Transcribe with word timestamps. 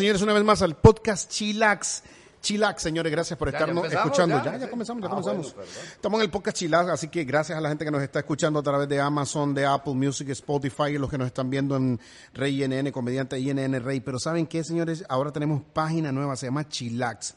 Señores, 0.00 0.22
una 0.22 0.32
vez 0.32 0.42
más 0.44 0.62
al 0.62 0.76
podcast 0.78 1.30
Chilax. 1.30 2.02
Chilax, 2.40 2.80
señores, 2.82 3.12
gracias 3.12 3.38
por 3.38 3.48
Ya, 3.48 3.58
ya 3.58 3.58
estarnos 3.66 3.92
escuchando. 3.92 4.42
ya, 4.42 4.56
Ya, 4.56 4.70
comenzamos, 4.70 5.02
ya 5.02 5.08
Ah, 5.08 5.10
comenzamos. 5.10 5.54
bueno. 5.54 5.70
Estamos 5.92 6.20
en 6.20 6.24
el 6.24 6.30
podcast 6.30 6.56
Chilax, 6.56 6.88
así 6.88 7.08
que 7.08 7.24
gracias 7.24 7.58
a 7.58 7.60
la 7.60 7.68
gente 7.68 7.84
que 7.84 7.90
nos 7.90 8.02
está 8.02 8.20
escuchando 8.20 8.60
a 8.60 8.62
través 8.62 8.88
de 8.88 8.98
Amazon, 8.98 9.52
de 9.52 9.66
Apple 9.66 9.92
Music, 9.92 10.30
Spotify, 10.30 10.84
y 10.94 10.96
los 10.96 11.10
que 11.10 11.18
nos 11.18 11.26
están 11.26 11.50
viendo 11.50 11.76
en 11.76 12.00
Rey 12.32 12.64
INN, 12.64 12.90
comediante 12.92 13.38
INN 13.38 13.84
Rey. 13.84 14.00
Pero 14.00 14.18
¿saben 14.18 14.46
qué, 14.46 14.64
señores? 14.64 15.04
Ahora 15.06 15.32
tenemos 15.32 15.60
página 15.74 16.10
nueva, 16.12 16.34
se 16.34 16.46
llama 16.46 16.66
Chilax. 16.66 17.34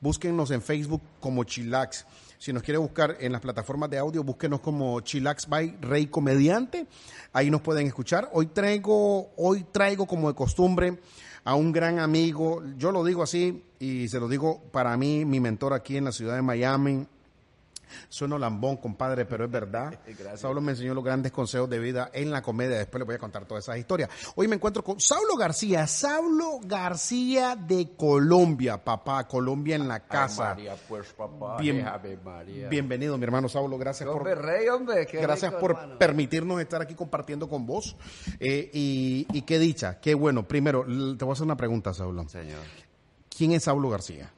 Búsquennos 0.00 0.50
en 0.52 0.62
Facebook 0.62 1.02
como 1.20 1.44
Chilax. 1.44 2.06
Si 2.38 2.50
nos 2.50 2.62
quiere 2.62 2.78
buscar 2.78 3.18
en 3.20 3.32
las 3.32 3.42
plataformas 3.42 3.90
de 3.90 3.98
audio, 3.98 4.24
búsquenos 4.24 4.60
como 4.60 5.00
Chilax 5.02 5.48
by 5.50 5.76
Rey 5.82 6.06
Comediante. 6.06 6.86
Ahí 7.34 7.50
nos 7.50 7.60
pueden 7.60 7.86
escuchar. 7.86 8.30
Hoy 8.32 8.46
traigo, 8.46 9.32
hoy 9.36 9.66
traigo 9.70 10.06
como 10.06 10.28
de 10.28 10.34
costumbre 10.34 10.98
a 11.46 11.54
un 11.54 11.72
gran 11.72 12.00
amigo. 12.00 12.62
Yo 12.76 12.92
lo 12.92 13.04
digo 13.04 13.22
así 13.22 13.62
y 13.78 14.08
se 14.08 14.20
lo 14.20 14.28
digo 14.28 14.60
para 14.72 14.96
mí, 14.96 15.24
mi 15.24 15.40
mentor 15.40 15.72
aquí 15.72 15.96
en 15.96 16.04
la 16.04 16.12
ciudad 16.12 16.34
de 16.34 16.42
Miami. 16.42 17.06
Sueno 18.08 18.38
lambón, 18.38 18.76
compadre, 18.76 19.24
pero 19.26 19.44
es 19.44 19.50
verdad. 19.50 19.98
Gracias. 20.06 20.40
Saulo 20.40 20.60
me 20.60 20.72
enseñó 20.72 20.94
los 20.94 21.04
grandes 21.04 21.32
consejos 21.32 21.68
de 21.70 21.78
vida 21.78 22.10
en 22.12 22.30
la 22.30 22.42
comedia. 22.42 22.78
Después 22.78 23.00
les 23.00 23.06
voy 23.06 23.14
a 23.16 23.18
contar 23.18 23.44
todas 23.46 23.64
esas 23.64 23.78
historias. 23.78 24.10
Hoy 24.34 24.48
me 24.48 24.56
encuentro 24.56 24.82
con 24.84 25.00
Saulo 25.00 25.36
García. 25.36 25.86
Saulo 25.86 26.58
García 26.64 27.56
de 27.56 27.90
Colombia, 27.96 28.82
papá. 28.82 29.26
Colombia 29.26 29.76
en 29.76 29.88
la 29.88 30.00
casa. 30.00 30.50
María, 30.50 30.76
pues 30.88 31.08
papá. 31.12 31.58
Bien- 31.58 31.84
María. 32.24 32.68
Bienvenido, 32.68 33.16
mi 33.18 33.24
hermano 33.24 33.48
Saulo. 33.48 33.78
Gracias 33.78 34.08
por, 34.08 34.24
rey, 34.24 34.68
hombre. 34.68 35.04
gracias 35.12 35.50
rico, 35.52 35.60
por 35.60 35.70
hermano. 35.72 35.98
permitirnos 35.98 36.60
estar 36.60 36.80
aquí 36.82 36.94
compartiendo 36.94 37.48
con 37.48 37.66
vos. 37.66 37.96
Eh, 38.40 38.70
y, 38.72 39.26
y 39.32 39.42
qué 39.42 39.58
dicha, 39.58 40.00
qué 40.00 40.14
bueno. 40.14 40.46
Primero, 40.46 40.84
te 40.84 41.24
voy 41.24 41.30
a 41.30 41.32
hacer 41.32 41.44
una 41.44 41.56
pregunta, 41.56 41.92
Saulo. 41.94 42.28
Señor. 42.28 42.60
¿Quién 43.36 43.52
es 43.52 43.64
Saulo 43.64 43.90
García? 43.90 44.32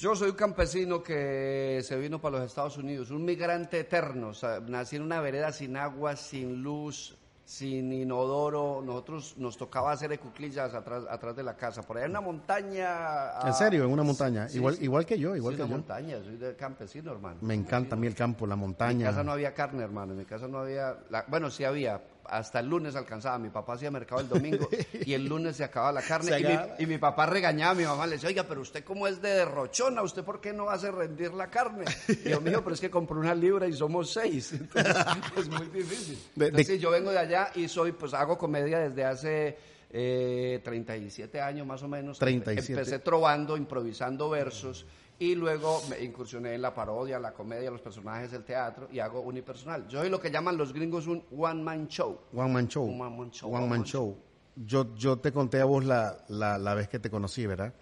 Yo 0.00 0.16
soy 0.16 0.30
un 0.30 0.34
campesino 0.36 1.02
que 1.02 1.80
se 1.84 1.94
vino 1.98 2.18
para 2.18 2.38
los 2.38 2.46
Estados 2.46 2.78
Unidos, 2.78 3.10
un 3.10 3.22
migrante 3.22 3.80
eterno. 3.80 4.28
O 4.28 4.34
sea, 4.34 4.58
nací 4.58 4.96
en 4.96 5.02
una 5.02 5.20
vereda 5.20 5.52
sin 5.52 5.76
agua, 5.76 6.16
sin 6.16 6.62
luz, 6.62 7.18
sin 7.44 7.92
inodoro. 7.92 8.80
Nosotros 8.82 9.34
nos 9.36 9.58
tocaba 9.58 9.92
hacer 9.92 10.18
cuclillas 10.18 10.72
atrás, 10.72 11.04
atrás 11.10 11.36
de 11.36 11.42
la 11.42 11.54
casa. 11.54 11.82
Por 11.82 11.98
allá 11.98 12.06
en 12.06 12.12
una 12.12 12.22
montaña. 12.22 13.40
¿En 13.44 13.52
serio? 13.52 13.84
¿En 13.84 13.90
una 13.92 14.02
montaña? 14.02 14.48
Sí, 14.48 14.56
igual, 14.56 14.76
sí. 14.76 14.84
igual 14.84 15.04
que 15.04 15.18
yo, 15.18 15.36
igual 15.36 15.52
Sí, 15.52 15.56
que 15.58 15.62
una 15.64 15.70
yo. 15.70 15.76
montaña, 15.76 16.16
soy 16.24 16.36
de 16.38 16.56
campesino, 16.56 17.12
hermano. 17.12 17.36
Me 17.42 17.52
encanta 17.52 17.94
a 17.94 17.98
mí 17.98 18.06
el 18.06 18.14
campo, 18.14 18.46
la 18.46 18.54
En 18.54 18.60
mi 18.60 18.66
montaña. 18.68 19.04
casa 19.08 19.22
no 19.22 19.32
había 19.32 19.52
carne, 19.52 19.82
hermano. 19.84 20.12
En 20.12 20.18
mi 20.20 20.24
casa 20.24 20.48
no 20.48 20.60
había. 20.60 20.96
la- 21.10 21.26
bueno, 21.28 21.50
sí 21.50 21.62
había. 21.64 22.00
Hasta 22.30 22.60
el 22.60 22.68
lunes 22.68 22.94
alcanzaba. 22.94 23.38
Mi 23.38 23.50
papá 23.50 23.72
hacía 23.74 23.90
mercado 23.90 24.20
el 24.20 24.28
domingo 24.28 24.68
y 25.04 25.14
el 25.14 25.26
lunes 25.26 25.56
se 25.56 25.64
acababa 25.64 25.92
la 25.92 26.02
carne. 26.02 26.38
Y 26.38 26.44
mi, 26.44 26.52
acaba. 26.52 26.74
y 26.78 26.86
mi 26.86 26.98
papá 26.98 27.26
regañaba 27.26 27.72
a 27.72 27.74
mi 27.74 27.84
mamá. 27.84 28.06
Le 28.06 28.12
decía, 28.12 28.28
oiga, 28.28 28.44
pero 28.44 28.60
usted, 28.60 28.84
¿cómo 28.84 29.08
es 29.08 29.20
de 29.20 29.30
derrochona? 29.30 30.02
¿Usted 30.02 30.22
por 30.22 30.40
qué 30.40 30.52
no 30.52 30.70
hace 30.70 30.90
rendir 30.90 31.34
la 31.34 31.48
carne? 31.50 31.84
Y 32.24 32.30
yo, 32.30 32.40
mijo, 32.40 32.62
pero 32.62 32.74
es 32.74 32.80
que 32.80 32.88
compré 32.90 33.18
una 33.18 33.34
libra 33.34 33.66
y 33.66 33.72
somos 33.72 34.12
seis. 34.12 34.52
Entonces, 34.60 34.96
es 35.36 35.48
muy 35.48 35.66
difícil. 35.66 36.18
Entonces, 36.38 36.80
yo 36.80 36.90
vengo 36.90 37.10
de 37.10 37.18
allá 37.18 37.50
y 37.56 37.66
soy, 37.68 37.92
pues 37.92 38.14
hago 38.14 38.38
comedia 38.38 38.78
desde 38.78 39.04
hace. 39.04 39.58
eh, 39.92 40.60
37 40.62 41.40
años 41.40 41.66
más 41.66 41.82
o 41.82 41.88
menos. 41.88 42.18
37. 42.18 42.72
Empecé 42.72 42.98
trovando, 43.00 43.56
improvisando 43.56 44.30
versos 44.30 44.86
y 45.20 45.34
luego 45.34 45.82
me 45.90 46.02
incursioné 46.02 46.54
en 46.54 46.62
la 46.62 46.74
parodia, 46.74 47.18
la 47.18 47.32
comedia, 47.32 47.70
los 47.70 47.82
personajes 47.82 48.30
del 48.30 48.42
teatro 48.42 48.88
y 48.90 49.00
hago 49.00 49.20
unipersonal. 49.20 49.86
Yo 49.86 50.00
soy 50.00 50.08
lo 50.08 50.18
que 50.18 50.30
llaman 50.30 50.56
los 50.56 50.72
gringos 50.72 51.06
un 51.06 51.22
one 51.30 51.62
man 51.62 51.88
show. 51.88 52.18
One 52.34 52.50
Man 52.50 52.68
Show. 52.68 52.88
One 52.88 53.16
man 53.16 53.30
show, 53.30 53.54
One 53.54 53.68
Man 53.68 53.84
Show. 53.84 54.16
Yo, 54.56 54.94
yo 54.94 55.18
te 55.18 55.30
conté 55.30 55.60
a 55.60 55.66
vos 55.66 55.84
la, 55.84 56.24
la, 56.28 56.56
la 56.56 56.74
vez 56.74 56.88
que 56.88 56.98
te 56.98 57.10
conocí, 57.10 57.46
¿verdad? 57.46 57.74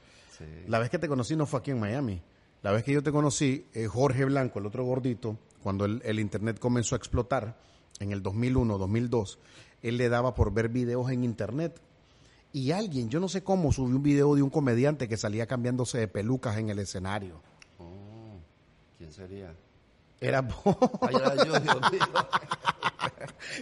La 0.66 0.80
vez 0.80 0.90
que 0.90 0.98
te 0.98 1.08
conocí 1.08 1.36
no 1.36 1.46
fue 1.46 1.60
aquí 1.60 1.70
en 1.70 1.80
Miami. 1.80 2.20
La 2.62 2.72
vez 2.72 2.82
que 2.82 2.92
yo 2.92 3.04
te 3.04 3.12
conocí, 3.12 3.66
eh, 3.72 3.86
Jorge 3.86 4.24
Blanco, 4.24 4.58
el 4.58 4.66
otro 4.66 4.84
gordito, 4.84 5.38
cuando 5.62 5.84
el, 5.84 6.02
el 6.04 6.18
Internet 6.18 6.58
comenzó 6.58 6.96
a 6.96 6.98
explotar, 6.98 7.56
en 8.00 8.10
el 8.10 8.22
2001, 8.22 8.78
2002, 8.78 9.38
él 9.82 9.96
le 9.96 10.08
daba 10.08 10.34
por 10.34 10.52
ver 10.52 10.68
videos 10.68 11.10
en 11.10 11.22
Internet. 11.22 11.80
Y 12.58 12.72
alguien, 12.72 13.08
yo 13.08 13.20
no 13.20 13.28
sé 13.28 13.44
cómo, 13.44 13.70
subió 13.70 13.94
un 13.94 14.02
video 14.02 14.34
de 14.34 14.42
un 14.42 14.50
comediante 14.50 15.06
que 15.06 15.16
salía 15.16 15.46
cambiándose 15.46 15.96
de 15.98 16.08
pelucas 16.08 16.56
en 16.58 16.70
el 16.70 16.80
escenario. 16.80 17.40
Oh, 17.78 18.36
¿Quién 18.98 19.12
sería? 19.12 19.54
Era 20.20 20.40
vos. 20.40 20.56
Ay, 21.02 21.14
era 21.14 21.36
yo, 21.44 21.60
Dios 21.60 21.92
mío. 21.92 22.00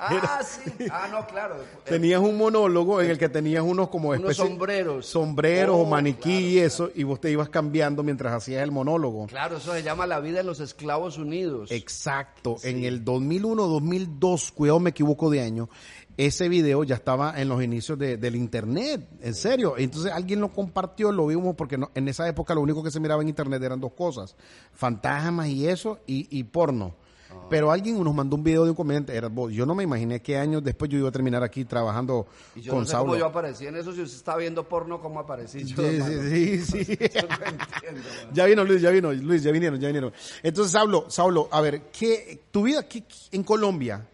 ah, 0.00 0.40
sí. 0.42 0.86
Ah, 0.90 1.08
no, 1.10 1.26
claro. 1.26 1.56
Tenías 1.84 2.20
un 2.22 2.38
monólogo 2.38 3.02
en 3.02 3.10
el 3.10 3.18
que 3.18 3.28
tenías 3.28 3.62
unos 3.62 3.88
como 3.90 4.08
Unos 4.10 4.34
sombreros. 4.36 5.04
sombreros 5.06 5.76
Oh, 5.76 5.82
o 5.82 5.84
maniquí 5.86 6.22
claro, 6.22 6.40
y 6.46 6.58
eso, 6.58 6.90
y 6.94 7.02
vos 7.02 7.20
te 7.20 7.30
ibas 7.30 7.50
cambiando 7.50 8.02
mientras 8.02 8.32
hacías 8.32 8.62
el 8.62 8.70
monólogo. 8.72 9.26
Claro, 9.26 9.58
eso 9.58 9.74
se 9.74 9.82
llama 9.82 10.06
La 10.06 10.20
vida 10.20 10.40
en 10.40 10.46
los 10.46 10.60
esclavos 10.60 11.18
unidos. 11.18 11.70
Exacto. 11.70 12.56
En 12.62 12.82
el 12.84 13.04
2001, 13.04 13.66
2002, 13.66 14.52
cuidado, 14.52 14.80
me 14.80 14.90
equivoco 14.90 15.28
de 15.28 15.42
año, 15.42 15.68
ese 16.16 16.48
video 16.48 16.82
ya 16.84 16.94
estaba 16.94 17.38
en 17.40 17.48
los 17.48 17.62
inicios 17.62 17.98
de- 17.98 18.16
del 18.16 18.36
internet, 18.36 19.06
en 19.20 19.34
serio. 19.34 19.74
Entonces 19.76 20.10
alguien 20.12 20.40
lo 20.40 20.50
compartió, 20.52 21.12
lo 21.12 21.26
vimos, 21.26 21.54
porque 21.56 21.76
no- 21.76 21.90
en 21.94 22.08
esa 22.08 22.26
época 22.28 22.54
lo 22.54 22.60
único 22.62 22.82
que 22.82 22.90
se 22.90 23.00
miraba 23.00 23.22
en 23.22 23.28
internet 23.28 23.62
eran 23.62 23.80
dos 23.80 23.92
cosas, 23.92 24.34
fantasmas 24.72 25.48
y 25.48 25.68
eso, 25.68 25.98
y, 26.06 26.26
y 26.38 26.44
porno. 26.44 26.94
Ah. 27.30 27.46
Pero 27.50 27.72
alguien 27.72 28.02
nos 28.02 28.14
mandó 28.14 28.36
un 28.36 28.44
video 28.44 28.62
de 28.64 28.70
un 28.70 28.76
comediante, 28.76 29.12
era 29.14 29.28
vos. 29.28 29.52
Yo 29.52 29.66
no 29.66 29.74
me 29.74 29.82
imaginé 29.82 30.22
qué 30.22 30.38
años 30.38 30.62
después 30.62 30.88
yo 30.90 30.96
iba 30.98 31.08
a 31.08 31.12
terminar 31.12 31.42
aquí 31.42 31.64
trabajando 31.64 32.26
y 32.54 32.60
yo 32.62 32.70
con 32.72 32.80
no 32.82 32.86
sé 32.86 32.92
Saulo. 32.92 33.06
cómo 33.12 33.18
yo 33.18 33.26
aparecí 33.26 33.66
en 33.66 33.76
eso. 33.76 33.92
Si 33.92 34.00
usted 34.00 34.16
está 34.16 34.36
viendo 34.36 34.68
porno, 34.68 35.00
¿cómo 35.00 35.18
aparecí 35.20 35.64
yo? 35.64 35.76
Sí, 35.82 36.00
sí, 36.00 36.58
sí, 36.64 36.84
sí. 36.84 36.96
Yo 37.14 37.28
no 37.28 37.34
entiendo. 37.46 38.08
Ya 38.32 38.46
vino 38.46 38.64
Luis, 38.64 38.80
ya 38.80 38.90
vino 38.90 39.12
Luis, 39.12 39.42
ya 39.42 39.50
vinieron, 39.50 39.78
ya 39.80 39.88
vinieron. 39.88 40.12
Entonces, 40.42 40.72
Saulo, 40.72 41.06
Saulo, 41.10 41.48
a 41.50 41.60
ver, 41.60 41.82
¿qué, 41.90 42.44
tu 42.52 42.62
vida 42.62 42.86
qué- 42.88 43.04
en 43.32 43.42
Colombia, 43.42 44.06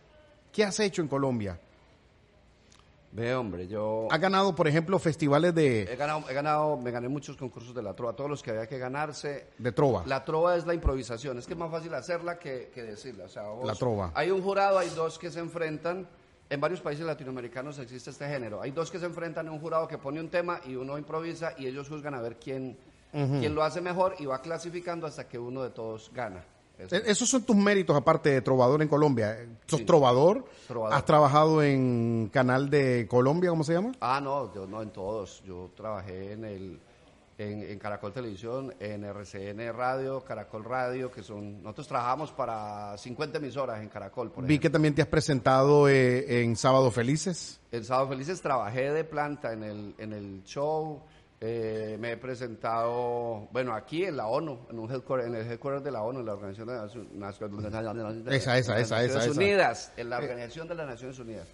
qué 0.50 0.64
has 0.64 0.80
hecho 0.80 1.02
en 1.02 1.08
Colombia? 1.08 1.60
Ve, 3.14 3.34
hombre, 3.34 3.68
yo 3.68 4.08
¿Has 4.10 4.18
ganado, 4.20 4.54
por 4.54 4.66
ejemplo, 4.66 4.98
festivales 4.98 5.50
he 5.50 5.52
de, 5.84 5.96
ganado, 5.96 6.24
he 6.30 6.32
ganado, 6.32 6.78
me 6.78 6.90
gané 6.90 7.08
muchos 7.08 7.36
concursos 7.36 7.74
de 7.74 7.82
la 7.82 7.94
trova, 7.94 8.14
todos 8.14 8.30
los 8.30 8.42
que 8.42 8.50
había 8.52 8.66
que 8.66 8.78
ganarse. 8.78 9.48
de 9.58 9.70
trova? 9.72 10.02
La 10.06 10.24
trova 10.24 10.56
es 10.56 10.64
la 10.66 10.72
improvisación, 10.72 11.36
es 11.38 11.46
que 11.46 11.52
es 11.52 11.58
más 11.58 11.70
fácil 11.70 11.92
hacerla 11.92 12.38
que, 12.38 12.70
que 12.74 12.82
decirla. 12.82 13.24
O 13.24 13.28
sea, 13.28 13.42
vos- 13.48 13.66
La 13.66 13.74
trova. 13.74 14.12
Hay 14.14 14.30
un 14.30 14.40
jurado, 14.42 14.78
hay 14.78 14.88
dos 14.90 15.18
que 15.18 15.30
se 15.30 15.40
enfrentan. 15.40 16.08
En 16.48 16.60
varios 16.60 16.80
países 16.80 17.04
latinoamericanos 17.04 17.78
existe 17.78 18.08
este 18.10 18.26
género. 18.28 18.60
Hay 18.62 18.70
dos 18.72 18.90
que 18.90 18.98
se 18.98 19.06
enfrentan 19.06 19.46
en 19.46 19.52
un 19.52 19.60
jurado 19.60 19.86
que 19.88 19.98
pone 19.98 20.18
un 20.18 20.28
tema 20.30 20.60
y 20.66 20.74
uno 20.74 20.96
improvisa 20.98 21.52
y 21.58 21.66
ellos 21.66 21.88
juzgan 21.88 22.14
a 22.14 22.20
ver 22.22 22.36
quién, 22.36 22.76
quién 23.12 23.54
lo 23.54 23.62
hace 23.62 23.80
mejor 23.82 24.14
y 24.18 24.26
va 24.26 24.40
clasificando 24.40 25.06
hasta 25.06 25.28
que 25.28 25.38
uno 25.38 25.62
de 25.62 25.70
todos 25.70 26.10
gana. 26.14 26.44
Eso. 26.84 26.96
E- 26.96 27.02
Esos 27.06 27.28
son 27.28 27.42
tus 27.44 27.56
méritos, 27.56 27.96
aparte 27.96 28.30
de 28.30 28.40
trovador 28.42 28.82
en 28.82 28.88
Colombia. 28.88 29.36
¿Sos 29.66 29.80
Sí. 29.80 29.86
trovador? 29.86 30.44
Trovador. 30.68 30.96
¿Has 30.96 31.04
trabajado 31.04 31.62
en 31.62 32.28
Canal 32.32 32.68
de 32.70 33.06
Colombia, 33.08 33.50
cómo 33.50 33.64
se 33.64 33.72
llama? 33.74 33.92
Ah, 34.00 34.20
no, 34.22 34.52
yo 34.54 34.66
no 34.66 34.82
en 34.82 34.90
todos. 34.90 35.42
Yo 35.44 35.70
trabajé 35.76 36.32
en 36.32 36.44
el 36.44 36.80
en, 37.38 37.62
en 37.62 37.78
Caracol 37.78 38.12
Televisión, 38.12 38.72
en 38.78 39.02
RCN 39.04 39.72
Radio, 39.72 40.22
Caracol 40.22 40.62
Radio, 40.64 41.10
que 41.10 41.22
son 41.22 41.62
nosotros 41.62 41.88
trabajamos 41.88 42.30
para 42.30 42.96
50 42.98 43.38
emisoras 43.38 43.82
en 43.82 43.88
Caracol, 43.88 44.30
por 44.30 44.44
Vi 44.44 44.52
ejemplo. 44.54 44.62
que 44.68 44.70
también 44.70 44.94
te 44.94 45.02
has 45.02 45.08
presentado 45.08 45.88
eh, 45.88 46.42
en 46.42 46.54
Sábado 46.56 46.90
Felices. 46.90 47.58
En 47.72 47.84
Sábado 47.84 48.08
Felices 48.10 48.40
trabajé 48.42 48.92
de 48.92 49.02
planta 49.04 49.52
en 49.54 49.62
el 49.64 49.94
en 49.98 50.12
el 50.12 50.44
show. 50.44 51.00
Eh, 51.44 51.96
me 51.98 52.12
he 52.12 52.16
presentado, 52.16 53.48
bueno, 53.52 53.74
aquí 53.74 54.04
en 54.04 54.16
la 54.16 54.28
ONU, 54.28 54.60
en, 54.70 54.78
un 54.78 54.88
headquarter- 54.88 55.26
en 55.26 55.34
el 55.34 55.46
headquarter 55.50 55.82
de 55.82 55.90
la 55.90 56.02
ONU, 56.02 56.20
en 56.20 56.26
la 56.26 56.34
Organización 56.34 56.68
de 56.68 56.74
las 56.74 56.94
Naciones. 57.12 57.50
Unidas, 59.36 59.92
en 59.96 60.08
la 60.08 60.18
Organización 60.18 60.68
de 60.68 60.74
las 60.76 60.86
Naciones 60.86 61.18
Unidas. 61.18 61.48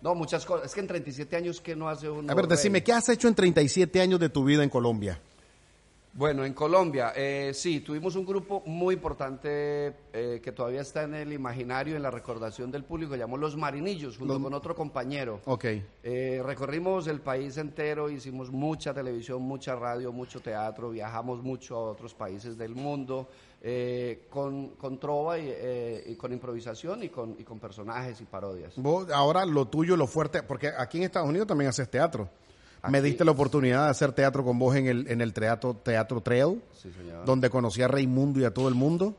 No, 0.00 0.14
muchas 0.14 0.46
cosas. 0.46 0.66
Es 0.66 0.74
que 0.74 0.80
en 0.80 0.86
37 0.86 1.34
años 1.36 1.60
que 1.60 1.74
no 1.74 1.88
hace 1.88 2.08
uno. 2.08 2.30
A 2.30 2.34
ver, 2.36 2.46
decime, 2.46 2.84
¿qué 2.84 2.92
has 2.92 3.08
hecho 3.08 3.26
en 3.26 3.34
37 3.34 4.00
años 4.00 4.20
de 4.20 4.28
tu 4.28 4.44
vida 4.44 4.62
en 4.62 4.70
Colombia? 4.70 5.20
Bueno, 6.14 6.44
en 6.44 6.52
Colombia, 6.52 7.12
eh, 7.14 7.52
sí, 7.54 7.78
tuvimos 7.80 8.16
un 8.16 8.26
grupo 8.26 8.62
muy 8.66 8.94
importante 8.94 9.94
eh, 10.12 10.40
que 10.42 10.50
todavía 10.50 10.80
está 10.80 11.04
en 11.04 11.14
el 11.14 11.32
imaginario, 11.32 11.94
en 11.94 12.02
la 12.02 12.10
recordación 12.10 12.72
del 12.72 12.82
público, 12.82 13.14
llamó 13.14 13.36
Los 13.36 13.56
Marinillos, 13.56 14.18
junto 14.18 14.34
Los- 14.34 14.42
con 14.42 14.52
otro 14.54 14.74
compañero. 14.74 15.40
Ok. 15.44 15.64
Eh, 16.02 16.42
recorrimos 16.44 17.06
el 17.06 17.20
país 17.20 17.56
entero, 17.56 18.10
hicimos 18.10 18.50
mucha 18.50 18.92
televisión, 18.92 19.42
mucha 19.42 19.76
radio, 19.76 20.10
mucho 20.10 20.40
teatro, 20.40 20.90
viajamos 20.90 21.40
mucho 21.42 21.76
a 21.76 21.90
otros 21.92 22.14
países 22.14 22.58
del 22.58 22.74
mundo, 22.74 23.28
eh, 23.62 24.26
con, 24.28 24.70
con 24.70 24.98
trova 24.98 25.38
y, 25.38 25.44
eh, 25.48 26.04
y 26.08 26.14
con 26.16 26.32
improvisación 26.32 27.04
y 27.04 27.10
con, 27.10 27.36
y 27.38 27.44
con 27.44 27.60
personajes 27.60 28.20
y 28.20 28.24
parodias. 28.24 28.72
Vos, 28.76 29.08
ahora 29.12 29.44
lo 29.46 29.68
tuyo, 29.68 29.96
lo 29.96 30.08
fuerte, 30.08 30.42
porque 30.42 30.72
aquí 30.76 30.98
en 30.98 31.04
Estados 31.04 31.28
Unidos 31.28 31.46
también 31.46 31.68
haces 31.68 31.88
teatro. 31.88 32.28
Me 32.88 33.02
diste 33.02 33.24
la 33.24 33.32
oportunidad 33.32 33.84
de 33.84 33.90
hacer 33.90 34.12
teatro 34.12 34.44
con 34.44 34.58
vos 34.58 34.76
en 34.76 34.86
el, 34.86 35.10
en 35.10 35.20
el 35.20 35.32
teatro, 35.32 35.74
teatro 35.74 36.20
Trail, 36.20 36.62
Sí, 36.72 36.90
donde 37.24 37.50
conocí 37.50 37.82
a 37.82 37.88
Raimundo 37.88 38.40
y 38.40 38.44
a 38.44 38.52
todo 38.54 38.68
el 38.68 38.74
mundo. 38.74 39.14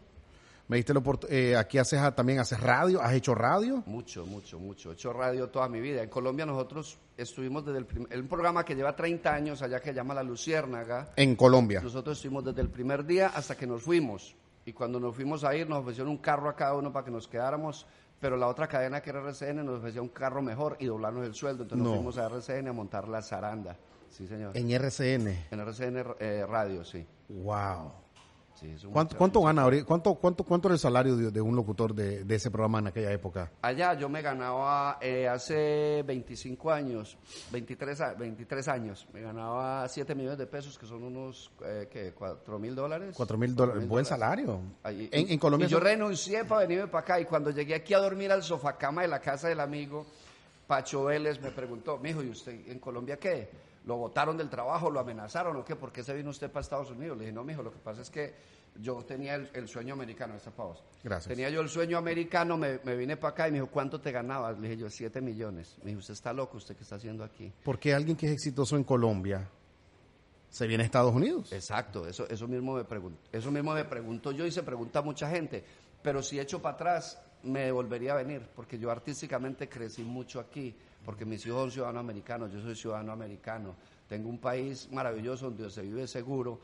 Me 0.70 0.78
diste 0.78 0.94
la 0.94 1.02
eh, 1.30 1.56
aquí 1.58 1.80
haces 1.80 2.00
a- 2.00 2.14
también 2.14 2.38
haces 2.40 2.60
radio, 2.60 3.02
has 3.02 3.12
hecho 3.14 3.34
radio. 3.34 3.82
Mucho, 3.88 4.26
mucho, 4.28 4.60
mucho. 4.60 4.92
He 4.92 4.94
hecho 4.94 5.12
radio 5.12 5.48
toda 5.50 5.68
mi 5.68 5.82
vida. 5.82 6.04
En 6.04 6.10
Colombia 6.10 6.46
nosotros 6.46 7.00
estuvimos 7.18 7.66
desde 7.66 7.80
el 7.80 7.86
primer... 7.88 8.16
Un 8.20 8.28
programa 8.28 8.64
que 8.64 8.76
lleva 8.76 8.96
30 8.96 9.34
años 9.34 9.62
allá 9.64 9.80
que 9.80 9.90
se 9.90 9.96
llama 9.96 10.14
La 10.14 10.22
Luciérnaga. 10.22 11.10
En 11.16 11.36
Colombia. 11.36 11.82
Nosotros 11.82 12.18
estuvimos 12.20 12.46
desde 12.46 12.62
el 12.62 12.70
primer 12.70 13.04
día 13.04 13.30
hasta 13.30 13.58
que 13.58 13.66
nos 13.66 13.82
fuimos. 13.82 14.36
Y 14.64 14.72
cuando 14.74 15.00
nos 15.00 15.16
fuimos 15.16 15.44
a 15.44 15.56
ir, 15.56 15.68
nos 15.68 15.80
ofrecieron 15.80 16.12
un 16.12 16.18
carro 16.20 16.48
a 16.50 16.56
cada 16.56 16.76
uno 16.76 16.94
para 16.94 17.04
que 17.04 17.10
nos 17.12 17.28
quedáramos. 17.28 17.88
Pero 18.20 18.36
la 18.38 18.48
otra 18.48 18.68
cadena, 18.68 19.02
que 19.02 19.10
era 19.12 19.20
RCN, 19.22 19.64
nos 19.66 19.80
ofrecía 19.80 20.02
un 20.02 20.10
carro 20.10 20.42
mejor 20.42 20.76
y 20.80 20.86
doblarnos 20.86 21.26
el 21.26 21.34
sueldo. 21.34 21.64
Entonces 21.64 21.84
No. 21.84 21.90
nos 21.92 21.98
fuimos 22.00 22.18
a 22.18 22.26
RCN 22.26 22.68
a 22.68 22.74
montar 22.74 23.08
la 23.08 23.22
zaranda. 23.22 23.78
Sí, 24.10 24.28
señor. 24.28 24.58
En 24.58 24.70
RCN. 24.72 25.46
En 25.52 25.60
RCN 25.60 26.04
eh, 26.20 26.46
Radio, 26.48 26.84
sí. 26.84 27.06
Wow. 27.30 27.92
Sí 28.60 28.88
¿Cuánto, 28.92 29.18
cuánto 29.18 29.42
gana? 29.42 29.66
¿Cuánto, 29.86 30.16
cuánto, 30.16 30.44
¿Cuánto 30.44 30.68
era 30.68 30.74
el 30.74 30.80
salario 30.80 31.16
de, 31.16 31.32
de 31.32 31.42
un 31.42 31.56
locutor 31.56 31.94
de, 31.94 32.24
de 32.24 32.36
ese 32.36 32.52
programa 32.52 32.80
en 32.80 32.88
aquella 32.88 33.12
época? 33.12 33.52
Allá 33.62 33.94
yo 33.94 34.10
me 34.10 34.22
ganaba 34.22 34.98
eh, 35.02 35.28
hace 35.28 36.04
25 36.06 36.72
años, 36.72 37.18
23, 37.52 38.02
a- 38.02 38.14
23 38.14 38.68
años, 38.68 39.08
me 39.14 39.22
ganaba 39.22 39.88
7 39.88 40.14
millones 40.16 40.38
de 40.38 40.48
pesos, 40.48 40.78
que 40.78 40.86
son 40.86 41.04
unos, 41.04 41.52
eh, 41.66 41.88
¿qué? 41.92 42.14
4 42.14 42.60
mil 42.60 42.76
dólares. 42.76 43.14
Cuatro 43.16 43.38
mil 43.38 43.56
dólares. 43.56 43.88
Buen 43.88 44.06
salario. 44.06 44.60
En, 44.84 45.38
Colombia. 45.40 45.68
y 45.68 45.70
yo 45.70 45.80
renuncié 45.80 46.46
para 46.46 46.62
venirme 46.62 46.88
para 46.88 47.02
acá 47.04 47.20
y 47.20 47.26
cuando 47.26 47.52
llegué 47.52 47.76
aquí 47.76 47.94
a 47.94 48.00
dormir 48.00 48.32
al 48.32 48.44
sofacama 48.44 49.02
de 49.04 49.08
la 49.08 49.20
casa 49.20 49.48
del 49.48 49.60
amigo, 49.60 50.06
Pacho 50.68 51.06
Vélez 51.06 51.42
me 51.42 51.52
preguntó, 51.52 51.98
mijo, 51.98 52.22
¿y 52.22 52.30
usted 52.30 52.68
en 52.70 52.80
Colombia 52.80 53.18
qué? 53.18 53.50
¿Lo 53.86 53.98
votaron 53.98 54.38
del 54.38 54.50
trabajo, 54.50 54.92
lo 54.92 55.00
amenazaron 55.00 55.56
o 55.58 55.66
qué? 55.66 55.76
¿Por 55.76 55.92
qué 55.92 56.04
se 56.04 56.14
vino 56.14 56.30
usted 56.30 56.52
para 56.52 56.62
Estados 56.62 56.92
Unidos? 56.92 57.18
Le 57.18 57.26
dije, 57.26 57.34
no, 57.34 57.44
mijo, 57.44 57.64
lo 57.64 57.72
que 57.72 57.80
pasa 57.80 58.02
es 58.02 58.10
que 58.10 58.36
yo 58.76 59.04
tenía 59.04 59.36
el, 59.36 59.50
el 59.54 59.68
sueño 59.68 59.94
americano, 59.94 60.36
esta 60.36 60.52
pausa. 60.52 60.84
Gracias. 61.04 61.28
Tenía 61.28 61.50
yo 61.50 61.62
el 61.62 61.70
sueño 61.70 61.98
americano, 61.98 62.58
me, 62.58 62.80
me 62.84 62.96
vine 62.96 63.18
para 63.18 63.32
acá 63.32 63.48
y 63.48 63.52
me 63.52 63.58
dijo, 63.58 63.72
¿cuánto 63.72 64.00
te 64.00 64.12
ganabas? 64.12 64.60
Le 64.60 64.70
dije 64.70 64.82
yo, 64.82 64.90
7 64.90 65.22
millones. 65.22 65.78
Me 65.84 65.90
dijo, 65.90 66.00
usted 66.00 66.14
está 66.14 66.34
loco, 66.34 66.58
¿usted 66.58 66.76
qué 66.76 66.84
está 66.84 66.96
haciendo 66.96 67.24
aquí? 67.24 67.52
¿Por 67.64 67.80
qué 67.80 67.94
alguien 67.94 68.16
que 68.16 68.28
es 68.28 68.34
exitoso 68.34 68.76
en 68.76 68.84
Colombia 68.84 69.50
se 70.50 70.68
viene 70.68 70.84
a 70.84 70.86
Estados 70.86 71.14
Unidos? 71.14 71.52
Exacto, 71.52 72.08
eso, 72.08 72.28
eso, 72.30 72.48
mismo 72.48 72.76
me 72.76 72.84
pregunto, 72.84 73.20
eso 73.32 73.52
mismo 73.52 73.74
me 73.74 73.86
pregunto 73.86 74.32
yo 74.32 74.46
y 74.46 74.52
se 74.52 74.64
pregunta 74.64 75.02
mucha 75.02 75.30
gente. 75.30 75.64
Pero 76.02 76.22
si 76.22 76.40
echo 76.40 76.62
para 76.62 76.76
atrás, 76.76 77.22
me 77.44 77.72
volvería 77.72 78.14
a 78.14 78.18
venir, 78.18 78.48
porque 78.56 78.78
yo 78.78 78.92
artísticamente 78.92 79.68
crecí 79.68 80.04
mucho 80.04 80.40
aquí, 80.40 80.76
porque 81.06 81.26
mis 81.26 81.46
hijos 81.46 81.60
son 81.62 81.72
ciudadanos 81.72 82.02
americanos, 82.02 82.52
yo 82.52 82.62
soy 82.62 82.76
ciudadano 82.76 83.12
americano. 83.12 83.76
Tengo 84.08 84.30
un 84.30 84.40
país 84.40 84.90
maravilloso 84.92 85.46
donde 85.50 85.70
se 85.70 85.82
vive 85.82 86.08
seguro. 86.08 86.60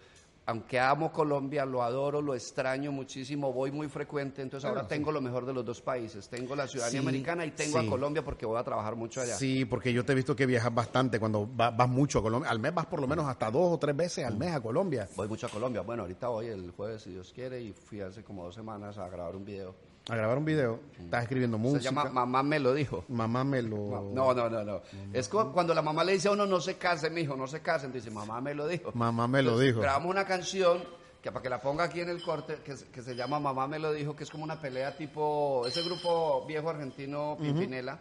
Aunque 0.48 0.80
amo 0.80 1.12
Colombia, 1.12 1.66
lo 1.66 1.82
adoro, 1.82 2.22
lo 2.22 2.36
extraño 2.36 2.92
muchísimo, 2.92 3.52
voy 3.52 3.72
muy 3.72 3.88
frecuente, 3.90 4.44
entonces 4.44 4.70
ahora 4.70 4.88
tengo 4.88 5.12
lo 5.12 5.20
mejor 5.20 5.44
de 5.44 5.54
los 5.54 5.66
dos 5.66 5.82
países. 5.82 6.30
Tengo 6.30 6.56
la 6.56 6.68
ciudadanía 6.68 7.02
Sí, 7.02 7.08
americana 7.08 7.46
y 7.48 7.52
tengo 7.52 7.80
sí. 7.80 7.88
a 7.88 7.90
Colombia 7.90 8.24
porque 8.24 8.46
voy 8.46 8.60
a 8.60 8.64
trabajar 8.64 8.96
mucho 8.96 9.22
allá. 9.22 9.36
Sí, 9.38 9.66
porque 9.66 9.92
yo 9.92 10.06
te 10.06 10.12
he 10.12 10.16
visto 10.16 10.36
que 10.36 10.46
viajas 10.46 10.72
bastante 10.72 11.20
cuando 11.20 11.50
va- 11.56 11.72
vas 11.72 11.90
mucho 11.90 12.20
a 12.20 12.22
Colombia. 12.22 12.52
Al 12.52 12.60
mes 12.60 12.76
vas 12.76 12.86
por 12.86 13.02
lo 13.02 13.08
menos 13.08 13.26
hasta 13.26 13.50
dos 13.50 13.74
o 13.74 13.80
tres 13.80 13.96
veces 13.98 14.24
al 14.24 14.38
mes 14.38 14.52
a 14.54 14.62
Colombia. 14.62 15.10
Voy 15.16 15.28
mucho 15.28 15.48
a 15.48 15.50
Colombia. 15.50 15.82
Bueno, 15.82 16.04
ahorita 16.04 16.28
voy 16.28 16.46
el 16.46 16.70
jueves, 16.70 17.02
si 17.02 17.10
Dios 17.10 17.32
quiere, 17.34 17.60
y 17.62 17.74
fui 17.74 18.02
hace 18.02 18.24
como 18.24 18.44
dos 18.44 18.54
semanas 18.54 19.00
a 19.00 19.10
grabar 19.10 19.36
un 19.36 19.46
video. 19.46 19.74
A 20.08 20.16
grabar 20.16 20.38
un 20.38 20.46
video. 20.46 20.80
Estás 21.00 21.24
escribiendo 21.24 21.58
música. 21.58 21.80
Se 21.82 21.86
llama 21.86 22.06
Mamá 22.12 22.44
me 22.44 22.60
lo 22.60 22.74
dijo. 22.76 23.04
Mamá 23.08 23.44
me 23.44 23.62
lo... 23.64 24.12
No, 24.14 24.34
no, 24.36 24.50
no, 24.50 24.64
no. 24.64 24.82
Es 25.14 25.28
cuando 25.28 25.74
la 25.74 25.82
mamá 25.82 26.04
le 26.04 26.14
dice 26.14 26.28
a 26.28 26.32
uno, 26.32 26.46
no 26.46 26.62
se 26.62 26.78
case, 26.78 27.10
mijo, 27.10 27.36
no 27.36 27.48
se 27.48 27.62
casen. 27.62 27.92
Dice, 27.92 28.12
mamá 28.12 28.40
me 28.40 28.54
lo 28.54 28.68
dijo. 28.68 28.92
Mamá 28.94 29.28
me 29.28 29.42
lo 29.42 29.50
Entonces, 29.52 29.68
dijo. 29.68 29.82
Grabamos 29.82 30.12
una 30.12 30.26
canción 30.26 30.84
que 31.24 31.32
para 31.32 31.42
que 31.42 31.50
la 31.50 31.60
ponga 31.60 31.86
aquí 31.86 32.02
en 32.02 32.10
el 32.10 32.22
corte, 32.22 32.58
que, 32.64 32.78
se- 32.78 32.86
que 32.90 33.02
se 33.02 33.16
llama 33.16 33.40
Mamá 33.40 33.68
me 33.68 33.80
lo 33.80 33.92
dijo, 33.94 34.16
que 34.16 34.26
es 34.26 34.30
como 34.30 34.44
una 34.44 34.62
pelea 34.62 34.96
tipo, 34.96 35.66
ese 35.66 35.82
grupo 35.82 36.46
viejo 36.46 36.70
argentino, 36.70 37.36
Pimpinela, 37.42 37.98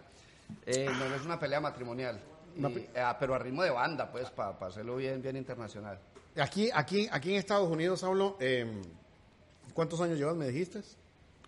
eh, 0.67 0.91
no 0.99 1.15
es 1.15 1.25
una 1.25 1.39
pelea 1.41 1.59
matrimonial. 1.61 2.21
Y, 2.55 2.63
eh, 2.67 2.87
pero 3.19 3.35
a 3.35 3.39
ritmo 3.39 3.63
de 3.63 3.71
banda, 3.71 4.13
pues, 4.13 4.29
para 4.31 4.51
hacerlo 4.67 4.97
bien, 4.97 5.23
bien 5.23 5.37
internacional. 5.39 5.99
Aquí, 6.37 6.69
aquí, 6.75 7.09
aquí 7.11 7.31
en 7.33 7.37
Estados 7.39 7.71
Unidos, 7.71 8.05
hablo... 8.05 8.37
¿Cuántos 9.73 10.01
años 10.03 10.19
llevas, 10.19 10.37
me 10.37 10.47
dijiste? 10.49 10.83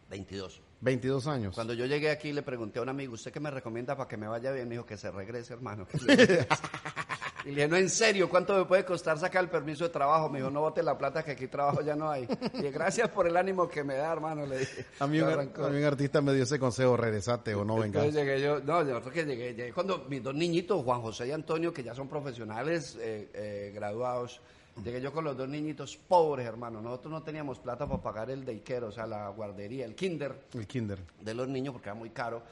22. 0.09 0.63
22 0.81 1.27
años. 1.27 1.55
Cuando 1.55 1.73
yo 1.73 1.87
llegué 1.87 2.11
aquí 2.11 2.33
le 2.33 2.43
pregunté 2.43 2.79
a 2.79 2.83
un 2.83 2.89
amigo, 2.89 3.15
¿usted 3.15 3.33
qué 3.33 3.41
me 3.41 3.51
recomienda 3.51 3.97
para 3.97 4.09
que 4.09 4.17
me 4.17 4.29
vaya 4.29 4.53
bien? 4.53 4.69
Me 4.69 4.75
dijo 4.75 4.87
que 4.87 4.97
se 4.97 5.11
regrese, 5.11 5.55
hermano. 5.55 5.87
y 7.45 7.49
le 7.49 7.55
dije, 7.55 7.69
no, 7.69 7.77
en 7.77 7.89
serio, 7.89 8.29
¿cuánto 8.29 8.57
me 8.57 8.67
puede 8.67 8.85
costar 8.85 9.19
sacar 9.19 9.43
el 9.43 9.51
permiso 9.51 9.85
de 9.85 9.91
trabajo? 9.91 10.29
Me 10.29 10.39
dijo, 10.39 10.51
no 10.51 10.61
bote 10.61 10.83
la 10.83 10.97
plata 10.97 11.25
que 11.25 11.33
aquí 11.33 11.49
trabajo 11.49 11.81
ya 11.81 11.97
no 11.97 12.11
hay. 12.11 12.25
Y 12.25 12.57
dije, 12.59 12.71
gracias 12.71 13.09
por 13.09 13.27
el 13.27 13.37
ánimo 13.37 13.69
que 13.69 13.83
me 13.83 13.95
da, 13.95 14.13
hermano, 14.13 14.47
le 14.47 14.59
dije. 14.59 14.87
A 15.01 15.07
mí, 15.07 15.21
un, 15.21 15.31
a 15.31 15.69
mí 15.69 15.83
artista 15.83 16.21
me 16.21 16.35
dio 16.35 16.45
ese 16.45 16.59
consejo, 16.59 16.97
regresate 16.97 17.55
o 17.55 17.65
no 17.65 17.77
vengas. 17.77 18.05
Entonces 18.05 18.15
llegué 18.15 18.41
yo, 18.41 18.61
no, 18.61 18.87
yo 18.87 19.01
creo 19.01 19.13
que 19.13 19.25
llegué, 19.25 19.55
llegué 19.55 19.73
cuando 19.73 20.05
mis 20.09 20.23
dos 20.23 20.35
niñitos, 20.35 20.85
Juan 20.85 21.01
José 21.01 21.29
y 21.29 21.33
Antonio, 21.33 21.73
que 21.73 21.83
ya 21.83 21.95
son 21.95 22.09
profesionales 22.09 22.99
eh, 23.01 23.31
eh, 23.33 23.73
graduados, 23.75 24.41
llegué 24.85 25.01
yo 25.01 25.13
con 25.13 25.25
los 25.25 25.37
dos 25.37 25.49
niñitos 25.49 25.97
pobres, 25.97 26.47
hermano. 26.47 26.81
Nosotros 26.81 27.13
no 27.13 27.23
teníamos 27.23 27.59
plata 27.59 27.87
para 27.87 28.03
pagar 28.03 28.31
el 28.31 28.45
daycare, 28.45 28.85
o 28.87 28.93
sea, 28.93 29.07
la 29.07 29.29
guardería, 29.31 29.85
el 29.85 29.95
kinder 29.95 30.39
El 30.55 30.67
kinder. 30.67 30.99
de 31.21 31.35
los 31.35 31.49
niños 31.49 31.73
porque 31.73 31.89
era 31.89 31.95
muy 31.95 32.11
caro. 32.11 32.43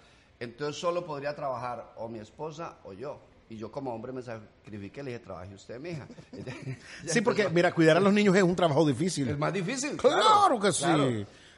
Entonces 0.41 0.81
solo 0.81 1.05
podría 1.05 1.35
trabajar 1.35 1.93
o 1.97 2.09
mi 2.09 2.19
esposa 2.19 2.79
o 2.85 2.93
yo. 2.93 3.21
Y 3.49 3.57
yo 3.59 3.71
como 3.71 3.95
hombre 3.95 4.11
me 4.13 4.23
sacrifiqué, 4.23 5.03
le 5.03 5.13
dije, 5.13 5.23
trabaje 5.25 5.55
usted, 5.55 5.79
mija. 5.79 6.07
Sí, 7.07 7.21
porque 7.21 7.49
mira, 7.51 7.73
cuidar 7.75 7.97
a 7.99 8.01
los 8.01 8.13
niños 8.13 8.35
es 8.37 8.43
un 8.43 8.57
trabajo 8.57 8.87
difícil. 8.87 9.29
Es 9.29 9.39
más 9.39 9.53
difícil. 9.53 9.97
Claro 9.97 10.59
que 10.59 10.73
sí. 10.73 10.85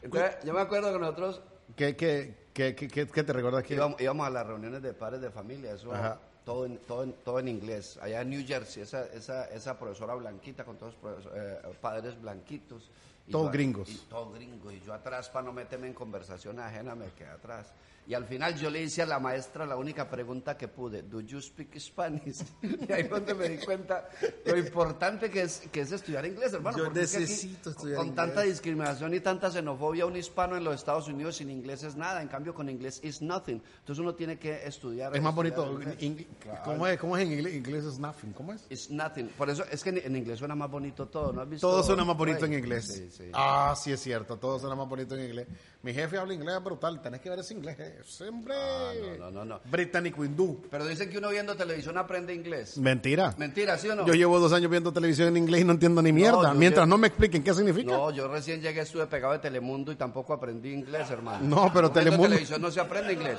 Entonces, 0.03 0.37
yo 0.45 0.53
me 0.53 0.61
acuerdo 0.61 0.93
que 0.93 0.99
nosotros 0.99 1.41
¿Qué, 1.75 1.97
qué, 1.97 2.35
qué, 2.53 2.75
qué, 2.75 2.89
qué- 2.89 3.07
qué 3.07 3.23
te 3.25 3.33
recuerdas 3.33 3.63
que 3.65 3.75
íbamos, 3.75 4.01
íbamos 4.01 4.27
a 4.27 4.31
las 4.31 4.47
reuniones 4.47 4.81
de 4.83 4.95
padres 4.95 5.21
de 5.21 5.31
familia, 5.31 5.73
eso 5.73 5.93
Ajá. 5.93 6.21
Todo 6.47 6.65
en, 6.65 6.79
todo, 6.79 7.03
en, 7.03 7.13
todo 7.25 7.41
en 7.41 7.49
inglés. 7.49 7.99
Allá 8.01 8.21
en 8.21 8.31
New 8.31 8.47
Jersey, 8.47 8.85
esa, 8.85 9.05
esa, 9.07 9.47
esa 9.47 9.77
profesora 9.77 10.15
blanquita 10.15 10.65
con 10.65 10.77
todos 10.77 10.95
los 11.03 11.27
eh, 11.35 11.59
padres 11.81 12.19
blanquitos. 12.23 12.89
Todos 13.29 13.51
gringos. 13.51 13.89
Y 13.89 13.97
todos 14.09 14.33
gringos. 14.33 14.73
Y 14.73 14.81
yo 14.81 14.95
atrás, 14.95 15.29
para 15.29 15.45
no 15.45 15.53
meterme 15.53 15.89
en 15.89 15.95
conversación 15.95 16.61
ajena, 16.61 16.95
me 16.95 17.07
quedé 17.11 17.31
atrás. 17.31 17.73
Y 18.09 18.15
al 18.15 18.25
final 18.25 18.55
yo 18.57 18.71
le 18.71 18.83
hice 18.83 19.03
a 19.03 19.07
la 19.07 19.19
maestra 19.19 19.67
la 19.67 19.77
única 19.77 20.09
pregunta 20.09 20.57
que 20.57 20.69
pude, 20.69 21.03
¿Do 21.03 21.21
you 21.21 21.41
speak 21.41 21.77
Spanish? 21.79 22.39
Y 22.63 22.93
ahí 22.93 23.03
fue 23.05 23.19
donde 23.21 23.35
me 23.35 23.49
di 23.49 23.65
cuenta 23.65 24.09
lo 24.45 24.57
importante 24.57 25.29
que 25.29 25.43
es, 25.43 25.63
que 25.73 25.81
es 25.81 25.91
estudiar 25.91 26.25
inglés, 26.25 26.53
hermano. 26.53 26.79
Yo 26.79 26.85
es 26.87 26.93
que 26.93 27.01
aquí, 27.01 27.21
necesito 27.23 27.71
estudiar 27.71 27.97
Con 27.99 28.07
inglés. 28.09 28.25
tanta 28.27 28.43
discriminación 28.43 29.13
y 29.15 29.19
tanta 29.21 29.51
xenofobia, 29.51 30.07
un 30.07 30.17
hispano 30.17 30.57
en 30.57 30.63
los 30.63 30.77
Estados 30.77 31.09
Unidos 31.09 31.37
sin 31.37 31.51
inglés 31.51 31.83
es 31.83 31.97
nada. 31.97 32.23
En 32.23 32.29
cambio, 32.29 32.55
con 32.55 32.69
inglés 32.69 33.01
is 33.03 33.21
nothing. 33.23 33.61
Entonces 33.81 34.01
uno 34.01 34.15
tiene 34.15 34.39
que 34.39 34.65
estudiar. 34.65 35.15
es 35.17 35.21
más 35.23 35.35
estudiar 35.37 35.67
bonito? 35.69 35.91
ing- 36.01 36.27
¿Cómo, 36.65 36.87
es, 36.87 36.99
¿Cómo 37.01 37.17
es 37.17 37.25
en 37.27 37.33
inglés? 37.33 37.55
Inglés 37.55 37.85
es 37.87 37.99
nothing. 37.99 38.33
¿Cómo 38.35 38.53
es? 38.53 38.65
It's 38.71 38.89
nothing. 38.89 39.29
Por 39.31 39.51
eso 39.51 39.65
es 39.69 39.83
que 39.83 39.91
en, 39.91 39.99
en 39.99 40.15
inglés 40.15 40.39
suena 40.39 40.55
más 40.55 40.71
bonito 40.71 41.09
todo, 41.09 41.33
¿no 41.33 41.41
has 41.43 41.49
visto? 41.49 41.69
Todo 41.69 41.83
suena 41.83 42.05
más 42.05 42.17
bonito 42.17 42.45
en 42.45 42.53
inglés. 42.53 42.87
Sí, 42.87 43.11
sí. 43.11 43.31
Ah, 43.35 43.75
sí 43.77 43.91
es 43.91 44.01
cierto, 44.01 44.37
todo 44.39 44.61
suena 44.61 44.77
más 44.77 44.89
bonito 44.89 45.17
en 45.17 45.25
inglés. 45.25 45.49
Mi 45.83 45.93
jefe 45.93 46.19
habla 46.19 46.35
inglés 46.35 46.63
brutal, 46.63 47.01
tenés 47.03 47.21
que 47.21 47.31
ver 47.31 47.41
ese 47.41 47.55
inglés. 47.55 47.77
Eh, 47.99 48.03
Siempre. 48.05 48.55
Ah, 48.57 48.93
no, 49.01 49.17
no, 49.17 49.31
no, 49.31 49.45
no. 49.45 49.61
Británico 49.65 50.25
hindú. 50.25 50.63
Pero 50.71 50.87
dicen 50.87 51.09
que 51.11 51.19
uno 51.19 51.29
viendo 51.31 51.55
televisión 51.57 51.97
aprende 51.99 52.35
inglés. 52.35 52.79
Mentira. 52.79 53.35
Mentira, 53.39 53.77
¿sí 53.79 53.89
o 53.89 53.95
no? 53.97 54.07
Yo 54.07 54.15
llevo 54.15 54.39
dos 54.39 54.53
años 54.53 54.71
viendo 54.71 54.93
televisión 54.93 55.29
en 55.29 55.37
inglés 55.39 55.63
y 55.63 55.65
no 55.65 55.73
entiendo 55.73 56.03
ni 56.03 56.13
mierda. 56.13 56.55
Mientras 56.55 56.87
no 56.87 56.99
me 56.99 57.09
expliquen 57.09 57.43
qué 57.43 57.55
significa. 57.55 57.91
No, 57.93 58.11
yo 58.11 58.29
recién 58.29 58.61
llegué, 58.61 58.81
estuve 58.83 59.07
pegado 59.07 59.33
de 59.33 59.39
Telemundo 59.41 59.93
y 59.93 59.97
tampoco 59.97 60.33
aprendí 60.33 60.73
inglés, 60.73 61.11
hermano. 61.11 61.39
No, 61.47 61.73
pero 61.73 61.91
Telemundo- 61.91 62.29
televisión 62.29 62.61
no 62.63 62.71
se 62.71 62.81
aprende 62.81 63.13
inglés. 63.13 63.39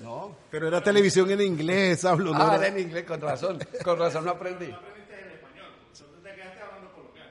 No. 0.00 0.36
Pero 0.50 0.68
era 0.68 0.82
televisión 0.82 1.30
en 1.30 1.40
inglés, 1.40 2.04
hablo. 2.04 2.32
no 2.32 2.42
Ah, 2.42 2.56
era- 2.56 2.66
era 2.66 2.76
en 2.76 2.80
inglés, 2.86 3.04
con 3.04 3.20
razón. 3.20 3.58
Con 3.84 3.98
razón 3.98 4.24
no 4.24 4.32
aprendí. 4.32 4.70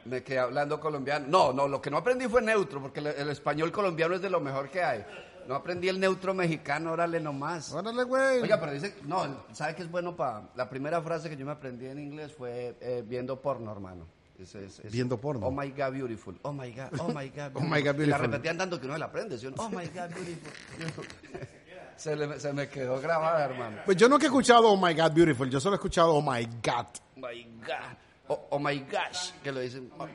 Me 0.05 0.21
quedé 0.21 0.39
hablando 0.39 0.79
colombiano. 0.81 1.25
No, 1.29 1.53
no, 1.53 1.67
lo 1.67 1.81
que 1.81 1.89
no 1.89 1.97
aprendí 1.97 2.27
fue 2.27 2.41
neutro, 2.41 2.81
porque 2.81 2.99
el, 2.99 3.07
el 3.07 3.29
español 3.29 3.71
colombiano 3.71 4.15
es 4.15 4.21
de 4.21 4.29
lo 4.29 4.41
mejor 4.41 4.69
que 4.69 4.83
hay. 4.83 5.05
No 5.47 5.55
aprendí 5.55 5.89
el 5.89 5.99
neutro 5.99 6.33
mexicano, 6.33 6.91
órale 6.93 7.19
nomás. 7.19 7.71
Órale, 7.73 8.03
güey. 8.03 8.41
Oiga, 8.41 8.59
pero 8.59 8.71
dice, 8.73 8.95
no, 9.05 9.43
¿sabe 9.51 9.75
qué 9.75 9.81
es 9.83 9.91
bueno 9.91 10.15
para...? 10.15 10.49
La 10.55 10.69
primera 10.69 11.01
frase 11.01 11.29
que 11.29 11.35
yo 11.37 11.45
me 11.45 11.51
aprendí 11.51 11.85
en 11.85 11.99
inglés 11.99 12.33
fue 12.33 12.75
eh, 12.81 13.03
viendo 13.05 13.39
porno, 13.41 13.71
hermano. 13.71 14.05
Es- 14.39 14.55
es- 14.55 14.79
es- 14.79 14.91
Viendo 14.91 15.17
porno. 15.19 15.45
Oh 15.47 15.51
my 15.51 15.69
God, 15.71 15.91
beautiful. 15.91 16.37
Oh 16.41 16.51
my 16.51 16.71
God, 16.71 16.99
oh 16.99 17.07
my 17.13 17.29
God. 17.29 17.51
Oh 17.55 17.61
my 17.61 17.81
God, 17.81 17.81
Y 17.81 17.83
la 17.83 17.93
beautiful. 17.93 18.21
repetían 18.21 18.57
tanto 18.57 18.79
que 18.79 18.85
uno 18.85 18.95
se 18.95 18.99
la 18.99 19.05
aprende. 19.05 19.37
¿sí? 19.37 19.47
Oh 19.57 19.69
my 19.69 19.85
God, 19.87 20.09
beautiful. 20.15 21.05
se, 21.95 22.15
le- 22.15 22.39
se 22.39 22.51
me 22.53 22.67
quedó 22.67 22.99
grabada, 22.99 23.45
hermano. 23.45 23.77
Pues 23.85 23.97
yo 23.97 24.09
no 24.09 24.17
que 24.17 24.25
he 24.25 24.27
escuchado 24.27 24.67
Oh 24.71 24.77
My 24.77 24.93
God 24.93 25.11
Beautiful, 25.11 25.49
yo 25.49 25.59
solo 25.59 25.75
he 25.75 25.77
escuchado 25.77 26.13
Oh 26.15 26.21
My 26.21 26.45
God. 26.63 26.87
Oh 27.15 27.19
my 27.19 27.43
God. 27.65 27.97
Oh, 28.27 28.47
oh 28.51 28.59
my 28.59 28.79
gosh. 28.79 29.31
Que 29.43 29.51
lo 29.51 29.59
dicen. 29.59 29.91
Oh, 29.99 30.07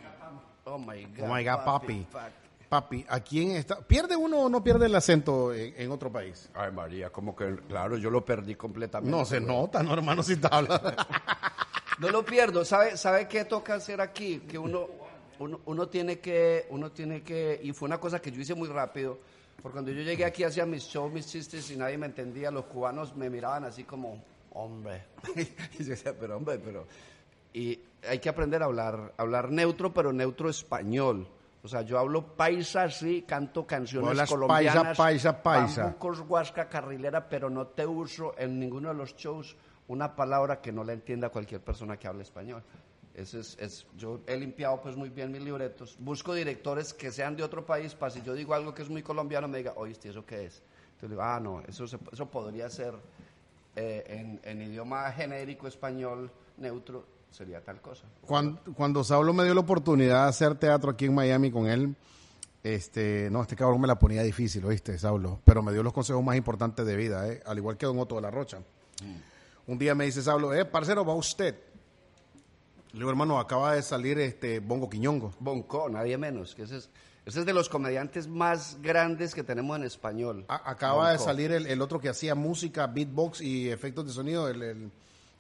oh 0.65 0.79
my 0.79 1.05
God. 1.05 1.25
Oh 1.25 1.35
my 1.35 1.45
God, 1.45 1.65
papi. 1.65 2.07
fuck. 2.11 2.23
Papi, 2.69 3.07
¿a 3.09 3.21
quién 3.21 3.53
está? 3.53 3.81
¿Pierde 3.81 4.15
uno 4.15 4.41
o 4.41 4.49
no 4.51 4.63
pierde 4.63 4.87
el 4.87 4.95
acento 4.95 5.55
en, 5.55 5.75
en 5.77 5.91
otro 5.91 6.13
país? 6.13 6.51
Ay, 6.55 6.71
María, 6.71 7.11
como 7.11 7.35
que, 7.35 7.57
claro, 7.67 7.97
yo 7.97 8.11
lo 8.11 8.25
perdí 8.25 8.57
completamente. 8.57 9.11
No 9.11 9.25
se 9.25 9.41
nota, 9.41 9.83
no, 9.83 9.95
hermano, 9.95 10.23
si 10.23 10.39
hablando. 10.51 10.93
No 11.99 12.11
lo 12.11 12.25
pierdo. 12.25 12.65
¿Sabe, 12.65 12.97
¿Sabe 12.97 13.27
qué 13.27 13.45
toca 13.45 13.75
hacer 13.75 14.01
aquí? 14.01 14.39
Que 14.41 14.57
uno, 14.57 14.87
uno, 15.41 15.61
uno 15.67 15.89
tiene 15.89 16.21
que, 16.21 16.67
uno 16.71 16.93
tiene 16.93 17.23
que, 17.23 17.59
y 17.63 17.73
fue 17.73 17.87
una 17.87 17.99
cosa 17.99 18.21
que 18.21 18.31
yo 18.31 18.41
hice 18.41 18.55
muy 18.55 18.69
rápido, 18.69 19.19
porque 19.61 19.75
cuando 19.75 19.91
yo 19.91 20.03
llegué 20.03 20.25
aquí 20.25 20.45
hacía 20.45 20.65
mis 20.65 20.85
shows, 20.85 21.13
mis 21.13 21.27
chistes 21.27 21.69
y 21.71 21.77
nadie 21.77 21.99
me 21.99 22.07
entendía, 22.07 22.51
los 22.53 22.67
cubanos 22.67 23.17
me 23.17 23.29
miraban 23.29 23.65
así 23.65 23.83
como, 23.83 24.23
hombre, 24.53 25.07
y 25.79 25.83
yo 25.83 25.91
decía, 25.91 26.15
pero 26.19 26.37
hombre, 26.37 26.61
pero, 26.65 26.87
y 27.53 27.81
hay 28.09 28.21
que 28.21 28.29
aprender 28.29 28.63
a 28.63 28.67
hablar, 28.67 29.15
hablar 29.17 29.51
neutro, 29.51 29.93
pero 29.93 30.13
neutro 30.13 30.49
español. 30.49 31.27
O 31.63 31.69
sea, 31.69 31.83
yo 31.83 31.99
hablo 31.99 32.37
paisa, 32.37 32.89
sí, 32.89 33.23
canto 33.27 33.67
canciones 33.67 34.09
colombianas. 34.29 34.97
paisa, 34.97 35.33
paisa, 35.33 35.43
paisa. 35.43 35.83
bambucos, 35.85 36.21
guasca, 36.21 36.69
carrilera, 36.69 37.29
pero 37.29 37.51
no 37.51 37.67
te 37.67 37.85
uso 37.85 38.35
en 38.39 38.59
ninguno 38.61 38.89
de 38.89 38.95
los 38.95 39.15
shows 39.17 39.57
una 39.89 40.15
palabra 40.15 40.61
que 40.61 40.71
no 40.71 40.85
la 40.85 40.93
entienda 40.93 41.31
cualquier 41.31 41.61
persona 41.61 41.97
que 41.97 42.07
hable 42.07 42.23
español. 42.23 42.63
Ese 43.15 43.41
es, 43.41 43.57
es- 43.59 43.87
yo 43.97 44.21
he 44.29 44.37
limpiado 44.37 44.81
pues 44.81 44.95
muy 44.97 45.09
bien 45.09 45.33
mis 45.33 45.43
libretos. 45.43 45.97
Busco 45.99 46.33
directores 46.35 46.95
que 46.95 47.11
sean 47.11 47.35
de 47.37 47.43
otro 47.43 47.67
país 47.67 47.95
para 47.95 48.11
si 48.13 48.23
yo 48.23 48.35
digo 48.35 48.55
algo 48.55 48.73
que 48.73 48.83
es 48.83 48.89
muy 48.89 49.03
colombiano 49.03 49.49
me 49.49 49.59
diga, 49.59 49.73
oíste, 49.77 50.11
¿eso 50.11 50.25
qué 50.25 50.45
es? 50.47 50.63
Entonces 50.93 51.11
digo, 51.11 51.23
ah, 51.23 51.41
no, 51.41 51.61
eso, 51.67 51.89
se- 51.89 51.99
eso 52.13 52.27
podría 52.31 52.71
ser 52.71 52.95
eh, 53.75 54.05
en, 54.07 54.41
en 54.45 54.63
idioma 54.63 55.11
genérico 55.11 55.67
español 55.67 56.31
neutro, 56.59 57.05
sería 57.31 57.61
tal 57.63 57.81
cosa. 57.81 58.05
Cuando, 58.23 58.61
cuando 58.75 59.05
Saulo 59.05 59.33
me 59.33 59.45
dio 59.45 59.55
la 59.55 59.61
oportunidad 59.61 60.25
de 60.25 60.29
hacer 60.29 60.55
teatro 60.57 60.91
aquí 60.91 61.05
en 61.07 61.15
Miami 61.15 61.51
con 61.51 61.67
él, 61.69 61.95
este, 62.63 63.29
no, 63.31 63.43
este 63.43 63.55
cabrón 63.57 63.81
me 63.81 63.87
la 63.87 63.99
ponía 63.99 64.23
difícil, 64.23 64.65
¿oíste, 64.65 64.99
Saulo? 64.99 65.41
Pero 65.45 65.63
me 65.63 65.73
dio 65.73 65.83
los 65.83 65.93
consejos 65.93 66.23
más 66.25 66.37
importantes 66.37 66.85
de 66.85 66.97
vida, 66.97 67.29
¿eh? 67.29 67.41
Al 67.47 67.57
igual 67.59 67.77
que 67.77 67.87
Don 67.87 67.99
Otto 67.99 68.17
de 68.17 68.23
la 68.23 68.31
Rocha. 68.31 68.59
Un 69.67 69.79
día 69.79 69.95
me 69.95 70.05
dice 70.07 70.23
Saulo, 70.23 70.53
eh, 70.55 70.65
parcero, 70.65 71.05
va 71.05 71.15
usted. 71.15 71.55
Le 72.93 72.99
digo, 72.99 73.11
hermano, 73.11 73.39
acaba 73.39 73.75
de 73.75 73.83
salir 73.83 74.19
este 74.19 74.61
Bongo 74.61 74.89
Quiñongo. 74.89 75.33
Bonco, 75.39 75.89
nadie 75.89 76.17
menos. 76.17 76.55
Que 76.55 76.63
ese, 76.63 76.79
es, 76.79 76.91
ese 77.27 77.41
es 77.41 77.47
de 77.47 77.53
los 77.53 77.69
comediantes 77.69 78.27
más 78.27 78.79
grandes 78.81 79.35
que 79.35 79.45
tenemos 79.45 79.77
en 79.77 79.85
español. 79.85 80.47
A- 80.49 80.71
acaba 80.71 81.13
de 81.13 81.19
salir 81.19 81.53
el, 81.53 81.67
el 81.67 81.83
otro 81.83 82.01
que 82.01 82.09
hacía 82.09 82.35
música, 82.35 82.87
beatbox 82.87 83.43
y 83.43 83.69
efectos 83.71 84.07
de 84.07 84.13
sonido, 84.13 84.49
el, 84.49 84.63
el, 84.63 84.91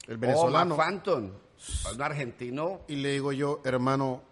el 0.09 0.17
Oh, 0.17 0.19
venezolano. 0.19 0.77
Mark 0.77 0.89
Phantom, 0.91 1.31
un 1.95 2.03
argentino. 2.03 2.81
Y 2.89 2.97
le 2.97 3.13
digo 3.13 3.33
yo, 3.33 3.61
hermano, 3.65 4.23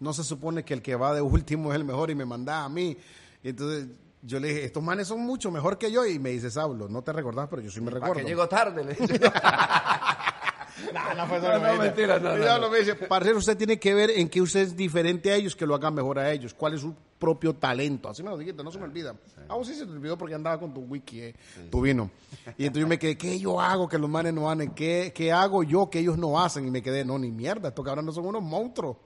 no 0.00 0.12
se 0.12 0.24
supone 0.24 0.64
que 0.64 0.74
el 0.74 0.82
que 0.82 0.96
va 0.96 1.14
de 1.14 1.20
último 1.20 1.72
es 1.72 1.76
el 1.76 1.84
mejor 1.84 2.10
y 2.10 2.14
me 2.14 2.24
manda 2.24 2.64
a 2.64 2.68
mí. 2.68 2.96
Y 3.42 3.48
entonces 3.48 3.88
yo 4.22 4.38
le 4.40 4.48
dije, 4.48 4.64
estos 4.64 4.82
manes 4.82 5.08
son 5.08 5.20
mucho 5.20 5.50
mejor 5.50 5.78
que 5.78 5.90
yo. 5.90 6.04
Y 6.06 6.18
me 6.18 6.30
dice, 6.30 6.50
Saulo, 6.50 6.88
no 6.88 7.02
te 7.02 7.12
recordás, 7.12 7.48
pero 7.48 7.62
yo 7.62 7.70
sí 7.70 7.80
me 7.80 7.90
¿Para 7.90 8.00
recuerdo. 8.00 8.22
que 8.22 8.28
llegó 8.28 8.48
tarde? 8.48 8.84
Le 8.84 8.94
dije. 8.94 9.20
No, 10.92 11.14
no 11.14 11.26
fue 11.26 11.38
No, 11.38 11.58
no, 11.58 11.76
mentira, 11.76 12.18
no, 12.18 12.36
no, 12.36 12.58
no. 12.58 12.70
me 12.70 12.78
dice, 12.78 12.94
parcero, 12.94 13.38
usted 13.38 13.56
tiene 13.56 13.78
que 13.78 13.94
ver 13.94 14.10
en 14.10 14.28
qué 14.28 14.40
usted 14.40 14.60
es 14.60 14.76
diferente 14.76 15.30
a 15.30 15.36
ellos, 15.36 15.54
que 15.54 15.66
lo 15.66 15.74
hagan 15.74 15.94
mejor 15.94 16.18
a 16.18 16.30
ellos. 16.32 16.54
¿Cuál 16.54 16.74
es 16.74 16.80
su 16.80 16.94
propio 17.22 17.54
talento? 17.54 18.08
Así 18.08 18.20
me 18.24 18.30
lo 18.30 18.36
dijiste, 18.36 18.64
no 18.64 18.72
se 18.72 18.78
me 18.78 18.84
olvida. 18.84 19.14
A 19.48 19.54
vos 19.54 19.68
sí 19.68 19.74
se 19.74 19.86
te 19.86 19.92
olvidó 19.92 20.18
porque 20.18 20.34
andaba 20.34 20.58
con 20.58 20.74
tu 20.74 20.80
wiki, 20.80 21.20
eh, 21.20 21.34
tu 21.70 21.80
vino. 21.80 22.10
Y 22.58 22.64
entonces 22.66 22.80
yo 22.80 22.88
me 22.88 22.98
quedé, 22.98 23.16
¿qué 23.16 23.38
yo 23.38 23.60
hago 23.60 23.88
que 23.88 23.96
los 23.96 24.10
manes 24.10 24.34
no 24.34 24.50
hacen? 24.50 24.70
¿Qué, 24.72 25.12
¿Qué 25.14 25.30
hago 25.30 25.62
yo 25.62 25.88
que 25.88 26.00
ellos 26.00 26.18
no 26.18 26.40
hacen? 26.40 26.66
Y 26.66 26.70
me 26.72 26.82
quedé, 26.82 27.04
no, 27.04 27.16
ni 27.18 27.30
mierda, 27.30 27.68
estos 27.68 27.84
cabrones 27.84 28.06
no 28.06 28.12
son 28.12 28.26
unos 28.26 28.42
monstruos. 28.42 28.96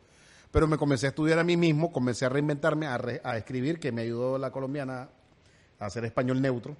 Pero 0.51 0.67
me 0.67 0.79
comencé 0.79 1.05
a 1.07 1.09
estudiar 1.11 1.39
a 1.39 1.45
mí 1.45 1.59
mismo, 1.59 1.93
comencé 1.93 2.25
a 2.25 2.31
reinventarme, 2.31 2.87
a, 2.87 2.97
re- 2.97 3.21
a 3.23 3.37
escribir, 3.37 3.79
que 3.79 3.93
me 3.93 4.01
ayudó 4.03 4.39
la 4.39 4.51
colombiana 4.51 5.11
a 5.79 5.85
hacer 5.87 6.05
español 6.07 6.41
neutro. 6.41 6.75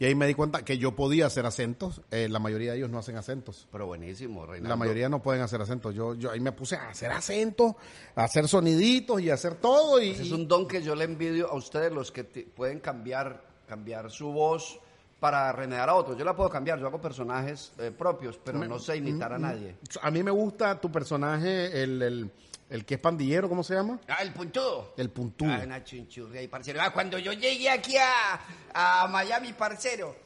Y 0.00 0.06
ahí 0.06 0.14
me 0.14 0.26
di 0.26 0.32
cuenta 0.32 0.64
que 0.64 0.78
yo 0.78 0.96
podía 0.96 1.26
hacer 1.26 1.44
acentos. 1.44 2.00
eh, 2.10 2.26
la 2.30 2.38
mayoría 2.38 2.72
de 2.72 2.78
ellos 2.78 2.88
no 2.88 2.98
hacen 2.98 3.18
acentos. 3.18 3.68
Pero 3.70 3.84
buenísimo, 3.84 4.46
Reinaldo. 4.46 4.70
La 4.70 4.76
mayoría 4.76 5.10
no 5.10 5.22
pueden 5.22 5.42
hacer 5.42 5.60
acentos. 5.60 5.94
Yo, 5.94 6.14
yo 6.14 6.30
ahí 6.30 6.40
me 6.40 6.52
puse 6.52 6.74
a 6.74 6.88
hacer 6.88 7.12
acentos, 7.12 7.74
a 8.14 8.24
hacer 8.24 8.48
soniditos 8.48 9.20
y 9.20 9.28
a 9.28 9.34
hacer 9.34 9.56
todo. 9.56 10.00
Y, 10.00 10.12
es 10.12 10.32
un 10.32 10.48
don 10.48 10.66
que 10.66 10.82
yo 10.82 10.94
le 10.94 11.04
envidio 11.04 11.50
a 11.50 11.54
ustedes, 11.54 11.92
los 11.92 12.10
que 12.10 12.24
pueden 12.24 12.80
cambiar, 12.80 13.44
cambiar 13.68 14.10
su 14.10 14.32
voz 14.32 14.80
para 15.20 15.52
remediar 15.52 15.90
a 15.90 15.94
otros. 15.94 16.16
Yo 16.16 16.24
la 16.24 16.34
puedo 16.34 16.48
cambiar, 16.48 16.80
yo 16.80 16.86
hago 16.86 16.98
personajes 16.98 17.72
eh, 17.78 17.90
propios, 17.90 18.40
pero 18.42 18.58
no 18.58 18.78
sé 18.78 18.96
imitar 18.96 19.34
a 19.34 19.38
nadie. 19.38 19.76
a 20.00 20.10
mí 20.10 20.22
me 20.22 20.30
gusta 20.30 20.80
tu 20.80 20.90
personaje, 20.90 21.82
el, 21.82 22.00
el, 22.00 22.30
el 22.70 22.84
que 22.84 22.94
es 22.94 23.00
pandillero, 23.00 23.48
¿cómo 23.48 23.62
se 23.62 23.74
llama? 23.74 24.00
Ah, 24.08 24.18
el 24.22 24.32
puntudo. 24.32 24.94
El 24.96 25.10
puntudo. 25.10 25.52
Ah, 25.52 25.60
una 25.64 25.84
chunchurria 25.84 26.40
ahí, 26.40 26.48
parcero. 26.48 26.80
Ah, 26.80 26.92
cuando 26.92 27.18
yo 27.18 27.32
llegué 27.32 27.68
aquí 27.68 27.96
a, 27.98 28.40
a 28.72 29.06
Miami, 29.08 29.52
parcero, 29.52 30.16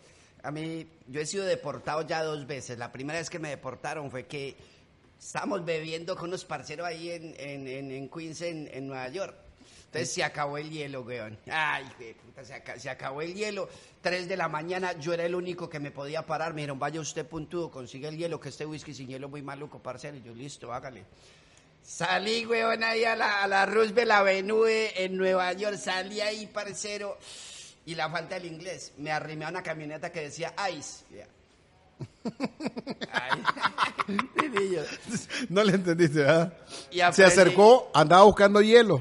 a 0.43 0.51
mí, 0.51 0.87
yo 1.09 1.21
he 1.21 1.27
sido 1.27 1.45
deportado 1.45 2.03
ya 2.03 2.23
dos 2.23 2.47
veces. 2.47 2.79
La 2.79 2.93
primera 2.93 3.19
vez 3.19 3.31
que 3.31 3.39
me 3.39 3.49
deportaron 3.49 4.11
fue 4.11 4.27
que 4.27 4.57
estábamos 5.19 5.65
bebiendo 5.65 6.15
con 6.17 6.29
unos 6.29 6.45
parceros 6.45 6.87
ahí 6.87 7.11
en, 7.11 7.35
en, 7.39 7.67
en, 7.67 7.91
en 7.91 8.09
Queens, 8.11 8.43
en, 8.43 8.69
en 8.73 8.87
Nueva 8.89 9.09
York. 9.09 9.35
Entonces 9.87 10.13
se 10.13 10.25
acabó 10.25 10.59
el 10.59 10.69
hielo, 10.71 11.03
weón. 11.03 11.39
Ay, 11.51 11.85
de 12.01 12.15
puta, 12.17 12.45
se, 12.45 12.53
aca- 12.53 12.79
se 12.81 12.91
acabó 12.91 13.23
el 13.23 13.33
hielo. 13.33 13.69
Tres 14.03 14.29
de 14.29 14.37
la 14.37 14.49
mañana, 14.49 14.93
yo 14.99 15.15
era 15.15 15.25
el 15.25 15.37
único 15.37 15.71
que 15.71 15.79
me 15.79 15.93
podía 15.93 16.27
parar. 16.27 16.53
Me 16.53 16.63
dijeron, 16.63 16.81
vaya 16.81 17.01
usted 17.01 17.25
puntudo, 17.27 17.71
consigue 17.71 18.09
el 18.09 18.19
hielo, 18.19 18.41
que 18.41 18.49
este 18.49 18.67
whisky 18.67 18.93
sin 18.93 19.07
hielo 19.07 19.29
es 19.29 19.31
muy 19.31 19.41
maluco, 19.43 19.79
parcero. 19.79 20.17
Y 20.17 20.23
yo, 20.23 20.35
listo, 20.35 20.73
hágale. 20.73 21.05
Salí, 21.85 22.47
weón, 22.47 22.83
ahí 22.83 23.05
a 23.05 23.15
la, 23.15 23.43
a 23.43 23.47
la 23.47 23.67
Roosevelt 23.67 24.11
Avenue 24.11 24.91
en 24.97 25.17
Nueva 25.17 25.53
York. 25.53 25.77
Salí 25.77 26.21
ahí, 26.21 26.47
parcero. 26.47 27.19
Y 27.85 27.95
la 27.95 28.09
falta 28.09 28.37
del 28.37 28.47
inglés. 28.47 28.93
Me 28.97 29.13
arrimé 29.13 29.45
a 29.45 29.51
una 29.51 29.63
camioneta 29.63 30.11
que 30.11 30.23
decía 30.23 30.55
ICE. 30.73 31.27
No 35.49 35.63
le 35.63 35.75
entendiste, 35.75 36.21
¿verdad? 36.21 36.53
Y 36.91 37.01
Se 37.13 37.25
acercó, 37.25 37.91
andaba 37.95 38.25
buscando 38.25 38.61
hielo. 38.61 39.01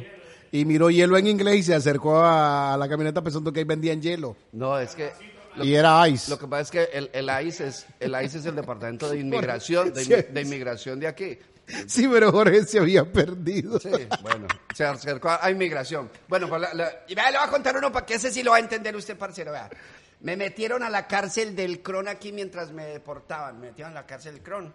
Y 0.52 0.66
miró 0.66 0.90
hielo 0.90 1.18
en 1.18 1.28
inglés 1.28 1.56
y 1.58 1.64
se 1.64 1.76
acercó 1.76 2.22
a 2.24 2.78
la 2.78 2.88
camioneta 2.88 3.24
pensando 3.24 3.52
que 3.52 3.62
ahí 3.62 3.66
vendían 3.66 4.02
hielo. 4.02 4.36
No, 4.52 4.78
es 4.78 4.94
que... 4.94 5.12
Lo, 5.56 5.66
y 5.66 5.76
era 5.76 6.08
ice. 6.08 6.32
lo 6.32 6.40
que 6.40 6.48
pasa 6.48 6.62
es 6.62 6.72
que 6.72 6.98
el, 6.98 7.10
el 7.14 7.48
ICE 7.48 7.68
es 7.68 7.86
el 8.00 8.16
ICE 8.24 8.40
es 8.40 8.46
el 8.46 8.56
departamento 8.56 9.08
de 9.08 9.20
inmigración 9.20 9.94
de 9.94 10.42
inmigración 10.42 11.00
de 11.00 11.08
aquí. 11.08 11.38
Sí, 11.88 12.08
pero 12.08 12.32
Jorge 12.32 12.64
se 12.66 12.80
había 12.80 13.06
perdido. 13.06 13.80
Sí, 13.80 13.90
bueno, 14.22 14.48
se 14.74 14.86
acercó 14.86 15.30
a, 15.30 15.50
inmigración. 15.50 16.10
Bueno, 16.28 16.50
pues 16.50 16.62
y 17.08 17.16
vea, 17.16 17.32
le 17.32 17.38
voy 17.38 17.48
a 17.48 17.50
contar 17.50 17.78
uno 17.78 17.92
para 17.92 18.06
que 18.06 18.16
ese 18.16 18.32
sí 18.32 18.44
lo 18.44 18.52
va 18.52 18.58
a 18.58 18.60
entender 18.60 18.96
usted, 18.96 19.18
parcero. 19.18 19.52
Vea. 19.52 19.70
Me 20.22 20.38
metieron 20.38 20.84
a 20.84 20.90
la 20.90 21.08
cárcel 21.08 21.56
del 21.56 21.82
Cron 21.82 22.08
aquí 22.08 22.32
mientras 22.32 22.72
me 22.72 22.86
deportaban. 22.86 23.60
Me 23.60 23.68
metieron 23.68 23.92
a 23.92 24.02
la 24.02 24.06
cárcel 24.06 24.36
del 24.36 24.44
Cron. 24.44 24.74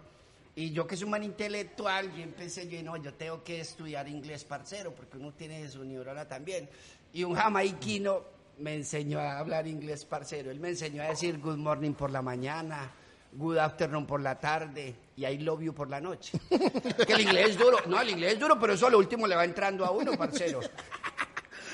Y 0.55 0.71
yo 0.71 0.85
que 0.85 0.97
soy 0.97 1.05
un 1.05 1.11
man 1.11 1.23
intelectual, 1.23 2.13
yo 2.13 2.21
empecé, 2.21 2.67
yo 2.67 2.83
no, 2.83 2.97
yo 2.97 3.13
tengo 3.13 3.43
que 3.43 3.61
estudiar 3.61 4.07
inglés, 4.07 4.43
parcero, 4.43 4.93
porque 4.93 5.17
uno 5.17 5.31
tiene 5.33 5.67
su 5.69 5.83
neurona 5.85 6.27
también. 6.27 6.69
Y 7.13 7.23
un 7.23 7.33
jamaiquino 7.33 8.25
me 8.57 8.75
enseñó 8.75 9.19
a 9.19 9.39
hablar 9.39 9.67
inglés, 9.67 10.05
parcero. 10.05 10.51
Él 10.51 10.59
me 10.59 10.69
enseñó 10.69 11.01
a 11.01 11.07
decir 11.07 11.39
good 11.39 11.57
morning 11.57 11.93
por 11.93 12.11
la 12.11 12.21
mañana, 12.21 12.91
good 13.33 13.57
afternoon 13.57 14.05
por 14.05 14.21
la 14.21 14.39
tarde 14.39 14.95
y 15.15 15.25
I 15.25 15.37
love 15.39 15.61
you 15.61 15.73
por 15.73 15.89
la 15.89 15.99
noche. 16.01 16.39
Que 17.05 17.13
el 17.13 17.21
inglés 17.21 17.49
es 17.51 17.57
duro. 17.59 17.77
No, 17.87 18.01
el 18.01 18.09
inglés 18.09 18.33
es 18.33 18.39
duro, 18.39 18.59
pero 18.59 18.73
eso 18.73 18.87
a 18.87 18.89
lo 18.89 18.97
último 18.97 19.27
le 19.27 19.35
va 19.35 19.43
entrando 19.45 19.85
a 19.85 19.91
uno, 19.91 20.13
parcero. 20.17 20.59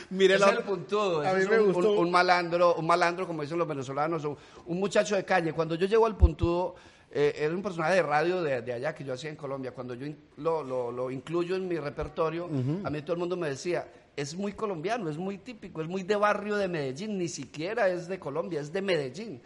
Mire, 0.09 0.37
la- 0.37 0.61
puntudo. 0.61 1.21
A 1.27 1.33
mí 1.33 1.41
es 1.41 1.49
me 1.49 1.59
un, 1.59 1.73
gustó. 1.73 1.91
un- 1.93 1.97
un 2.05 2.11
malandro, 2.11 2.75
un 2.75 2.85
malandro, 2.85 3.25
como 3.25 3.41
dicen 3.41 3.57
los 3.57 3.67
venezolanos, 3.67 4.23
un, 4.23 4.37
un 4.67 4.79
muchacho 4.79 5.15
de 5.15 5.25
calle. 5.25 5.53
Cuando 5.53 5.75
yo 5.75 5.87
llego 5.87 6.05
al 6.05 6.15
puntudo, 6.15 6.75
eh, 7.11 7.33
era 7.37 7.53
un 7.53 7.63
personaje 7.63 7.95
de 7.95 8.03
radio 8.03 8.41
de, 8.43 8.61
de 8.61 8.73
allá 8.73 8.93
que 8.93 9.03
yo 9.03 9.13
hacía 9.13 9.31
en 9.31 9.35
Colombia. 9.35 9.71
Cuando 9.71 9.95
yo 9.95 10.05
in- 10.05 10.17
lo, 10.37 10.63
lo- 10.63 10.91
lo 10.91 11.09
incluyo 11.09 11.55
en 11.55 11.67
mi 11.67 11.77
repertorio, 11.79 12.45
a 12.83 12.89
mí 12.89 13.01
todo 13.01 13.13
el 13.13 13.19
mundo 13.19 13.35
me 13.35 13.49
decía, 13.49 13.87
es 14.15 14.35
muy 14.35 14.53
colombiano, 14.53 15.09
es 15.09 15.17
muy 15.17 15.39
típico, 15.39 15.81
es 15.81 15.87
muy 15.87 16.03
de 16.03 16.15
barrio 16.15 16.55
de 16.55 16.67
Medellín, 16.67 17.17
ni 17.17 17.27
siquiera 17.27 17.89
es 17.89 18.07
de 18.07 18.19
Colombia, 18.19 18.61
es 18.61 18.71
de 18.71 18.81
Medellín. 18.83 19.41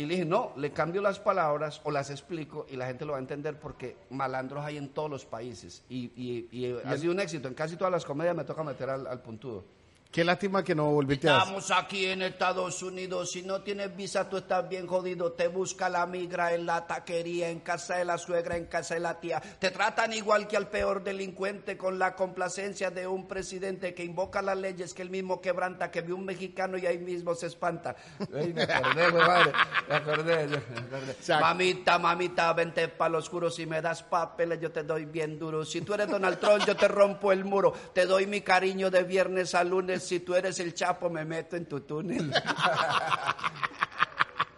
Y 0.00 0.06
le 0.06 0.14
dije, 0.14 0.24
no, 0.24 0.52
le 0.56 0.70
cambio 0.72 1.02
las 1.02 1.18
palabras 1.18 1.80
o 1.84 1.90
las 1.90 2.08
explico 2.08 2.64
y 2.70 2.76
la 2.76 2.86
gente 2.86 3.04
lo 3.04 3.12
va 3.12 3.18
a 3.18 3.20
entender 3.20 3.58
porque 3.60 3.96
malandros 4.08 4.64
hay 4.64 4.78
en 4.78 4.88
todos 4.88 5.10
los 5.10 5.26
países. 5.26 5.82
Y, 5.90 6.06
y- 6.16 6.48
y 6.50 6.74
ha 6.84 6.96
sido 6.96 7.12
un 7.12 7.20
éxito. 7.20 7.48
En 7.48 7.54
casi 7.54 7.76
todas 7.76 7.92
las 7.92 8.04
comedias 8.06 8.34
me 8.34 8.44
toca 8.44 8.62
meter 8.62 8.88
al, 8.88 9.06
al 9.06 9.20
puntudo. 9.20 9.62
Qué 10.10 10.24
lástima 10.24 10.64
que 10.64 10.74
no 10.74 10.86
volviste 10.86 11.28
a... 11.28 11.38
Estamos 11.38 11.70
aquí 11.70 12.06
en 12.06 12.22
Estados 12.22 12.82
Unidos. 12.82 13.30
Si 13.30 13.42
no 13.42 13.62
tienes 13.62 13.94
visa, 13.94 14.28
tú 14.28 14.38
estás 14.38 14.68
bien 14.68 14.88
jodido. 14.88 15.30
Te 15.34 15.46
busca 15.46 15.88
la 15.88 16.04
migra 16.04 16.52
en 16.52 16.66
la 16.66 16.84
taquería, 16.84 17.48
en 17.48 17.60
casa 17.60 17.94
de 17.94 18.04
la 18.04 18.18
suegra, 18.18 18.56
en 18.56 18.66
casa 18.66 18.94
de 18.94 19.00
la 19.00 19.20
tía. 19.20 19.40
Te 19.60 19.70
tratan 19.70 20.12
igual 20.12 20.48
que 20.48 20.56
al 20.56 20.66
peor 20.66 21.04
delincuente 21.04 21.76
con 21.76 22.00
la 22.00 22.16
complacencia 22.16 22.90
de 22.90 23.06
un 23.06 23.28
presidente 23.28 23.94
que 23.94 24.02
invoca 24.02 24.42
las 24.42 24.58
leyes 24.58 24.94
que 24.94 25.02
él 25.02 25.10
mismo 25.10 25.40
quebranta, 25.40 25.92
que 25.92 26.00
ve 26.00 26.12
un 26.12 26.24
mexicano 26.24 26.76
y 26.76 26.86
ahí 26.86 26.98
mismo 26.98 27.36
se 27.36 27.46
espanta. 27.46 27.94
Ay, 28.34 28.52
me 28.52 28.64
acordé, 28.64 29.10
güey, 29.10 29.24
madre. 29.24 29.52
Me 29.88 29.94
acordé, 29.94 30.48
me 30.48 31.40
Mamita, 31.40 31.98
mamita, 32.00 32.52
vente 32.52 32.88
para 32.88 33.10
los 33.10 33.26
oscuro. 33.26 33.48
Si 33.48 33.64
me 33.64 33.80
das 33.80 34.02
papeles, 34.02 34.58
yo 34.60 34.72
te 34.72 34.82
doy 34.82 35.04
bien 35.04 35.38
duro. 35.38 35.64
Si 35.64 35.82
tú 35.82 35.94
eres 35.94 36.08
Donald 36.08 36.40
Trump, 36.40 36.66
yo 36.66 36.74
te 36.74 36.88
rompo 36.88 37.30
el 37.30 37.44
muro. 37.44 37.72
Te 37.94 38.06
doy 38.06 38.26
mi 38.26 38.40
cariño 38.40 38.90
de 38.90 39.04
viernes 39.04 39.54
a 39.54 39.62
lunes. 39.62 39.99
Si 40.00 40.20
tú 40.20 40.34
eres 40.34 40.58
el 40.60 40.74
Chapo, 40.74 41.10
me 41.10 41.24
meto 41.24 41.56
en 41.56 41.66
tu 41.66 41.80
túnel. 41.80 42.32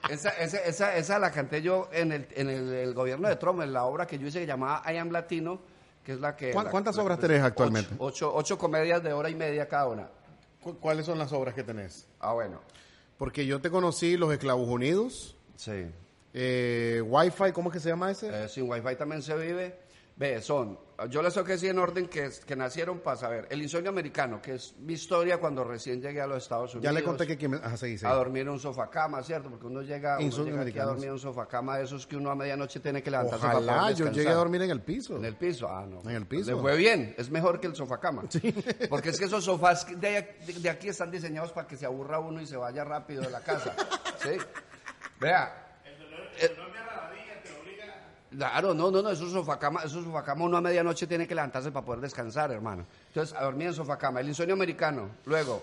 esa, 0.08 0.30
esa, 0.30 0.58
esa, 0.64 0.96
esa 0.96 1.18
la 1.18 1.30
canté 1.30 1.62
yo 1.62 1.88
en 1.92 2.12
el, 2.12 2.28
en 2.32 2.48
el, 2.50 2.72
el 2.72 2.94
gobierno 2.94 3.28
de 3.28 3.36
Trump, 3.36 3.62
en 3.62 3.72
la 3.72 3.84
obra 3.84 4.06
que 4.06 4.18
yo 4.18 4.26
hice 4.26 4.40
que 4.40 4.46
llamaba 4.46 4.82
I 4.92 4.96
Am 4.98 5.10
Latino. 5.10 5.60
que 6.04 6.12
es 6.12 6.20
la 6.20 6.36
que... 6.36 6.52
¿Cuán- 6.52 6.66
la- 6.66 6.70
cuántas 6.70 6.96
la- 6.96 7.02
obras 7.02 7.18
tenés 7.18 7.42
actualmente? 7.42 7.94
Ocho, 7.98 8.28
ocho, 8.28 8.32
ocho 8.34 8.58
comedias 8.58 9.02
de 9.02 9.12
hora 9.12 9.30
y 9.30 9.34
media 9.34 9.68
cada 9.68 9.88
una. 9.88 10.08
¿Cu- 10.60 10.76
¿Cuáles 10.78 11.06
son 11.06 11.18
las 11.18 11.32
obras 11.32 11.54
que 11.54 11.62
tenés? 11.62 12.06
Ah, 12.20 12.32
bueno. 12.32 12.60
Porque 13.18 13.46
yo 13.46 13.60
te 13.60 13.70
conocí 13.70 14.16
Los 14.16 14.32
Esclavos 14.32 14.68
Unidos, 14.68 15.36
Sí. 15.56 15.86
eh, 16.34 17.00
Wi-Fi, 17.06 17.52
¿cómo 17.52 17.70
es 17.70 17.74
que 17.74 17.80
se 17.80 17.88
llama 17.88 18.10
ese? 18.10 18.44
Eh, 18.44 18.48
sin 18.48 18.68
wifi 18.68 18.96
también 18.96 19.22
se 19.22 19.36
vive. 19.36 19.78
Ve, 20.16 20.42
son, 20.42 20.78
yo 21.06 21.22
les 21.22 21.34
tengo 21.34 21.46
que 21.46 21.52
decir 21.52 21.70
en 21.70 21.78
orden 21.78 22.08
que, 22.08 22.30
que 22.46 22.56
nacieron 22.56 23.00
para 23.00 23.16
saber. 23.16 23.46
El 23.50 23.62
insomnio 23.62 23.90
americano, 23.90 24.40
que 24.42 24.54
es 24.54 24.74
mi 24.78 24.94
historia 24.94 25.38
cuando 25.38 25.64
recién 25.64 26.00
llegué 26.00 26.20
a 26.20 26.26
los 26.26 26.42
Estados 26.42 26.74
Unidos. 26.74 26.84
ya 26.84 26.92
le 26.92 27.02
conté 27.04 27.26
que... 27.26 27.36
que 27.38 27.48
me- 27.48 27.56
Ajá, 27.58 27.76
seguí, 27.76 27.98
seguí. 27.98 28.10
A 28.12 28.14
dormir 28.14 28.42
en 28.42 28.50
un 28.50 28.58
sofá 28.60 28.88
cama, 28.90 29.22
¿cierto? 29.22 29.50
Porque 29.50 29.66
uno 29.66 29.82
llega, 29.82 30.16
uno 30.16 30.22
Insomnio 30.26 30.54
llega 30.56 30.68
aquí 30.70 30.78
a 30.78 30.84
dormir 30.84 31.06
en 31.06 31.12
un 31.12 31.18
sofá 31.18 31.46
cama 31.46 31.78
de 31.78 31.84
esos 31.84 32.06
que 32.06 32.16
uno 32.16 32.30
a 32.30 32.34
medianoche 32.34 32.80
tiene 32.80 33.02
que 33.02 33.10
levantarse 33.10 33.44
para 33.46 33.58
Ojalá 33.58 33.82
poder 33.82 33.96
yo 33.96 34.10
llegue 34.10 34.28
a 34.30 34.34
dormir 34.34 34.62
en 34.62 34.70
el 34.70 34.80
piso. 34.80 35.16
En 35.16 35.24
el 35.24 35.36
piso, 35.36 35.68
ah, 35.68 35.86
no. 35.86 36.00
En 36.08 36.16
el 36.16 36.26
piso. 36.26 36.50
Le 36.54 36.60
fue 36.60 36.76
bien, 36.76 37.14
es 37.18 37.30
mejor 37.30 37.60
que 37.60 37.66
el 37.66 37.74
sofá 37.76 37.98
cama. 37.98 38.22
Porque 38.90 39.10
es 39.10 39.18
que 39.18 39.26
esos 39.26 39.44
sofás 39.44 39.86
de, 40.00 40.36
de- 40.46 40.52
de 40.60 40.70
aquí 40.70 40.88
están 40.88 41.10
diseñados 41.10 41.52
para 41.52 41.66
que 41.66 41.76
se 41.76 41.86
aburra 41.86 42.18
uno 42.18 42.40
y 42.40 42.46
se 42.46 42.56
vaya 42.56 42.84
rápido 42.84 43.22
de 43.22 43.30
la 43.30 43.40
casa. 43.40 43.74
¿Sí? 44.22 44.30
Vea. 45.20 45.58
Eh, 46.40 46.48
Claro, 48.36 48.72
no, 48.72 48.90
no, 48.90 49.02
no, 49.02 49.10
eso 49.10 49.26
es 49.26 49.32
sofacama, 49.32 49.82
eso 49.82 49.98
es 49.98 50.04
sofacama, 50.04 50.44
uno 50.44 50.56
a 50.56 50.60
medianoche 50.60 51.06
tiene 51.06 51.26
que 51.26 51.34
levantarse 51.34 51.70
para 51.70 51.84
poder 51.84 52.00
descansar, 52.00 52.50
hermano. 52.50 52.86
Entonces, 53.08 53.36
a 53.36 53.44
dormir 53.44 53.68
en 53.68 53.74
sofacama. 53.74 54.20
El 54.20 54.28
insomnio 54.28 54.54
americano, 54.54 55.10
luego, 55.26 55.62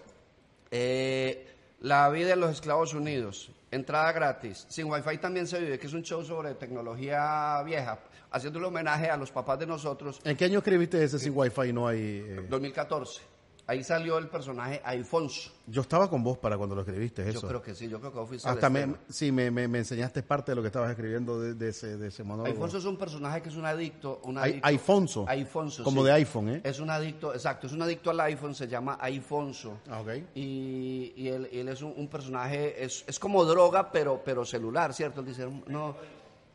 eh, 0.69 1.47
la 1.81 2.09
vida 2.09 2.33
en 2.33 2.39
los 2.39 2.51
esclavos 2.51 2.93
unidos, 2.93 3.51
entrada 3.71 4.11
gratis, 4.11 4.65
sin 4.69 4.85
wifi 4.91 5.17
también 5.17 5.47
se 5.47 5.59
vive, 5.59 5.79
que 5.79 5.87
es 5.87 5.93
un 5.93 6.03
show 6.03 6.23
sobre 6.23 6.53
tecnología 6.55 7.61
vieja, 7.63 7.99
haciéndole 8.31 8.67
homenaje 8.67 9.09
a 9.09 9.17
los 9.17 9.31
papás 9.31 9.57
de 9.59 9.65
nosotros, 9.65 10.21
¿En 10.23 10.37
qué 10.37 10.45
año 10.45 10.59
escribiste 10.59 11.03
ese 11.03 11.17
sin 11.17 11.33
Wi-Fi? 11.35 11.73
No 11.73 11.87
hay... 11.87 11.99
eh, 11.99 12.45
2014. 12.49 13.21
Ahí 13.69 13.83
salió 13.83 14.17
el 14.17 14.27
personaje 14.27 14.81
Alfonso. 14.83 15.51
Yo 15.67 15.81
estaba 15.81 16.09
con 16.09 16.23
vos 16.23 16.39
para 16.39 16.57
cuando 16.57 16.73
lo 16.73 16.81
escribiste, 16.81 17.21
eso. 17.29 17.41
Yo 17.41 17.47
creo 17.47 17.61
que 17.61 17.75
sí, 17.75 17.87
yo 17.87 17.99
creo 17.99 18.11
que 18.11 18.17
vos 18.17 18.27
fuiste 18.27 18.49
al 18.49 18.55
Hasta 18.55 18.67
me, 18.67 18.95
sí, 19.09 19.31
me, 19.31 19.51
me, 19.51 19.67
me 19.67 19.77
enseñaste 19.77 20.23
parte 20.23 20.53
de 20.53 20.55
lo 20.55 20.63
que 20.63 20.69
estabas 20.69 20.89
escribiendo 20.89 21.39
de, 21.39 21.53
de 21.53 21.69
ese, 21.69 21.95
de 21.97 22.07
ese 22.07 22.23
monólogo. 22.23 22.51
Alfonso 22.51 22.79
es 22.79 22.85
un 22.85 22.97
personaje 22.97 23.43
que 23.43 23.49
es 23.49 23.55
un 23.55 23.67
adicto, 23.67 24.21
un 24.23 24.39
adicto. 24.39 24.65
Alfonso. 24.67 25.25
Alfonso, 25.27 25.83
Como 25.83 26.01
sí. 26.01 26.07
de 26.07 26.13
iPhone, 26.13 26.49
¿eh? 26.49 26.61
Es 26.63 26.79
un 26.79 26.89
adicto, 26.89 27.31
exacto, 27.31 27.67
es 27.67 27.73
un 27.73 27.83
adicto 27.83 28.09
al 28.09 28.19
iPhone, 28.21 28.55
se 28.55 28.67
llama 28.67 28.95
Alfonso. 28.95 29.77
Ah, 29.87 30.01
ok. 30.01 30.09
Y, 30.33 31.13
y 31.15 31.27
él, 31.27 31.47
él 31.51 31.69
es 31.69 31.83
un, 31.83 31.93
un 31.95 32.07
personaje, 32.07 32.83
es, 32.83 33.03
es 33.05 33.19
como 33.19 33.45
droga, 33.45 33.91
pero, 33.91 34.19
pero 34.25 34.45
celular, 34.45 34.95
¿cierto? 34.95 35.19
Él 35.19 35.27
dice, 35.27 35.47
no, 35.67 35.95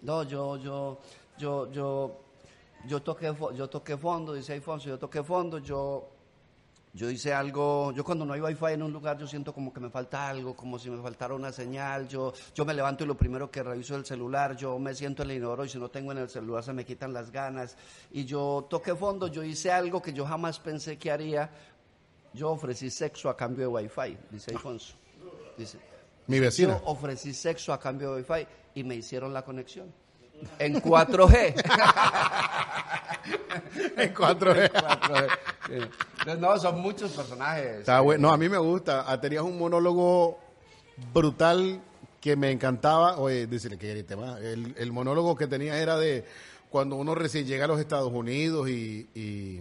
no, 0.02 0.22
yo, 0.24 0.56
yo, 0.56 0.98
yo, 1.38 1.70
yo, 1.70 2.20
yo 2.88 3.02
toqué, 3.02 3.32
yo 3.54 3.68
toqué 3.68 3.96
fondo, 3.96 4.34
dice 4.34 4.52
Alfonso, 4.52 4.88
yo 4.88 4.98
toqué 4.98 5.22
fondo, 5.22 5.58
yo, 5.58 6.08
yo 6.94 7.10
hice 7.10 7.34
algo, 7.34 7.90
yo 7.90 8.04
cuando 8.04 8.24
no 8.24 8.34
hay 8.34 8.40
wifi 8.40 8.66
en 8.66 8.82
un 8.84 8.92
lugar 8.92 9.18
yo 9.18 9.26
siento 9.26 9.52
como 9.52 9.72
que 9.72 9.80
me 9.80 9.90
falta 9.90 10.28
algo, 10.28 10.54
como 10.54 10.78
si 10.78 10.88
me 10.88 11.02
faltara 11.02 11.34
una 11.34 11.50
señal, 11.50 12.06
yo, 12.06 12.32
yo 12.54 12.64
me 12.64 12.72
levanto 12.72 13.02
y 13.02 13.06
lo 13.08 13.16
primero 13.16 13.50
que 13.50 13.64
reviso 13.64 13.94
es 13.94 13.98
el 14.00 14.06
celular, 14.06 14.56
yo 14.56 14.78
me 14.78 14.94
siento 14.94 15.24
en 15.24 15.30
el 15.30 15.38
inodoro 15.38 15.64
y 15.64 15.68
si 15.68 15.76
no 15.76 15.88
tengo 15.88 16.12
en 16.12 16.18
el 16.18 16.28
celular 16.30 16.62
se 16.62 16.72
me 16.72 16.84
quitan 16.84 17.12
las 17.12 17.32
ganas 17.32 17.76
y 18.12 18.24
yo 18.24 18.68
toqué 18.70 18.94
fondo, 18.94 19.26
yo 19.26 19.42
hice 19.42 19.72
algo 19.72 20.00
que 20.00 20.12
yo 20.12 20.24
jamás 20.24 20.60
pensé 20.60 20.96
que 20.96 21.10
haría, 21.10 21.50
yo 22.32 22.50
ofrecí 22.52 22.88
sexo 22.90 23.28
a 23.28 23.36
cambio 23.36 23.66
de 23.66 23.74
wifi, 23.74 24.16
dice 24.30 24.52
Alfonso. 24.52 24.94
Dice, 25.58 25.78
Mi 26.28 26.38
vecina. 26.38 26.78
yo 26.78 26.82
ofrecí 26.86 27.34
sexo 27.34 27.72
a 27.72 27.80
cambio 27.80 28.14
de 28.14 28.22
wifi 28.22 28.46
y 28.76 28.84
me 28.84 28.94
hicieron 28.94 29.34
la 29.34 29.42
conexión. 29.42 29.92
En 30.60 30.80
4G. 30.80 31.54
En 33.96 34.12
cuatro. 34.12 34.54
4G. 34.54 35.28
Sí. 35.66 35.72
Entonces, 35.74 36.13
No, 36.38 36.58
son 36.58 36.80
muchos 36.80 37.12
personajes. 37.12 37.80
Está 37.80 38.00
bueno. 38.00 38.28
No, 38.28 38.34
a 38.34 38.36
mí 38.36 38.48
me 38.48 38.58
gusta. 38.58 39.04
Ah, 39.06 39.20
Tenías 39.20 39.42
un 39.42 39.58
monólogo 39.58 40.38
brutal 41.12 41.80
que 42.20 42.36
me 42.36 42.50
encantaba. 42.50 43.18
Oye, 43.18 43.46
dísele 43.46 43.76
que 43.78 43.90
grite 43.90 44.16
más. 44.16 44.40
El, 44.40 44.74
el 44.78 44.92
monólogo 44.92 45.36
que 45.36 45.46
tenías 45.46 45.76
era 45.76 45.96
de 45.98 46.24
cuando 46.70 46.96
uno 46.96 47.14
recién 47.14 47.46
llega 47.46 47.66
a 47.66 47.68
los 47.68 47.78
Estados 47.78 48.12
Unidos 48.12 48.68
y, 48.68 49.08
y, 49.14 49.60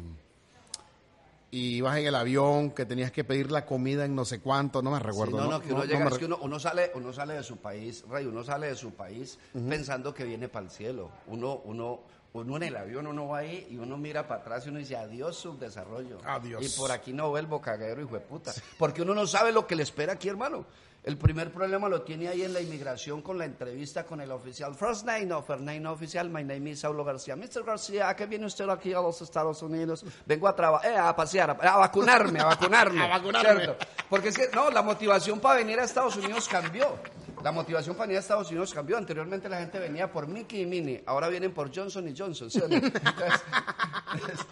y 1.52 1.76
ibas 1.78 1.98
en 1.98 2.08
el 2.08 2.16
avión, 2.16 2.72
que 2.72 2.86
tenías 2.86 3.12
que 3.12 3.24
pedir 3.24 3.52
la 3.52 3.66
comida 3.66 4.06
en 4.06 4.16
no 4.16 4.26
sé 4.26 4.40
cuánto, 4.40 4.82
no 4.82 4.90
me 4.92 4.98
Sí, 4.98 5.04
recuerdo. 5.04 5.38
no, 5.38 5.52
no, 5.52 5.62
que 5.62 5.68
uno 5.74 5.80
no 5.80 5.86
llega, 5.86 6.06
me 6.06 6.10
es 6.12 6.18
que 6.18 6.26
uno, 6.26 6.40
uno 6.42 6.60
sale, 6.60 6.92
uno 6.96 7.14
sale 7.14 7.36
de 7.36 7.44
su 7.44 7.58
país, 7.58 8.04
Rey, 8.10 8.26
uno 8.26 8.44
sale 8.44 8.68
de 8.68 8.76
su 8.76 8.92
país 8.96 9.38
pensando 9.70 10.12
que 10.14 10.24
viene 10.24 10.48
para 10.50 10.66
el 10.66 10.72
cielo. 10.72 11.12
Uno, 11.28 11.62
uno, 11.66 12.00
uno 12.34 12.58
en 12.58 12.64
el 12.64 12.76
avión, 12.76 13.06
uno 13.06 13.28
va 13.28 13.40
ahí 13.40 13.68
y 13.70 13.78
uno 13.78 13.96
mira 13.96 14.28
para 14.28 14.42
atrás 14.42 14.66
y 14.66 14.70
uno 14.70 14.80
dice, 14.80 14.98
adiós 14.98 15.38
subdesarrollo. 15.38 16.18
Adiós. 16.26 16.66
Y 16.66 16.80
por 16.80 16.92
aquí 16.92 17.14
no 17.14 17.30
vuelvo, 17.30 17.62
caguero, 17.62 18.02
hijo 18.02 18.16
de 18.16 18.22
puta. 18.22 18.52
Porque 18.78 19.04
uno 19.04 19.14
no 19.14 19.28
sabe 19.28 19.52
lo 19.52 19.68
que 19.68 19.76
le 19.76 19.84
espera 19.84 20.14
aquí, 20.14 20.30
hermano. 20.30 20.66
El 21.04 21.18
primer 21.18 21.52
problema 21.52 21.90
lo 21.90 22.02
tiene 22.04 22.30
ahí 22.30 22.44
en 22.44 22.54
la 22.54 22.62
inmigración 22.62 23.22
con 23.22 23.38
la 23.38 23.44
entrevista 23.44 24.06
con 24.06 24.22
el 24.22 24.32
oficial. 24.32 24.74
First 24.74 25.06
name, 25.06 25.26
no, 25.26 25.44
first 25.44 25.60
name 25.62 25.82
no 25.82 25.92
oficial. 25.92 26.30
My 26.30 26.44
name 26.46 26.72
is 26.72 26.80
Saulo 26.80 27.04
García. 27.04 27.36
Mr. 27.36 27.64
García, 27.66 28.08
¿a 28.08 28.16
qué 28.16 28.26
viene 28.26 28.46
usted 28.46 28.68
aquí 28.70 28.94
a 28.94 29.02
los 29.02 29.22
Estados 29.22 29.62
Unidos? 29.62 30.06
Vengo 30.26 30.48
a 30.48 30.56
trabajar, 30.56 30.92
eh, 30.92 30.98
a 30.98 31.14
pasear, 31.14 31.50
a, 31.50 31.54
a 31.54 31.78
vacunarme, 31.78 32.40
a 32.40 32.46
vacunarme. 32.46 33.02
A 33.04 33.08
vacunarme. 33.08 33.64
¿cierto? 33.64 33.86
Porque 34.10 34.30
es 34.30 34.38
que, 34.38 34.48
no, 34.56 34.72
la 34.72 34.82
motivación 34.82 35.42
para 35.42 35.58
venir 35.58 35.78
a 35.80 35.84
Estados 35.84 36.16
Unidos 36.16 36.48
cambió. 36.48 36.98
La 37.44 37.52
motivación 37.52 37.96
para 37.96 38.08
venir 38.08 38.18
a 38.18 38.20
Estados 38.22 38.50
Unidos 38.50 38.74
cambió. 38.74 38.98
Anteriormente 38.98 39.50
la 39.50 39.58
gente 39.60 39.78
venía 39.78 40.10
por 40.10 40.28
Mickey 40.28 40.62
y 40.62 40.66
Minnie, 40.66 41.04
ahora 41.06 41.28
vienen 41.28 41.54
por 41.54 41.76
Johnson 41.76 42.08
y 42.08 42.18
Johnson. 42.18 42.50
entonces, 42.72 44.46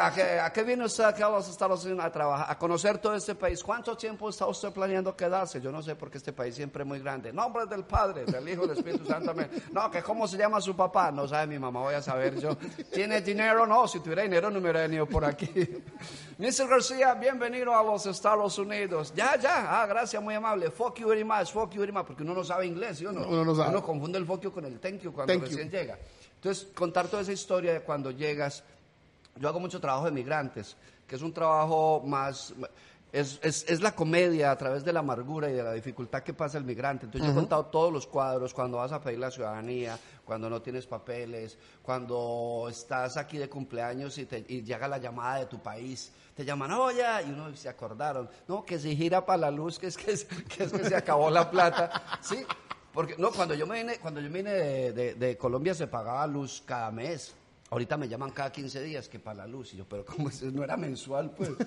¿a, 0.00 0.12
qué, 0.12 0.22
a 0.40 0.52
qué 0.52 0.62
viene 0.62 0.84
usted 0.84 1.04
aquí 1.04 1.22
a 1.22 1.28
los 1.28 1.48
Estados 1.48 1.84
Unidos 1.84 2.04
a 2.04 2.10
trabajar? 2.10 2.46
A 2.48 2.58
conocer 2.58 2.98
todo 2.98 3.14
este 3.14 3.34
país. 3.34 3.62
¿Cuánto 3.62 3.96
tiempo 3.96 4.28
está 4.30 4.46
usted 4.46 4.72
planeando 4.72 5.16
quedarse? 5.16 5.60
Yo 5.60 5.70
no 5.70 5.82
sé, 5.82 5.94
porque 5.96 6.18
este 6.18 6.32
país 6.32 6.54
siempre 6.54 6.82
es 6.82 6.88
muy 6.88 7.00
grande. 7.00 7.32
Nombre 7.32 7.66
del 7.66 7.84
Padre, 7.84 8.24
del 8.24 8.48
Hijo, 8.48 8.66
del 8.66 8.78
Espíritu 8.78 9.04
Santo. 9.06 9.32
amén. 9.32 9.50
No, 9.72 9.90
que 9.90 10.02
cómo 10.02 10.26
se 10.26 10.36
llama 10.36 10.60
su 10.60 10.74
papá. 10.74 11.10
No 11.10 11.28
sabe 11.28 11.46
mi 11.46 11.58
mamá, 11.58 11.80
voy 11.80 11.94
a 11.94 12.02
saber 12.02 12.38
yo. 12.38 12.56
¿Tiene 12.92 13.20
dinero? 13.20 13.66
No, 13.66 13.86
si 13.88 14.00
tuviera 14.00 14.22
dinero 14.22 14.50
no 14.50 14.60
me 14.60 14.70
hubiera 14.70 14.80
venido 14.82 15.06
por 15.06 15.24
aquí. 15.24 15.48
Mr. 16.38 16.68
García, 16.68 17.14
bienvenido 17.14 17.74
a 17.74 17.82
los 17.82 18.06
Estados 18.06 18.58
Unidos. 18.58 19.12
Ya, 19.14 19.36
ya, 19.38 19.82
ah, 19.82 19.86
gracias, 19.86 20.22
muy 20.22 20.34
amable. 20.34 20.70
Fuck 20.70 20.98
you 20.98 21.08
very 21.08 21.24
much, 21.24 21.52
fuck 21.52 21.70
you 21.72 21.80
very 21.80 21.92
much, 21.92 22.06
porque 22.06 22.22
uno 22.22 22.34
no 22.34 22.42
sabe 22.44 22.66
inglés, 22.66 22.98
¿sí 22.98 23.06
o 23.06 23.12
no? 23.12 23.26
Uno 23.28 23.44
no 23.44 23.54
sabe. 23.54 23.70
Uno 23.70 23.82
confunde 23.82 24.18
el 24.18 24.26
fuck 24.26 24.40
you 24.42 24.52
con 24.52 24.64
el 24.64 24.80
thank 24.80 25.00
you 25.02 25.12
cuando 25.12 25.32
Thank 25.32 25.44
you. 25.44 25.48
recién 25.50 25.70
llega. 25.70 25.98
Entonces, 26.36 26.68
contar 26.74 27.08
toda 27.08 27.22
esa 27.22 27.32
historia 27.32 27.72
de 27.72 27.80
cuando 27.80 28.10
llegas. 28.10 28.62
Yo 29.36 29.48
hago 29.48 29.60
mucho 29.60 29.80
trabajo 29.80 30.04
de 30.06 30.12
migrantes, 30.12 30.76
que 31.06 31.16
es 31.16 31.22
un 31.22 31.32
trabajo 31.32 32.02
más... 32.06 32.54
Es, 33.12 33.38
es, 33.44 33.64
es 33.68 33.80
la 33.80 33.94
comedia 33.94 34.50
a 34.50 34.58
través 34.58 34.84
de 34.84 34.92
la 34.92 34.98
amargura 34.98 35.48
y 35.48 35.52
de 35.52 35.62
la 35.62 35.72
dificultad 35.72 36.24
que 36.24 36.34
pasa 36.34 36.58
el 36.58 36.64
migrante. 36.64 37.06
Entonces, 37.06 37.28
yo 37.28 37.32
he 37.32 37.36
contado 37.36 37.66
todos 37.66 37.92
los 37.92 38.08
cuadros, 38.08 38.52
cuando 38.52 38.78
vas 38.78 38.90
a 38.90 39.00
pedir 39.00 39.20
la 39.20 39.30
ciudadanía, 39.30 39.96
cuando 40.24 40.50
no 40.50 40.60
tienes 40.60 40.84
papeles, 40.84 41.56
cuando 41.80 42.66
estás 42.68 43.16
aquí 43.16 43.38
de 43.38 43.48
cumpleaños 43.48 44.18
y, 44.18 44.26
te, 44.26 44.44
y 44.48 44.62
llega 44.62 44.88
la 44.88 44.98
llamada 44.98 45.36
de 45.38 45.46
tu 45.46 45.60
país. 45.60 46.10
Te 46.34 46.44
llaman, 46.44 46.72
oye, 46.72 47.04
y 47.24 47.30
uno 47.30 47.54
se 47.54 47.68
acordaron, 47.68 48.28
no, 48.48 48.64
que 48.64 48.80
si 48.80 48.96
gira 48.96 49.24
para 49.24 49.38
la 49.42 49.50
luz, 49.52 49.78
que 49.78 49.86
es 49.86 49.96
que, 49.96 50.10
es- 50.10 50.24
que 50.24 50.64
es 50.64 50.72
que 50.72 50.84
se 50.84 50.96
acabó 50.96 51.30
la 51.30 51.48
plata. 51.48 52.18
Sí, 52.20 52.44
porque 52.92 53.14
no, 53.16 53.30
cuando 53.30 53.54
yo 53.54 53.64
me 53.64 53.78
vine, 53.78 53.98
cuando 54.00 54.20
yo 54.20 54.28
vine 54.28 54.50
de, 54.52 54.92
de- 54.92 55.14
de 55.14 55.36
Colombia 55.38 55.72
se 55.72 55.86
pagaba 55.86 56.26
luz 56.26 56.64
cada 56.66 56.90
mes. 56.90 57.32
Ahorita 57.74 57.96
me 57.96 58.08
llaman 58.08 58.30
cada 58.30 58.52
15 58.52 58.82
días 58.84 59.08
que 59.08 59.18
para 59.18 59.38
la 59.38 59.46
luz. 59.48 59.74
Y 59.74 59.78
yo, 59.78 59.84
pero 59.84 60.04
¿cómo 60.04 60.28
es? 60.28 60.40
No 60.44 60.62
era 60.62 60.76
mensual, 60.76 61.32
pues. 61.32 61.50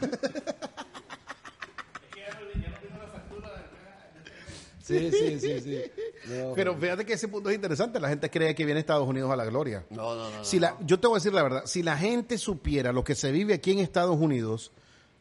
Sí, 4.82 5.12
sí, 5.12 5.38
sí, 5.38 5.60
sí. 5.60 5.82
No, 6.30 6.54
Pero 6.56 6.74
fíjate 6.78 7.06
que 7.06 7.12
ese 7.12 7.28
punto 7.28 7.50
es 7.50 7.56
interesante. 7.56 8.00
La 8.00 8.08
gente 8.08 8.30
cree 8.30 8.56
que 8.56 8.63
viene 8.63 8.78
a 8.78 8.80
Estados 8.80 9.06
Unidos 9.06 9.30
a 9.30 9.36
la 9.36 9.43
gloria. 9.43 9.86
no, 9.89 10.15
no. 10.15 10.32
no, 10.32 10.46
Si 10.46 10.62
la, 10.62 10.78
yo 10.80 10.98
te 10.98 11.08
voy 11.08 11.15
a 11.15 11.20
decir 11.20 11.34
la 11.34 11.43
verdad, 11.43 11.63
si 11.65 11.84
la 11.84 11.98
gente 11.98 12.38
supiera 12.38 12.93
lo 12.93 13.04
que 13.04 13.13
se 13.13 13.34
vive 13.34 13.54
aquí 13.56 13.74
en 13.74 13.80
Estados 13.80 14.17
Unidos, 14.17 14.72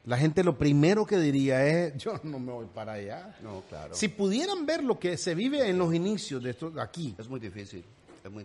la 0.05 0.19
gente 0.19 0.45
lo 0.45 0.57
primero 0.57 1.05
que 1.05 1.19
diría 1.19 1.67
es, 1.67 1.97
yo 1.97 2.21
no 2.23 2.39
me 2.39 2.53
voy 2.53 2.67
para 2.73 2.93
allá. 2.93 3.37
No, 3.43 3.65
claro. 3.69 3.93
Si 3.93 4.07
pudieran 4.07 4.67
ver 4.67 4.85
lo 4.85 5.01
que 5.01 5.17
se 5.17 5.35
vive 5.35 5.69
en 5.69 5.79
los 5.79 5.93
inicios 5.93 6.45
de 6.45 6.51
esto 6.51 6.73
aquí, 6.79 7.17
Es 7.19 7.29
muy 7.29 7.41
difícil. 7.41 7.85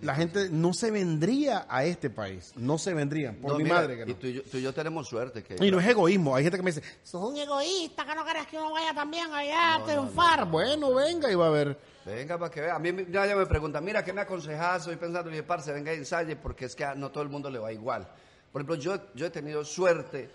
La 0.02 0.16
gente 0.16 0.50
no 0.50 0.74
se 0.74 0.92
vendría 0.92 1.66
a 1.70 1.84
este 1.86 2.10
país, 2.10 2.54
no 2.56 2.78
se 2.78 2.94
vendrían, 2.94 3.36
por 3.36 3.52
No, 3.52 3.58
mi 3.58 3.64
mira, 3.66 3.76
madre 3.76 3.98
que 3.98 4.04
Y 4.04 4.14
no. 4.14 4.16
tú 4.16 4.28
y, 4.28 4.34
yo, 4.34 4.44
tú 4.44 4.58
y 4.58 4.62
yo 4.62 4.74
tenemos 4.74 5.08
suerte. 5.08 5.44
Que, 5.44 5.56
Y 5.66 5.72
no 5.72 5.80
es 5.80 5.88
egoísmo, 5.88 6.36
hay 6.36 6.44
gente 6.44 6.58
que 6.58 6.64
me 6.64 6.72
dice, 6.72 6.84
Sos 7.04 7.30
un 7.32 7.38
egoísta 7.38 8.06
que 8.06 8.16
no 8.16 8.24
querés 8.26 8.48
que 8.48 8.58
uno 8.58 8.72
vaya 8.72 8.94
también 8.94 9.32
allá 9.34 9.76
a 9.76 9.84
triunfar. 9.86 10.50
bueno, 10.50 10.94
venga 10.94 11.32
y 11.32 11.36
va 11.36 11.48
a 11.48 11.52
ver. 11.52 11.78
Venga, 12.06 12.38
para 12.40 12.50
que 12.52 12.62
vea. 12.62 12.76
A 12.76 12.80
mí 12.80 12.92
ya, 13.12 13.26
me 13.36 13.46
preguntan, 13.46 13.84
mira, 13.86 14.04
¿qué 14.04 14.12
me 14.12 14.22
aconsejas? 14.22 14.82
Estoy 14.82 14.96
pensando, 14.96 15.30
y 15.30 15.34
dije, 15.34 15.44
parce, 15.44 15.72
venga 15.72 15.94
y 15.94 15.98
ensaye, 15.98 16.36
porque 16.36 16.66
es 16.66 16.76
que 16.76 16.84
a 16.84 16.96
no 16.96 17.12
todo 17.12 17.24
el 17.24 17.30
mundo 17.30 17.50
le 17.50 17.60
va 17.60 17.72
igual. 17.72 18.08
Por 18.52 18.62
ejemplo, 18.62 18.76
yo, 18.76 18.98
yo 19.14 19.28
he 19.28 19.30
tenido 19.30 19.64
suerte, 19.64 20.30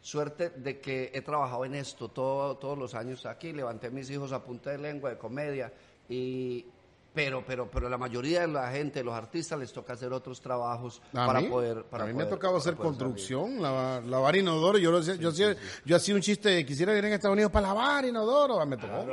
suerte 0.00 0.50
de 0.50 0.80
que 0.80 1.10
he 1.12 1.20
trabajado 1.20 1.64
en 1.64 1.74
esto 1.74 2.08
todo- 2.08 2.56
todos 2.56 2.78
los 2.78 2.94
años 2.94 3.26
aquí. 3.26 3.52
Levanté 3.52 3.88
a 3.88 3.90
mis 3.90 4.08
hijos 4.10 4.32
a 4.32 4.42
punta 4.42 4.70
de 4.70 4.78
lengua, 4.78 5.10
de 5.10 5.18
comedia, 5.18 5.72
y, 6.08 6.64
pero, 7.12 7.44
pero, 7.46 7.70
pero 7.70 7.88
la 7.88 7.98
mayoría 7.98 8.42
de 8.42 8.48
la 8.48 8.70
gente, 8.70 9.02
los 9.02 9.14
artistas, 9.14 9.58
les 9.58 9.72
toca 9.72 9.94
hacer 9.94 10.12
otros 10.12 10.40
trabajos 10.40 11.02
A 11.12 11.26
para 11.26 11.40
mí, 11.40 11.48
poder. 11.48 11.82
Para 11.84 12.04
a 12.04 12.06
mí 12.06 12.12
me 12.14 12.22
ha 12.22 12.28
tocado 12.28 12.56
hacer 12.56 12.74
construcción, 12.76 13.60
lavar, 13.60 14.04
lavar 14.04 14.36
inodoro. 14.36 14.78
Yo, 14.78 14.90
lo 14.92 14.98
hacía- 14.98 15.16
yo, 15.16 15.30
hacía, 15.30 15.56
yo 15.84 15.96
hacía 15.96 16.14
un 16.14 16.20
chiste, 16.20 16.64
quisiera 16.64 16.96
ir 16.96 17.04
en 17.04 17.12
Estados 17.12 17.34
Unidos 17.34 17.50
para 17.50 17.68
lavar 17.68 18.04
inodoro. 18.04 18.60
Ah, 18.60 18.66
Me 18.66 18.76
tocó. 18.76 19.06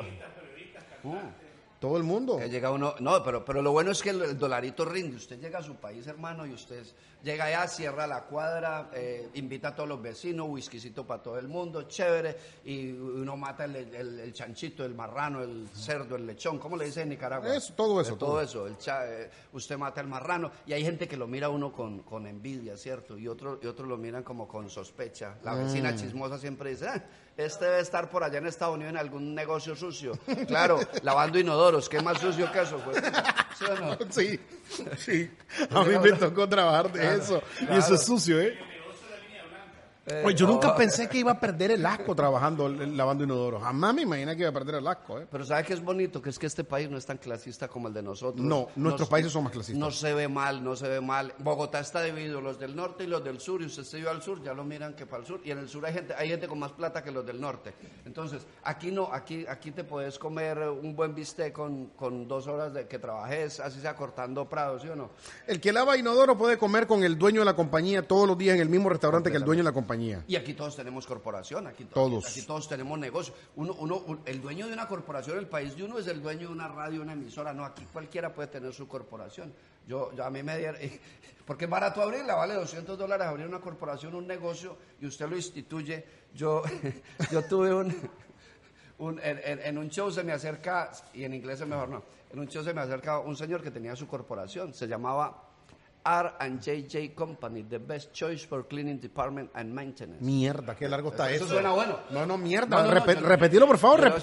Todo 1.80 1.98
el 1.98 2.04
mundo. 2.04 2.40
Llega 2.40 2.72
uno, 2.72 2.96
no, 3.02 3.24
pero, 3.24 3.46
pero 3.46 3.62
lo 3.62 3.72
bueno 3.72 3.92
es 3.92 4.02
que 4.02 4.10
el, 4.10 4.22
el 4.24 4.38
dolarito 4.38 4.84
rinde. 4.84 5.16
Usted 5.18 5.40
llega 5.40 5.60
a 5.60 5.63
su 5.63 5.76
país, 5.76 6.08
hermano, 6.08 6.44
y 6.48 6.52
usted 6.54 6.84
llega 7.24 7.46
allá, 7.46 7.68
cierra 7.68 8.08
la 8.08 8.24
cuadra, 8.24 8.90
eh, 8.94 9.30
invita 9.36 9.68
a 9.70 9.76
todos 9.76 9.88
los 9.88 10.02
vecinos, 10.02 10.48
whiskycito 10.50 11.06
para 11.06 11.22
todo 11.22 11.38
el 11.38 11.48
mundo, 11.48 11.84
chévere, 11.84 12.36
y 12.66 12.92
uno 12.94 13.38
mata 13.38 13.66
el, 13.66 13.76
el- 13.76 14.20
el 14.20 14.34
chanchito, 14.34 14.84
el 14.86 14.96
marrano, 14.96 15.44
el 15.44 15.68
cerdo, 15.72 16.16
el 16.16 16.26
lechón, 16.26 16.58
¿cómo 16.58 16.78
le 16.78 16.86
dicen 16.86 17.04
en 17.04 17.10
Nicaragua? 17.10 17.56
Eso, 17.56 17.74
todo 17.74 18.02
eso, 18.02 18.13
Eh, 18.13 18.18
todo, 18.18 18.30
todo. 18.32 18.42
eso. 18.42 18.66
El 18.68 18.78
cha- 18.78 19.06
eh, 19.08 19.30
usted 19.54 19.78
mata 19.78 20.02
el 20.02 20.08
marrano, 20.08 20.50
y 20.66 20.74
hay 20.74 20.84
gente 20.84 21.08
que 21.08 21.16
lo 21.18 21.28
mira 21.28 21.46
a 21.48 21.50
uno 21.50 21.72
con, 21.72 22.00
con 22.00 22.26
envidia, 22.26 22.76
¿cierto? 22.76 23.18
Y 23.20 23.28
otros 23.28 23.60
y 23.62 23.68
otros 23.68 23.88
lo 23.88 23.98
miran 23.98 24.24
como 24.24 24.48
con 24.48 24.68
sospecha. 24.70 25.38
La 25.44 25.54
vecina 25.54 25.92
Mm. 25.92 25.96
chismosa 25.96 26.40
siempre 26.40 26.72
dice, 26.72 26.88
"Ah, 26.88 27.04
este 27.38 27.65
debe 27.65 27.80
estar 27.80 28.10
por 28.10 28.23
allá 28.23 28.39
en 28.39 28.47
Estados 28.47 28.76
Unidos 28.76 28.91
en 28.93 28.97
algún 28.97 29.36
negocio 29.36 29.76
sucio. 29.76 30.17
Claro, 30.47 30.80
lavando 31.04 31.38
inodoros, 31.39 31.88
¿qué 31.88 32.02
más 32.02 32.19
sucio 32.19 32.52
que 32.52 32.62
eso? 32.62 32.78
Pues, 32.80 32.97
¿Sí 33.58 33.65
o 33.65 33.76
no? 33.76 33.97
Sí, 34.10 34.39
sí. 34.97 35.30
A 35.69 35.84
mí 35.84 35.97
me 36.02 36.13
tocó 36.13 36.50
trabajar 36.50 36.91
de 36.91 37.15
eso. 37.15 37.41
Y 37.62 37.78
eso 37.78 37.95
es 37.95 38.04
sucio, 38.04 38.41
¿eh? 38.41 38.58
Oye, 40.24 40.36
yo 40.36 40.48
nunca 40.48 40.76
pensé 40.76 41.10
que 41.10 41.17
iba 41.17 41.32
a 41.34 41.39
perder 41.39 41.72
el 41.72 41.86
asco 41.86 42.15
trabajando 42.15 42.67
eh, 42.67 42.88
lavando 42.88 43.24
inodoro. 43.26 43.60
Jamás 43.60 43.93
me 43.93 44.04
imaginé 44.04 44.36
que 44.36 44.41
iba 44.43 44.50
a 44.50 44.54
perder 44.54 44.76
el 44.76 44.88
asco, 44.88 45.20
¿eh? 45.20 45.28
Pero 45.30 45.46
¿sabe 45.46 45.63
qué 45.65 45.74
es 45.74 45.84
bonito? 45.84 46.22
Que 46.22 46.30
es 46.30 46.39
que 46.39 46.46
este 46.48 46.63
país 46.63 46.89
no 46.89 46.98
es 46.98 47.06
tan 47.06 47.17
clasista 47.17 47.67
como 47.67 47.89
el 47.89 47.93
de 47.93 48.02
nosotros. 48.02 48.46
No, 48.46 48.70
nuestros 48.78 49.08
se- 49.08 49.12
países 49.12 49.32
son 49.34 49.43
más 49.43 49.52
clasistas. 49.52 49.78
No 49.80 49.91
se 49.91 50.13
ve 50.13 50.28
mal, 50.30 50.63
no 50.63 50.76
se 50.78 50.88
ve 50.88 51.02
mal. 51.02 51.34
Bogotá 51.39 51.80
está 51.82 52.02
dividido, 52.04 52.39
los 52.39 52.58
del 52.58 52.76
norte 52.76 53.04
y 53.04 53.08
los 53.08 53.22
del 53.24 53.39
sur, 53.41 53.62
y 53.62 53.65
usted 53.65 53.84
se 53.84 54.00
iba 54.00 54.12
al 54.12 54.22
sur, 54.22 54.41
ya 54.41 54.54
lo 54.54 54.63
miran 54.63 54.93
que 54.96 55.06
para 55.06 55.22
el 55.24 55.28
sur, 55.28 55.41
y 55.43 55.52
en 55.52 55.58
el 55.60 55.67
sur 55.67 55.86
hay 55.86 55.93
gente, 55.93 56.13
hay 56.17 56.30
gente 56.30 56.48
con 56.48 56.60
más 56.60 56.72
plata 56.72 57.04
que 57.04 57.12
los 57.12 57.26
del 57.26 57.41
norte. 57.41 57.74
Entonces, 58.06 58.43
aquí 58.63 58.91
no, 58.91 59.10
aquí, 59.12 59.46
aquí 59.48 59.72
te 59.72 59.84
puedes 59.84 60.17
comer 60.17 60.58
eh, 60.60 60.70
un 60.70 60.96
buen 60.96 61.13
bistec 61.15 61.52
con, 61.52 61.88
con 61.98 62.28
dos 62.30 62.48
horas 62.48 62.74
de 62.74 62.88
que 62.88 62.98
trabajes, 62.98 63.60
así 63.60 63.82
sea 63.82 63.96
cortando 63.96 64.48
prados, 64.48 64.84
¿sí 64.84 64.88
o 64.88 64.96
no? 64.96 65.10
El 65.48 65.60
que 65.60 65.74
lava 65.74 65.98
inodoro 65.98 66.38
puede 66.38 66.58
comer 66.58 66.88
con 66.88 67.04
el 67.04 67.17
dueño 67.17 67.41
de 67.41 67.46
la 67.46 67.56
compañía 67.58 68.08
todos 68.08 68.26
los 68.26 68.38
días 68.38 68.56
en 68.56 68.62
el 68.62 68.70
mismo 68.70 68.88
restaurante 68.88 69.30
que 69.32 69.36
el 69.38 69.43
dueño 69.43 69.60
de 69.63 69.65
la 69.65 69.74
compañía. 69.74 69.96
Y 70.27 70.36
aquí 70.36 70.53
todos 70.53 70.75
tenemos 70.75 71.05
corporación, 71.07 71.67
aquí 71.67 71.86
to- 71.86 71.93
Todos. 71.95 72.25
Aquí, 72.27 72.41
todos 72.43 72.67
tenemos 72.67 72.97
negocio. 72.99 73.33
Uno, 73.55 73.73
uno, 73.79 73.97
un- 73.97 74.21
el 74.25 74.41
dueño 74.41 74.67
de 74.67 74.73
una 74.73 74.88
corporación, 74.88 75.38
el 75.38 75.47
país 75.47 75.75
de 75.75 75.83
uno 75.83 75.97
es 75.99 76.07
el 76.07 76.21
dueño 76.21 76.47
de 76.47 76.53
una 76.53 76.67
radio, 76.67 77.01
una 77.01 77.13
emisora. 77.13 77.53
No, 77.53 77.65
aquí 77.65 77.86
cualquiera 77.91 78.33
puede 78.33 78.47
tener 78.49 78.73
su 78.73 78.88
corporación. 78.88 79.53
Yo, 79.88 80.13
yo 80.13 80.25
a 80.25 80.29
mí 80.29 80.43
me 80.43 80.57
dieron, 80.57 80.79
porque 81.45 81.65
es 81.65 81.71
barato 81.71 82.01
abrirla, 82.01 82.36
vale 82.36 82.53
200 82.55 82.97
dólares 82.97 83.25
abrir 83.27 83.47
una 83.47 83.60
corporación, 83.62 84.15
un 84.15 84.27
negocio, 84.27 84.77
y 84.99 85.05
usted 85.07 85.27
lo 85.29 85.36
instituye. 85.38 86.03
Yo, 86.33 86.62
yo 87.31 87.41
tuve 87.45 87.73
un, 87.73 87.95
un- 88.99 89.19
en, 89.23 89.39
en- 89.43 89.60
en 89.62 89.77
un 89.77 89.89
show 89.89 90.12
se 90.12 90.23
me 90.23 90.33
acerca, 90.33 90.91
y 91.13 91.23
en 91.23 91.33
inglés 91.33 91.62
es 91.62 91.67
mejor 91.67 91.88
no, 91.89 92.03
en 92.31 92.39
un 92.39 92.47
show 92.47 92.63
se 92.63 92.73
me 92.73 92.81
acerca 92.81 93.19
un 93.19 93.36
señor 93.38 93.62
que 93.63 93.71
tenía 93.71 93.95
su 93.95 94.07
corporación, 94.07 94.73
se 94.73 94.88
llamaba 94.88 95.46
R&JJ 96.08 97.13
Company, 97.15 97.63
the 97.63 97.80
best 97.80 98.13
choice 98.13 98.46
for 98.46 98.65
cleaning 98.65 98.98
department 98.98 99.50
and 99.54 99.74
maintenance. 99.74 100.22
Mierda, 100.24 100.74
qué 100.74 100.88
largo 100.88 101.10
está 101.10 101.30
Eso 101.30 101.43
eso. 101.43 101.54
suena 101.56 101.72
bueno. 101.72 102.00
No, 102.12 102.26
no, 102.26 102.38
mierda. 102.38 102.82
No, 102.82 102.91
repetilo, 102.93 103.67
por 103.67 103.78
favor. 103.78 104.13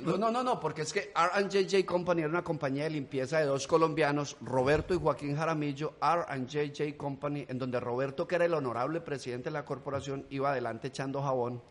no, 0.00 0.30
no, 0.30 0.42
no, 0.42 0.58
porque 0.58 0.82
es 0.82 0.92
que 0.94 1.12
R&JJ 1.14 1.84
Company 1.84 2.20
era 2.22 2.30
una 2.30 2.42
compañía 2.42 2.84
de 2.84 2.90
limpieza 2.90 3.38
de 3.40 3.44
dos 3.44 3.66
colombianos, 3.66 4.38
Roberto 4.40 4.94
y 4.94 4.98
Joaquín 4.98 5.36
Jaramillo, 5.36 5.94
R&JJ 6.00 6.96
Company, 6.96 7.44
en 7.48 7.58
donde 7.58 7.78
Roberto, 7.78 8.26
que 8.26 8.36
era 8.36 8.46
el 8.46 8.54
honorable 8.54 9.02
presidente 9.02 9.44
de 9.50 9.52
la 9.52 9.66
corporación, 9.66 10.24
iba 10.30 10.50
adelante 10.50 10.88
echando 10.88 11.20
jabón, 11.22 11.62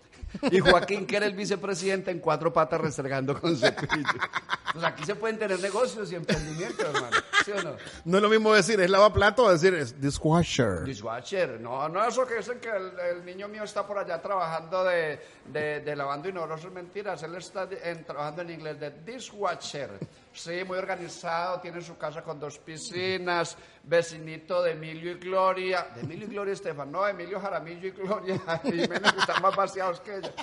y 0.51 0.59
Joaquín, 0.59 1.07
que 1.07 1.17
era 1.17 1.25
el 1.25 1.33
vicepresidente, 1.33 2.11
en 2.11 2.19
cuatro 2.19 2.51
patas 2.53 2.79
restregando 2.81 3.39
con 3.39 3.55
cepillo. 3.57 4.05
Pues 4.73 4.83
aquí 4.83 5.03
se 5.05 5.15
pueden 5.15 5.39
tener 5.39 5.59
negocios 5.59 6.11
y 6.11 6.15
emprendimientos, 6.15 6.85
hermano, 6.85 7.15
¿sí 7.45 7.51
o 7.51 7.61
no? 7.61 7.75
no 8.05 8.17
es 8.17 8.23
lo 8.23 8.29
mismo 8.29 8.53
decir 8.53 8.79
es 8.81 8.89
lavaplato 8.89 9.43
o 9.45 9.51
decir 9.51 9.73
es 9.75 10.01
dishwasher. 10.01 10.83
Dishwasher, 10.83 11.59
no, 11.61 11.87
no 11.87 12.03
eso 12.05 12.25
que 12.25 12.35
dicen 12.37 12.59
que 12.59 12.69
el, 12.69 12.99
el 12.99 13.25
niño 13.25 13.47
mío 13.47 13.63
está 13.63 13.85
por 13.85 13.97
allá 13.99 14.21
trabajando 14.21 14.83
de, 14.83 15.19
de, 15.45 15.79
de 15.81 15.95
lavando 15.95 16.27
inodoro, 16.27 16.55
es 16.55 16.65
mentiras, 16.71 17.21
él 17.23 17.35
está 17.35 17.69
en- 17.83 18.03
trabajando 18.03 18.41
en 18.41 18.49
inglés 18.49 18.79
de 18.79 18.89
dishwasher. 19.05 19.91
Sí, 20.33 20.63
muy 20.65 20.77
organizado, 20.77 21.61
tiene 21.61 21.79
su 21.81 21.97
casa 21.97 22.21
con 22.21 22.37
dos 22.39 22.57
piscinas, 22.59 23.55
vecinito 23.83 24.61
de 24.63 24.71
Emilio 24.71 25.11
y 25.11 25.15
Gloria, 25.15 25.87
de 25.95 26.01
Emilio 26.01 26.27
y 26.27 26.31
Gloria 26.31 26.53
Estefan, 26.53 26.91
no, 26.91 27.07
Emilio 27.07 27.39
Jaramillo 27.39 27.87
y 27.87 27.91
Gloria, 27.91 28.41
y 28.65 28.85
menos 28.87 29.13
que 29.13 29.19
están 29.19 29.41
más 29.41 29.55
vaciados 29.55 30.01
que 30.01 30.17
ella. 30.17 30.33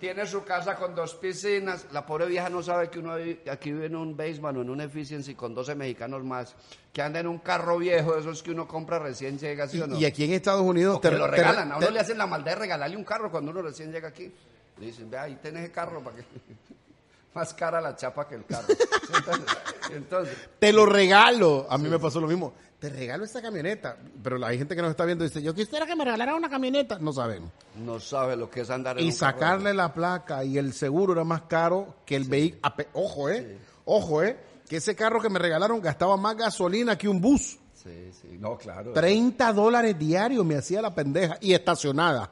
Tiene 0.00 0.26
su 0.26 0.42
casa 0.44 0.74
con 0.76 0.94
dos 0.94 1.14
piscinas, 1.14 1.86
la 1.92 2.04
pobre 2.04 2.26
vieja 2.26 2.48
no 2.48 2.62
sabe 2.62 2.90
que 2.90 2.98
uno 2.98 3.14
aquí 3.50 3.70
vive 3.72 3.86
en 3.86 3.96
un 3.96 4.16
basement 4.16 4.58
o 4.58 4.62
en 4.62 4.70
un 4.70 4.80
efficiency 4.80 5.34
con 5.34 5.54
12 5.54 5.74
mexicanos 5.74 5.89
más, 6.24 6.54
que 6.92 7.02
anda 7.02 7.20
en 7.20 7.26
un 7.26 7.38
carro 7.38 7.78
viejo, 7.78 8.16
esos 8.16 8.42
que 8.42 8.50
uno 8.50 8.66
compra 8.66 8.98
recién 8.98 9.38
llega, 9.38 9.68
¿sí 9.68 9.80
o 9.80 9.86
no? 9.86 9.96
Y 9.98 10.04
aquí 10.04 10.24
en 10.24 10.32
Estados 10.32 10.62
Unidos 10.62 10.96
O 10.96 11.00
que 11.00 11.08
te- 11.10 11.16
lo 11.18 11.24
te- 11.26 11.30
regalan, 11.32 11.72
a 11.72 11.76
uno 11.76 11.86
te- 11.86 11.92
le 11.92 12.00
hacen 12.00 12.18
la 12.18 12.26
maldad 12.26 12.52
de 12.52 12.58
regalarle 12.58 12.96
un 12.96 13.04
carro 13.04 13.30
cuando 13.30 13.50
uno 13.50 13.62
recién 13.62 13.92
llega 13.92 14.08
aquí. 14.08 14.32
Le 14.78 14.86
dicen, 14.86 15.10
ve 15.10 15.18
ahí 15.18 15.36
tenés 15.42 15.64
el 15.66 15.72
carro 15.72 16.02
para 16.02 16.16
que... 16.16 16.22
Más 17.34 17.54
cara 17.54 17.80
la 17.80 17.94
chapa 17.94 18.26
que 18.26 18.34
el 18.34 18.44
carro. 18.44 18.66
Entonces, 19.14 19.56
entonces, 19.92 20.36
te 20.58 20.72
lo 20.72 20.84
regalo. 20.84 21.64
A 21.70 21.78
mí 21.78 21.88
me 21.88 21.98
pasó 22.00 22.20
lo 22.20 22.26
mismo. 22.26 22.54
Te 22.80 22.88
regalo 22.88 23.24
esta 23.24 23.40
camioneta. 23.40 23.96
Pero 24.20 24.44
hay 24.44 24.58
gente 24.58 24.74
que 24.74 24.82
nos 24.82 24.90
está 24.90 25.04
viendo 25.04 25.24
y 25.24 25.28
dice, 25.28 25.40
yo 25.40 25.54
quisiera 25.54 25.86
que 25.86 25.94
me 25.94 26.04
regalaran 26.04 26.34
una 26.34 26.50
camioneta. 26.50 26.98
No 26.98 27.12
sabemos. 27.12 27.50
no 27.76 28.00
sabe 28.00 28.34
lo 28.34 28.50
que 28.50 28.62
es 28.62 28.70
andar 28.70 28.98
en 28.98 29.04
Y 29.04 29.10
un 29.10 29.16
carro. 29.16 29.32
sacarle 29.38 29.74
la 29.74 29.94
placa 29.94 30.42
y 30.42 30.58
el 30.58 30.72
seguro 30.72 31.12
era 31.12 31.22
más 31.22 31.42
caro 31.42 31.94
que 32.04 32.16
el 32.16 32.24
vehículo. 32.24 32.72
Ojo, 32.94 33.28
¿eh? 33.30 33.58
Ojo, 33.84 34.24
¿eh? 34.24 34.36
Que 34.70 34.76
ese 34.76 34.94
carro 34.94 35.20
que 35.20 35.28
me 35.28 35.40
regalaron 35.40 35.80
gastaba 35.80 36.16
más 36.16 36.36
gasolina 36.36 36.96
que 36.96 37.08
un 37.08 37.20
bus. 37.20 37.58
Sí, 37.74 38.12
sí, 38.12 38.36
no, 38.38 38.56
claro. 38.56 38.92
30 38.92 39.52
dólares 39.52 39.98
diarios 39.98 40.46
me 40.46 40.54
hacía 40.54 40.80
la 40.80 40.94
pendeja 40.94 41.38
y 41.40 41.54
estacionada. 41.54 42.30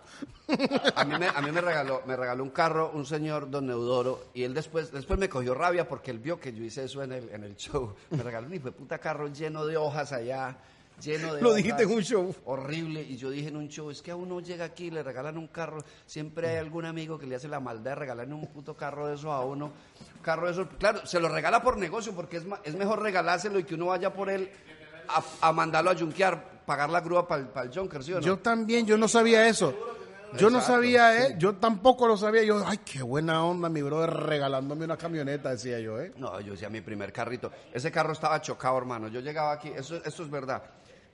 A 0.95 1.05
mí, 1.05 1.19
me, 1.19 1.27
a 1.27 1.43
mí 1.43 1.51
me 1.51 1.61
regaló 1.61 2.03
me 2.07 2.15
regaló 2.15 2.45
un 2.45 2.51
carro 2.51 2.93
un 2.95 3.05
señor, 3.07 3.51
don 3.51 3.67
Neudoro, 3.67 4.27
y 4.35 4.45
él 4.45 4.55
después 4.55 4.93
después 4.93 5.19
me 5.19 5.29
cogió 5.29 5.53
rabia 5.53 5.89
porque 5.89 6.13
él 6.13 6.21
vio 6.21 6.39
que 6.39 6.53
yo 6.53 6.63
hice 6.63 6.85
eso 6.85 7.03
en 7.03 7.11
el, 7.11 7.29
en 7.31 7.43
el 7.43 7.57
show. 7.57 7.97
Me 8.11 8.23
regaló 8.23 8.47
un 8.47 8.55
hijo 8.55 8.67
de 8.67 8.73
puta 8.73 8.99
carro 8.99 9.27
lleno 9.27 9.67
de 9.67 9.77
hojas 9.77 10.13
allá, 10.13 10.59
lleno 11.03 11.35
de 11.35 11.43
Lo 11.43 11.55
dijiste 11.55 11.83
en 11.85 11.91
un 11.91 12.03
show. 12.03 12.35
Horrible. 12.45 13.03
Y 13.03 13.17
yo 13.17 13.31
dije 13.31 13.49
en 13.49 13.57
un 13.57 13.69
show, 13.69 13.91
es 13.91 14.03
que 14.03 14.11
a 14.11 14.17
uno 14.17 14.41
llega 14.41 14.65
aquí 14.65 14.87
y 14.87 14.91
le 14.91 15.03
regalan 15.03 15.39
un 15.39 15.49
carro, 15.49 15.83
siempre 16.07 16.49
hay 16.51 16.57
algún 16.57 16.85
amigo 16.85 17.19
que 17.19 17.27
le 17.27 17.37
hace 17.37 17.49
la 17.49 17.61
maldad 17.61 17.93
de 17.93 17.95
regalarle 17.97 18.35
un 18.35 18.47
puto 18.49 18.77
carro 18.77 19.07
de 19.07 19.15
eso 19.15 19.33
a 19.33 19.45
uno. 19.45 19.67
Un 20.17 20.23
carro 20.23 20.47
de 20.47 20.53
eso, 20.53 20.69
claro, 20.79 21.05
se 21.07 21.21
lo 21.21 21.29
regala 21.29 21.63
por 21.63 21.77
negocio 21.77 22.13
porque 22.15 22.39
es, 22.39 22.45
ma- 22.45 22.61
es 22.65 22.75
mejor 22.75 23.01
regalárselo 23.03 23.59
y 23.59 23.65
que 23.65 23.75
uno 23.75 23.87
vaya 23.87 24.13
por 24.13 24.29
él 24.31 24.51
a, 25.09 25.23
a 25.49 25.53
mandarlo 25.53 25.91
a 25.91 25.97
junkear, 25.97 26.63
pagar 26.67 26.91
la 26.91 27.01
grúa 27.01 27.27
para 27.27 27.63
el 27.63 27.71
junker, 27.75 28.03
¿sí 28.03 28.13
o 28.13 28.17
no? 28.17 28.27
Yo 28.27 28.39
también, 28.39 28.85
yo 28.87 28.97
no 28.99 29.09
sabía 29.09 29.49
eso. 29.49 29.75
Yo 30.37 30.51
no 30.51 30.61
sabía, 30.61 31.25
¿eh? 31.27 31.37
Yo 31.39 31.55
tampoco 31.55 32.07
lo 32.07 32.15
sabía. 32.19 32.43
Yo, 32.43 32.63
ay, 32.67 32.77
qué 32.85 33.01
buena 33.03 33.43
onda, 33.47 33.71
mi 33.71 33.81
brother, 33.81 34.11
regalándome 34.11 34.85
una 34.85 34.99
camioneta, 34.99 35.49
decía 35.53 35.81
yo, 35.81 35.99
¿eh? 35.99 36.13
No, 36.19 36.39
yo 36.43 36.53
decía 36.53 36.69
mi 36.69 36.83
primer 36.83 37.15
carrito. 37.15 37.51
Ese 37.73 37.91
carro 37.91 38.13
estaba 38.13 38.39
chocado, 38.43 38.77
hermano. 38.77 39.09
Yo 39.09 39.21
llegaba 39.21 39.53
aquí, 39.53 39.73
eso, 39.75 39.97
eso 40.05 40.23
es 40.23 40.29
verdad. 40.31 40.63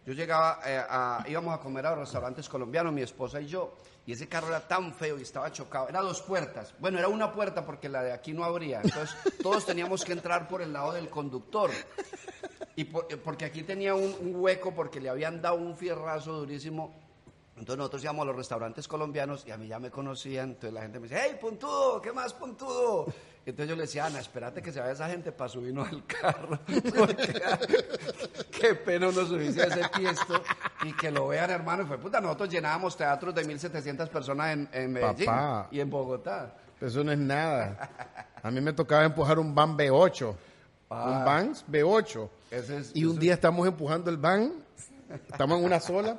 Yo 0.06 0.12
llegaba, 0.12 0.60
eh, 0.66 0.82
a- 0.88 1.24
íbamos 1.28 1.54
a 1.54 1.60
comer 1.60 1.86
a 1.86 1.90
los 1.90 2.00
restaurantes 2.00 2.48
colombianos, 2.48 2.92
mi 2.92 3.00
esposa 3.02 3.40
y 3.40 3.46
yo, 3.46 3.72
y 4.06 4.12
ese 4.12 4.28
carro 4.28 4.48
era 4.48 4.60
tan 4.60 4.92
feo 4.92 5.18
y 5.18 5.22
estaba 5.22 5.50
chocado. 5.50 5.88
Era 5.88 6.00
dos 6.02 6.20
puertas. 6.20 6.74
Bueno, 6.78 6.98
era 6.98 7.08
una 7.08 7.32
puerta 7.32 7.64
porque 7.64 7.88
la 7.88 8.02
de 8.02 8.12
aquí 8.12 8.32
no 8.34 8.44
abría. 8.44 8.82
Entonces, 8.82 9.16
todos 9.42 9.64
teníamos 9.64 10.04
que 10.04 10.12
entrar 10.12 10.46
por 10.46 10.60
el 10.60 10.72
lado 10.74 10.92
del 10.92 11.08
conductor. 11.08 11.70
Y 12.76 12.84
por- 12.84 13.06
eh, 13.08 13.16
porque 13.16 13.44
aquí 13.46 13.62
tenía 13.62 13.94
un, 13.94 14.14
un 14.20 14.34
hueco 14.36 14.74
porque 14.74 15.00
le 15.00 15.08
habían 15.08 15.40
dado 15.40 15.56
un 15.56 15.76
fierrazo 15.76 16.32
durísimo. 16.32 16.94
Entonces 17.56 17.78
nosotros 17.78 18.02
íbamos 18.02 18.24
a 18.24 18.26
los 18.26 18.36
restaurantes 18.36 18.88
colombianos 18.88 19.44
y 19.46 19.52
a 19.52 19.56
mí 19.56 19.68
ya 19.68 19.78
me 19.78 19.90
conocían. 19.90 20.50
Entonces 20.50 20.72
la 20.72 20.82
gente 20.82 20.98
me 20.98 21.06
dice, 21.08 21.20
hey, 21.22 21.38
puntudo, 21.40 22.02
¿qué 22.02 22.12
más 22.12 22.34
puntudo? 22.34 23.06
Entonces 23.46 23.68
yo 23.68 23.76
le 23.76 23.82
decía, 23.82 24.06
Ana, 24.06 24.20
espérate 24.20 24.62
que 24.62 24.72
se 24.72 24.80
vaya 24.80 24.92
esa 24.92 25.08
gente 25.08 25.30
para 25.30 25.50
subirnos 25.50 25.86
al 25.88 26.06
carro. 26.06 26.58
Porque, 26.96 27.42
ah, 27.46 27.58
qué 28.50 28.74
pena 28.74 29.08
uno 29.08 29.26
subirse 29.26 29.62
a 29.62 29.66
ese 29.66 29.82
tiesto 29.94 30.42
y 30.84 30.92
que 30.94 31.10
lo 31.10 31.28
vean, 31.28 31.50
hermano. 31.50 31.82
Y 31.82 31.86
fue 31.86 31.98
puta, 31.98 32.20
nosotros 32.22 32.48
llenábamos 32.48 32.96
teatros 32.96 33.34
de 33.34 33.44
1.700 33.46 34.08
personas 34.08 34.52
en, 34.54 34.68
en 34.72 34.92
Medellín 34.92 35.26
Papá. 35.26 35.68
y 35.70 35.80
en 35.80 35.90
Bogotá. 35.90 36.54
Eso 36.80 37.04
no 37.04 37.12
es 37.12 37.18
nada. 37.18 38.16
A 38.42 38.50
mí 38.50 38.60
me 38.62 38.72
tocaba 38.72 39.04
empujar 39.04 39.38
un 39.38 39.54
van 39.54 39.76
B8. 39.76 40.28
Un 40.90 41.24
van 41.24 41.54
B8. 41.70 42.28
Ese 42.50 42.78
es- 42.78 42.90
Y 42.94 43.04
un 43.04 43.12
eso- 43.12 43.20
día 43.20 43.34
estamos 43.34 43.66
empujando 43.66 44.10
el 44.10 44.16
van, 44.16 44.52
estamos 45.30 45.58
en 45.58 45.64
una 45.64 45.80
sola, 45.80 46.16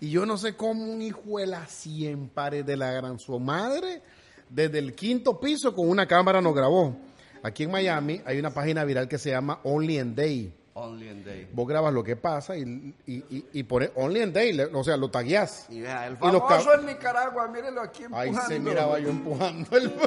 y 0.00 0.10
yo 0.10 0.26
no 0.26 0.36
sé 0.36 0.56
cómo 0.56 0.82
un 0.84 1.00
hijo 1.02 1.38
de 1.38 1.46
la 1.46 1.64
cien 1.66 2.28
pares 2.28 2.64
de 2.66 2.76
la 2.76 2.90
gran 2.92 3.18
su 3.18 3.38
madre, 3.38 4.02
desde 4.48 4.78
el 4.78 4.94
quinto 4.94 5.38
piso 5.40 5.74
con 5.74 5.88
una 5.88 6.06
cámara 6.06 6.40
nos 6.40 6.54
grabó. 6.54 6.96
Aquí 7.42 7.64
en 7.64 7.70
Miami 7.70 8.20
hay 8.24 8.38
una 8.38 8.50
página 8.50 8.84
viral 8.84 9.08
que 9.08 9.18
se 9.18 9.30
llama 9.30 9.60
Only 9.64 9.98
in 9.98 10.14
Day. 10.14 10.52
Only 10.74 11.08
in 11.08 11.24
Day. 11.24 11.48
Vos 11.52 11.66
grabas 11.66 11.92
lo 11.94 12.02
que 12.04 12.16
pasa 12.16 12.56
y, 12.56 12.94
y, 13.06 13.14
y, 13.14 13.46
y 13.52 13.62
pones 13.62 13.90
Only 13.94 14.22
in 14.22 14.32
Day, 14.32 14.58
o 14.72 14.84
sea, 14.84 14.96
lo 14.96 15.10
tagueás. 15.10 15.66
Y 15.70 15.80
vea, 15.80 16.06
el 16.06 16.16
famoso 16.16 16.74
en 16.74 16.86
Nicaragua, 16.86 17.48
mírenlo 17.48 17.80
aquí 17.80 18.04
Ahí 18.12 18.28
empujando. 18.28 18.54
se 18.54 18.60
miraba 18.60 18.98
yo 18.98 19.08
empujando 19.10 19.76
el... 19.76 19.92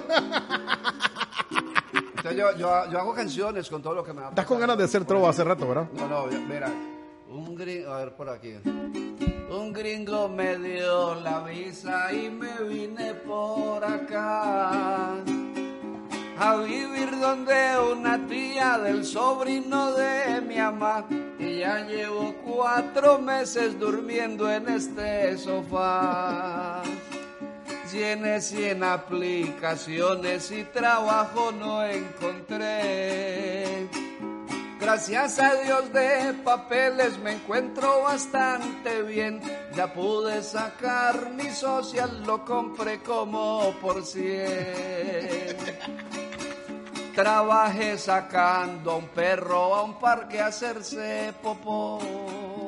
Entonces 2.18 2.36
yo, 2.36 2.52
yo, 2.58 2.92
yo 2.92 3.00
hago 3.00 3.14
canciones 3.14 3.70
con 3.70 3.82
todo 3.82 3.94
lo 3.96 4.04
que 4.04 4.12
me 4.14 4.22
da. 4.22 4.30
Estás 4.30 4.46
con 4.46 4.60
ganas 4.60 4.78
de 4.78 4.84
hacer 4.84 5.06
trova 5.06 5.30
hace 5.30 5.44
rato, 5.44 5.68
¿verdad? 5.68 5.88
No, 5.94 6.08
no, 6.08 6.28
mira. 6.28 6.70
Un 7.30 7.56
gringo, 7.56 7.92
a 7.92 8.00
ver 8.00 8.16
por 8.16 8.30
aquí. 8.30 8.56
Un 9.50 9.74
gringo 9.74 10.30
me 10.30 10.58
dio 10.58 11.16
la 11.16 11.40
visa 11.40 12.14
y 12.14 12.30
me 12.30 12.54
vine 12.68 13.16
por 13.16 13.84
acá. 13.84 15.16
A 16.38 16.56
vivir 16.58 17.20
donde 17.20 17.80
una 17.92 18.28
tía 18.28 18.78
del 18.78 19.04
sobrino 19.04 19.94
de 19.94 20.42
mi 20.42 20.58
mamá. 20.58 21.08
Y 21.40 21.60
ya 21.60 21.84
llevo 21.88 22.36
cuatro 22.46 23.18
meses 23.18 23.80
durmiendo 23.80 24.52
en 24.52 24.70
este 24.70 25.36
sofá. 25.40 26.84
Llené 27.92 28.40
100 28.40 28.84
aplicaciones 28.84 30.52
y 30.52 30.64
trabajo 30.66 31.52
no 31.52 31.84
encontré. 31.84 33.30
Gracias 34.80 35.40
a 35.40 35.56
Dios 35.56 35.92
de 35.92 36.34
papeles 36.44 37.18
me 37.20 37.34
encuentro 37.34 38.04
bastante 38.04 39.04
bien. 39.04 39.42
Ya 39.76 39.94
pude 39.94 40.42
sacar 40.42 41.32
mi 41.32 41.50
social, 41.52 42.24
lo 42.26 42.46
compré 42.46 43.00
como 43.02 43.74
por 43.82 44.06
cien. 44.06 45.58
Trabajé 47.14 47.98
sacando 47.98 48.92
a 48.92 48.96
un 48.96 49.08
perro 49.10 49.76
a 49.76 49.84
un 49.84 50.00
parque 50.00 50.40
a 50.40 50.48
hacerse 50.48 51.34
popó. 51.44 52.59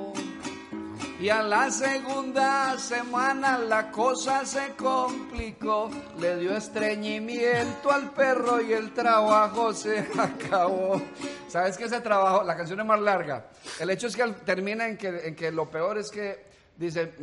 Y 1.22 1.30
a 1.30 1.44
la 1.44 1.70
segunda 1.70 2.80
semana 2.80 3.60
la 3.60 3.92
cosa 3.92 4.44
se 4.44 4.74
complicó. 4.76 5.92
Le 6.20 6.38
dio 6.38 6.58
estreñimiento 6.58 7.92
al 7.92 8.10
perro 8.10 8.60
y 8.60 8.74
el 8.74 8.92
trabajo 8.92 9.72
se 9.72 10.00
acabó. 10.18 11.00
¿Sabes 11.48 11.78
qué 11.78 11.84
ese 11.84 12.02
trabajo? 12.02 12.44
La 12.44 12.58
canción 12.58 12.80
es 12.80 12.88
más 12.88 13.00
larga. 13.00 13.46
El 13.80 13.92
hecho 13.92 14.08
es 14.08 14.16
que 14.16 14.28
termina 14.44 14.88
en 14.88 14.98
que, 14.98 15.28
en 15.28 15.36
que 15.36 15.52
lo 15.52 15.70
peor 15.70 16.00
es 16.00 16.10
que, 16.10 16.44
dice, 16.76 17.14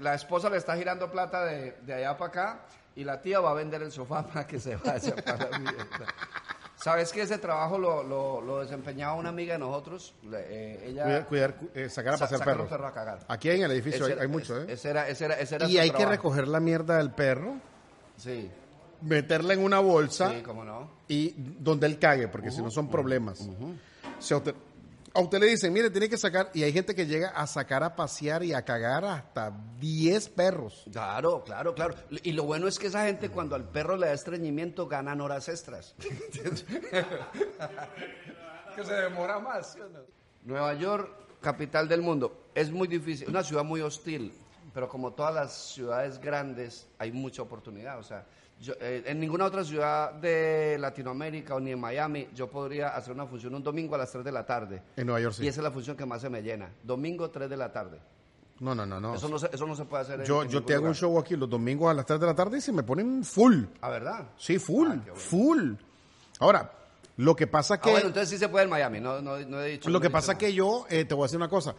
la 0.00 0.14
esposa 0.16 0.50
le 0.50 0.56
está 0.56 0.76
girando 0.76 1.08
plata 1.08 1.44
de, 1.44 1.76
de 1.82 1.94
allá 1.94 2.16
para 2.16 2.28
acá 2.28 2.60
y 2.96 3.04
la 3.04 3.22
tía 3.22 3.38
va 3.38 3.50
a 3.50 3.54
vender 3.54 3.80
el 3.80 3.92
sofá 3.92 4.26
para 4.26 4.44
que 4.44 4.58
se 4.58 4.74
vaya 4.74 5.14
para 5.24 5.48
la 5.50 5.58
mierda. 5.60 5.86
¿Sabes 6.86 7.10
que 7.10 7.22
ese 7.22 7.38
trabajo 7.38 7.78
lo, 7.78 8.04
lo- 8.04 8.40
lo 8.40 8.60
desempeñaba 8.60 9.14
una 9.14 9.30
amiga 9.30 9.54
de 9.54 9.58
nosotros? 9.58 10.14
Eh, 10.32 10.84
ella 10.86 11.02
Cuidar, 11.02 11.26
cuidar, 11.26 11.54
cu- 11.56 11.68
eh, 11.74 11.88
sacar 11.88 12.14
a 12.14 12.16
pasear 12.18 12.44
perros. 12.44 12.70
a 12.70 12.92
cagar. 12.92 13.18
Aquí 13.26 13.50
en 13.50 13.64
el 13.64 13.72
edificio 13.72 14.04
Ese 14.06 14.14
hay, 14.14 14.20
hay 14.20 14.28
mucho, 14.28 14.62
¿eh? 14.62 14.66
Ese 14.68 14.90
era, 14.90 15.08
ese 15.08 15.24
era, 15.24 15.34
ese 15.34 15.56
era 15.56 15.66
Y 15.66 15.78
hay 15.78 15.90
que 15.90 16.06
recoger 16.06 16.46
la 16.46 16.60
mierda 16.60 16.98
del 16.98 17.10
perro, 17.10 17.54
Sí, 18.16 18.48
meterla 19.00 19.54
en 19.54 19.64
una 19.64 19.80
bolsa 19.80 20.30
sí, 20.30 20.42
cómo 20.44 20.62
no. 20.62 20.88
y 21.08 21.34
donde 21.36 21.88
él 21.88 21.98
cague, 21.98 22.28
porque 22.28 22.52
si 22.52 22.62
no 22.62 22.70
son 22.70 22.88
problemas. 22.88 23.40
A 25.16 25.20
usted 25.20 25.40
le 25.40 25.46
dicen, 25.46 25.72
mire, 25.72 25.88
tiene 25.90 26.10
que 26.10 26.18
sacar, 26.18 26.50
y 26.52 26.62
hay 26.62 26.72
gente 26.72 26.94
que 26.94 27.06
llega 27.06 27.30
a 27.30 27.46
sacar 27.46 27.82
a 27.82 27.96
pasear 27.96 28.44
y 28.44 28.52
a 28.52 28.62
cagar 28.64 29.02
hasta 29.04 29.50
10 29.80 30.28
perros. 30.28 30.84
Claro, 30.92 31.42
claro, 31.42 31.74
claro. 31.74 31.94
Y 32.22 32.32
lo 32.32 32.44
bueno 32.44 32.68
es 32.68 32.78
que 32.78 32.88
esa 32.88 33.06
gente 33.06 33.30
cuando 33.30 33.56
al 33.56 33.64
perro 33.64 33.96
le 33.96 34.08
da 34.08 34.12
estreñimiento 34.12 34.86
ganan 34.86 35.22
horas 35.22 35.48
extras. 35.48 35.94
que 38.76 38.84
se 38.84 38.94
demora 38.94 39.38
más. 39.38 39.72
¿sí 39.72 39.80
o 39.80 39.88
no? 39.88 40.00
Nueva 40.44 40.74
York, 40.74 41.10
capital 41.40 41.88
del 41.88 42.02
mundo. 42.02 42.48
Es 42.54 42.70
muy 42.70 42.86
difícil, 42.86 43.28
una 43.30 43.42
ciudad 43.42 43.64
muy 43.64 43.80
hostil, 43.80 44.34
pero 44.74 44.88
como 44.88 45.14
todas 45.14 45.34
las 45.34 45.54
ciudades 45.54 46.20
grandes 46.20 46.86
hay 46.98 47.10
mucha 47.10 47.40
oportunidad. 47.40 47.98
O 47.98 48.02
sea, 48.02 48.26
yo, 48.60 48.74
eh, 48.80 49.02
en 49.06 49.20
ninguna 49.20 49.44
otra 49.44 49.64
ciudad 49.64 50.12
de 50.14 50.76
Latinoamérica 50.78 51.54
o 51.54 51.60
ni 51.60 51.72
en 51.72 51.80
Miami 51.80 52.28
yo 52.34 52.48
podría 52.50 52.88
hacer 52.96 53.12
una 53.12 53.26
función 53.26 53.54
un 53.54 53.62
domingo 53.62 53.94
a 53.94 53.98
las 53.98 54.10
3 54.10 54.24
de 54.24 54.32
la 54.32 54.46
tarde. 54.46 54.82
En 54.96 55.06
Nueva 55.06 55.20
York 55.20 55.34
sí. 55.34 55.44
Y 55.44 55.48
esa 55.48 55.60
es 55.60 55.64
la 55.64 55.70
función 55.70 55.96
que 55.96 56.06
más 56.06 56.20
se 56.22 56.30
me 56.30 56.42
llena. 56.42 56.70
Domingo 56.82 57.30
3 57.30 57.50
de 57.50 57.56
la 57.56 57.70
tarde. 57.72 58.00
No, 58.60 58.74
no, 58.74 58.86
no, 58.86 58.98
no. 58.98 59.14
Eso 59.14 59.28
no 59.28 59.38
se, 59.38 59.50
eso 59.52 59.66
no 59.66 59.76
se 59.76 59.84
puede 59.84 60.02
hacer 60.04 60.24
yo 60.24 60.42
en 60.42 60.48
yo 60.48 60.62
te 60.64 60.72
hago 60.74 60.86
un 60.86 60.94
show 60.94 61.18
aquí 61.18 61.36
los 61.36 61.50
domingos 61.50 61.90
a 61.90 61.94
las 61.94 62.06
3 62.06 62.18
de 62.18 62.26
la 62.26 62.34
tarde 62.34 62.56
y 62.56 62.60
se 62.62 62.72
me 62.72 62.82
ponen 62.82 63.22
full. 63.22 63.64
¿Ah, 63.82 63.90
verdad? 63.90 64.28
Sí, 64.38 64.58
full, 64.58 64.88
Ah, 64.88 64.94
bueno. 64.96 65.14
full. 65.16 65.72
Ahora, 66.40 66.72
lo 67.18 67.36
que 67.36 67.46
pasa 67.46 67.78
que... 67.78 67.90
Ah, 67.90 67.92
bueno, 67.92 68.06
entonces 68.08 68.30
sí 68.30 68.38
se 68.38 68.48
puede 68.48 68.64
en 68.64 68.70
Miami, 68.70 69.00
no, 69.00 69.20
no, 69.20 69.38
no 69.40 69.60
he 69.60 69.72
dicho. 69.72 69.90
Lo 69.90 70.00
que 70.00 70.08
pasa 70.08 70.32
nada. 70.32 70.38
que 70.38 70.54
yo, 70.54 70.86
eh, 70.88 71.04
te 71.04 71.14
voy 71.14 71.24
a 71.24 71.26
decir 71.26 71.36
una 71.36 71.48
cosa, 71.50 71.74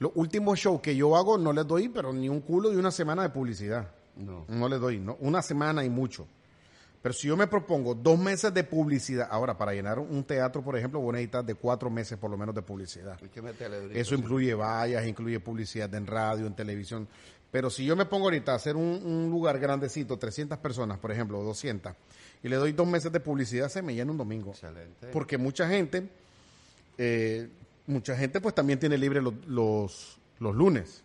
los 0.00 0.10
últimos 0.16 0.58
shows 0.58 0.80
que 0.80 0.96
yo 0.96 1.16
hago 1.16 1.38
no 1.38 1.52
les 1.52 1.66
doy, 1.66 1.88
pero 1.88 2.12
ni 2.12 2.28
un 2.28 2.40
culo 2.40 2.70
de 2.70 2.76
una 2.76 2.90
semana 2.90 3.22
de 3.22 3.30
publicidad. 3.30 3.88
No. 4.16 4.44
No 4.48 4.68
les 4.68 4.80
doy, 4.80 4.98
no, 4.98 5.16
una 5.20 5.42
semana 5.42 5.84
y 5.84 5.90
mucho. 5.90 6.26
Pero 7.02 7.12
si 7.12 7.28
yo 7.28 7.36
me 7.36 7.46
propongo 7.46 7.94
dos 7.94 8.18
meses 8.18 8.52
de 8.52 8.64
publicidad, 8.64 9.28
ahora 9.30 9.56
para 9.56 9.72
llenar 9.72 9.98
un 9.98 10.24
teatro, 10.24 10.62
por 10.62 10.76
ejemplo, 10.76 10.98
voy 10.98 11.10
a 11.10 11.12
necesitar 11.12 11.44
de 11.44 11.54
cuatro 11.54 11.88
meses 11.88 12.18
por 12.18 12.30
lo 12.30 12.36
menos 12.36 12.54
de 12.54 12.62
publicidad. 12.62 13.16
Eso 13.92 14.14
incluye 14.16 14.54
vallas, 14.54 15.06
incluye 15.06 15.38
publicidad 15.38 15.94
en 15.94 16.06
radio, 16.06 16.46
en 16.46 16.54
televisión. 16.54 17.06
Pero 17.52 17.70
si 17.70 17.84
yo 17.84 17.94
me 17.94 18.06
pongo 18.06 18.24
ahorita 18.24 18.52
a 18.52 18.56
hacer 18.56 18.74
un, 18.74 19.00
un 19.04 19.30
lugar 19.30 19.60
grandecito, 19.60 20.18
300 20.18 20.58
personas, 20.58 20.98
por 20.98 21.12
ejemplo, 21.12 21.38
o 21.38 21.44
200, 21.44 21.92
y 22.42 22.48
le 22.48 22.56
doy 22.56 22.72
dos 22.72 22.86
meses 22.86 23.12
de 23.12 23.20
publicidad, 23.20 23.68
se 23.68 23.82
me 23.82 23.94
llena 23.94 24.10
un 24.10 24.18
domingo. 24.18 24.50
Excelente. 24.50 25.06
Porque 25.12 25.38
mucha 25.38 25.68
gente, 25.68 26.08
eh, 26.98 27.48
mucha 27.86 28.16
gente 28.16 28.40
pues 28.40 28.54
también 28.54 28.78
tiene 28.78 28.98
libre 28.98 29.22
los, 29.22 29.34
los, 29.46 30.18
los 30.40 30.54
lunes, 30.54 31.04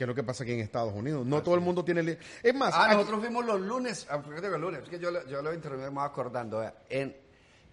que 0.00 0.04
es 0.04 0.08
lo 0.08 0.14
que 0.14 0.22
pasa 0.22 0.44
aquí 0.44 0.54
en 0.54 0.60
Estados 0.60 0.94
Unidos. 0.94 1.26
No 1.26 1.42
todo 1.42 1.54
el 1.56 1.60
mundo 1.60 1.84
tiene. 1.84 2.16
Es 2.42 2.54
más, 2.54 2.72
Ah, 2.74 2.86
aquí- 2.86 2.94
nosotros 2.94 3.20
fuimos 3.20 3.44
los 3.44 3.60
lunes, 3.60 4.06
ah, 4.08 4.22
el 4.26 4.58
lunes, 4.58 4.82
es 4.84 4.88
que 4.88 4.98
yo, 4.98 5.10
yo 5.26 5.42
lo 5.42 5.52
interrumpí, 5.52 5.82
me 5.84 5.90
voy 5.90 6.04
acordando. 6.06 6.62
En, 6.88 7.14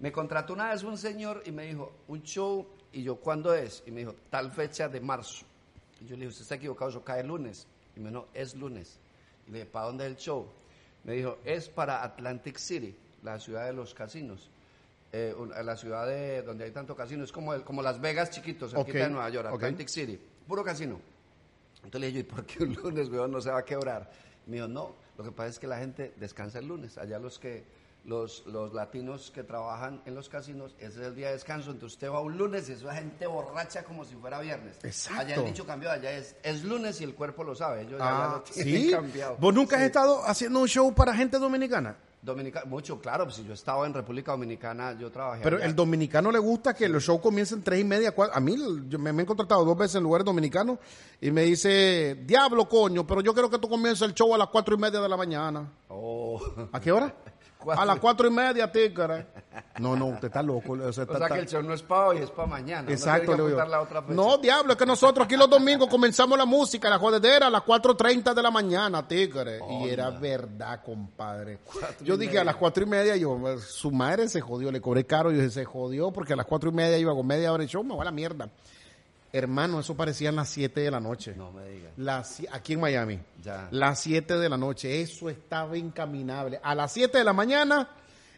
me 0.01 0.11
contrató 0.11 0.51
una 0.51 0.67
vez 0.71 0.83
un 0.83 0.97
señor 0.97 1.41
y 1.45 1.53
me 1.53 1.63
dijo, 1.67 1.89
un 2.09 2.21
show, 2.23 2.67
y 2.91 3.01
yo, 3.03 3.15
¿cuándo 3.15 3.53
es? 3.53 3.81
Y 3.85 3.91
me 3.91 4.01
dijo, 4.01 4.13
tal 4.29 4.51
fecha 4.51 4.89
de 4.89 4.99
marzo. 4.99 5.45
Y 6.01 6.05
yo 6.05 6.15
le 6.17 6.25
dije, 6.25 6.27
usted 6.27 6.41
está 6.41 6.55
equivocado, 6.55 6.89
eso 6.91 7.01
cae 7.01 7.21
el 7.21 7.27
lunes. 7.27 7.65
Y 7.95 8.01
me 8.01 8.09
dijo, 8.09 8.23
no, 8.23 8.27
es 8.33 8.55
lunes. 8.55 8.99
Y 9.47 9.51
le 9.51 9.59
dije, 9.59 9.71
¿para 9.71 9.85
dónde 9.85 10.03
es 10.03 10.11
el 10.11 10.17
show? 10.17 10.47
Me 11.05 11.13
dijo, 11.13 11.37
es 11.45 11.69
para 11.69 12.03
Atlantic 12.03 12.57
City, 12.57 12.93
la 13.23 13.39
ciudad 13.39 13.65
de 13.67 13.71
los 13.71 13.93
casinos. 13.93 14.49
Eh, 15.13 15.33
la 15.63 15.77
ciudad 15.77 16.05
de, 16.05 16.41
donde 16.41 16.65
hay 16.65 16.71
tanto 16.71 16.93
casino, 16.93 17.23
es 17.23 17.31
como, 17.31 17.53
el- 17.53 17.63
como 17.63 17.81
Las 17.81 18.01
Vegas 18.01 18.31
chiquitos, 18.31 18.71
cerquita 18.71 18.97
Ok, 18.97 19.03
de 19.05 19.09
Nueva 19.11 19.29
York. 19.29 19.47
Atlantic 19.53 19.87
City, 19.87 20.19
puro 20.45 20.61
casino. 20.65 20.99
Entonces 21.87 22.01
le 22.01 22.07
dije, 22.07 22.19
yo, 22.27 22.33
¿y 22.33 22.35
por 22.35 22.45
qué 22.45 22.63
un 22.63 22.73
lunes, 22.73 23.09
weón, 23.09 23.31
no 23.31 23.39
se 23.39 23.49
va 23.49 23.59
a 23.59 23.65
quebrar? 23.65 24.11
Me 24.45 24.57
dijo, 24.57 24.67
no, 24.67 24.93
lo 25.17 25.23
que 25.23 25.31
pasa 25.31 25.49
es 25.49 25.57
que 25.59 25.67
la 25.67 25.77
gente 25.77 26.13
descansa 26.17 26.59
el 26.59 26.67
lunes. 26.67 26.97
Allá 26.97 27.17
los 27.17 27.39
que, 27.39 27.63
los, 28.03 28.45
los 28.45 28.73
latinos 28.73 29.31
que 29.31 29.43
trabajan 29.43 30.01
en 30.05 30.13
los 30.13 30.27
casinos, 30.27 30.75
ese 30.79 30.99
es 31.01 31.07
el 31.07 31.15
día 31.15 31.27
de 31.27 31.33
descanso. 31.33 31.71
Entonces 31.71 31.95
usted 31.95 32.09
va 32.09 32.19
un 32.19 32.37
lunes 32.37 32.67
y 32.67 32.73
es 32.73 32.81
la 32.83 32.93
gente 32.95 33.25
borracha 33.25 33.83
como 33.85 34.03
si 34.03 34.15
fuera 34.15 34.39
viernes. 34.41 34.77
Exacto. 34.83 35.21
Allá 35.21 35.35
el 35.35 35.45
dicho 35.45 35.65
cambió, 35.65 35.89
allá 35.89 36.11
es, 36.11 36.35
es 36.43 36.63
lunes 36.65 36.99
y 36.99 37.05
el 37.05 37.15
cuerpo 37.15 37.45
lo 37.45 37.55
sabe. 37.55 37.83
Ellos 37.83 37.99
ya- 37.99 38.05
ya 38.05 38.25
Ah, 38.25 38.31
lo 38.35 38.41
tienen 38.41 38.81
¿sí? 38.83 38.91
cambiado. 38.91 39.37
¿Vos 39.37 39.53
nunca 39.53 39.77
has 39.77 39.83
estado 39.83 40.23
haciendo 40.25 40.59
un 40.59 40.67
show 40.67 40.93
para 40.93 41.13
gente 41.15 41.39
dominicana? 41.39 41.95
Dominica- 42.19 42.65
mucho, 42.65 42.99
claro, 42.99 43.25
pues 43.25 43.35
si 43.37 43.45
yo 43.45 43.53
estaba 43.53 43.85
en 43.85 43.93
República 43.93 44.31
Dominicana, 44.31 44.97
yo 44.99 45.11
trabajé 45.11 45.43
Pero 45.43 45.57
allá. 45.57 45.65
el 45.67 45.75
dominicano 45.75 46.31
le 46.31 46.39
gusta 46.39 46.73
que 46.73 46.89
los 46.89 47.03
shows 47.03 47.21
comiencen 47.21 47.61
tres 47.63 47.79
y 47.79 47.83
media, 47.83 48.11
cuatro. 48.11 48.35
A 48.35 48.39
mí 48.39 48.55
yo 48.89 48.97
me, 48.99 49.13
me 49.13 49.23
he 49.23 49.25
contratado 49.25 49.63
dos 49.63 49.77
veces 49.77 49.95
en 49.95 50.03
lugares 50.03 50.25
dominicanos 50.25 50.79
y 51.21 51.29
me 51.31 51.43
dice, 51.43 52.15
diablo 52.25 52.67
coño, 52.67 53.05
pero 53.05 53.21
yo 53.21 53.33
quiero 53.33 53.49
que 53.49 53.59
tú 53.59 53.69
comiences 53.69 54.01
el 54.07 54.13
show 54.15 54.33
a 54.33 54.37
las 54.37 54.47
cuatro 54.47 54.75
y 54.75 54.77
media 54.79 54.99
de 54.99 55.07
la 55.07 55.15
mañana. 55.15 55.71
Oh. 55.89 56.41
¿A 56.71 56.81
qué 56.81 56.91
hora? 56.91 57.13
Cuatro. 57.67 57.83
A 57.83 57.85
las 57.85 57.99
cuatro 57.99 58.27
y 58.29 58.31
media, 58.31 58.71
tícara. 58.71 59.27
No, 59.79 59.93
no, 59.93 60.05
usted 60.05 60.27
está 60.27 60.41
loco. 60.41 60.71
o 60.71 60.93
sea, 60.93 61.03
O 61.03 61.27
que 61.27 61.39
el 61.39 61.47
show 61.47 61.61
no 61.61 61.73
es 61.73 61.81
para 61.81 62.07
hoy, 62.07 62.19
es 62.19 62.31
para 62.31 62.47
mañana. 62.47 62.89
Exacto, 62.89 63.35
no 63.35 63.45
le 63.45 63.55
la 63.57 63.81
otra. 63.81 64.01
No, 64.07 64.37
diablo, 64.37 64.71
es 64.71 64.77
que 64.79 64.85
nosotros 64.85 65.25
aquí 65.25 65.35
los 65.35 65.49
domingos 65.49 65.89
comenzamos 65.89 66.37
la 66.37 66.45
música, 66.45 66.89
la 66.89 66.97
jodedera 66.97 67.47
a 67.47 67.49
las 67.49 67.63
4.30 67.63 68.33
de 68.33 68.41
la 68.41 68.51
mañana, 68.51 69.05
tigre. 69.05 69.59
Y 69.81 69.89
era 69.89 70.11
verdad, 70.11 70.81
compadre. 70.81 71.59
Yo 71.99 72.15
dije 72.15 72.29
media. 72.29 72.41
a 72.43 72.45
las 72.45 72.55
cuatro 72.55 72.83
y 72.83 72.87
media, 72.87 73.17
yo, 73.17 73.37
su 73.59 73.91
madre 73.91 74.29
se 74.29 74.39
jodió, 74.39 74.71
le 74.71 74.79
cobré 74.79 75.05
caro, 75.05 75.29
yo 75.31 75.39
dije, 75.39 75.49
se 75.49 75.65
jodió 75.65 76.11
porque 76.11 76.31
a 76.31 76.35
las 76.37 76.45
cuatro 76.45 76.69
y 76.69 76.73
media 76.73 76.97
iba 76.97 77.13
con 77.13 77.27
media 77.27 77.51
hora 77.51 77.63
de 77.63 77.67
show, 77.67 77.83
me 77.83 77.97
va 77.97 78.03
a 78.03 78.05
la 78.05 78.11
mierda. 78.11 78.49
Hermano, 79.37 79.79
eso 79.79 79.95
parecían 79.95 80.35
las 80.35 80.49
7 80.49 80.81
de 80.81 80.91
la 80.91 80.99
noche. 80.99 81.33
No 81.37 81.51
me 81.51 81.65
digas. 81.67 81.91
Las, 81.97 82.41
aquí 82.51 82.73
en 82.73 82.79
Miami. 82.81 83.19
Ya. 83.43 83.67
Las 83.71 83.99
7 83.99 84.37
de 84.37 84.49
la 84.49 84.57
noche. 84.57 85.01
Eso 85.01 85.29
estaba 85.29 85.77
incaminable. 85.77 86.59
A 86.63 86.73
las 86.75 86.91
7 86.91 87.17
de 87.17 87.23
la 87.23 87.33
mañana 87.33 87.89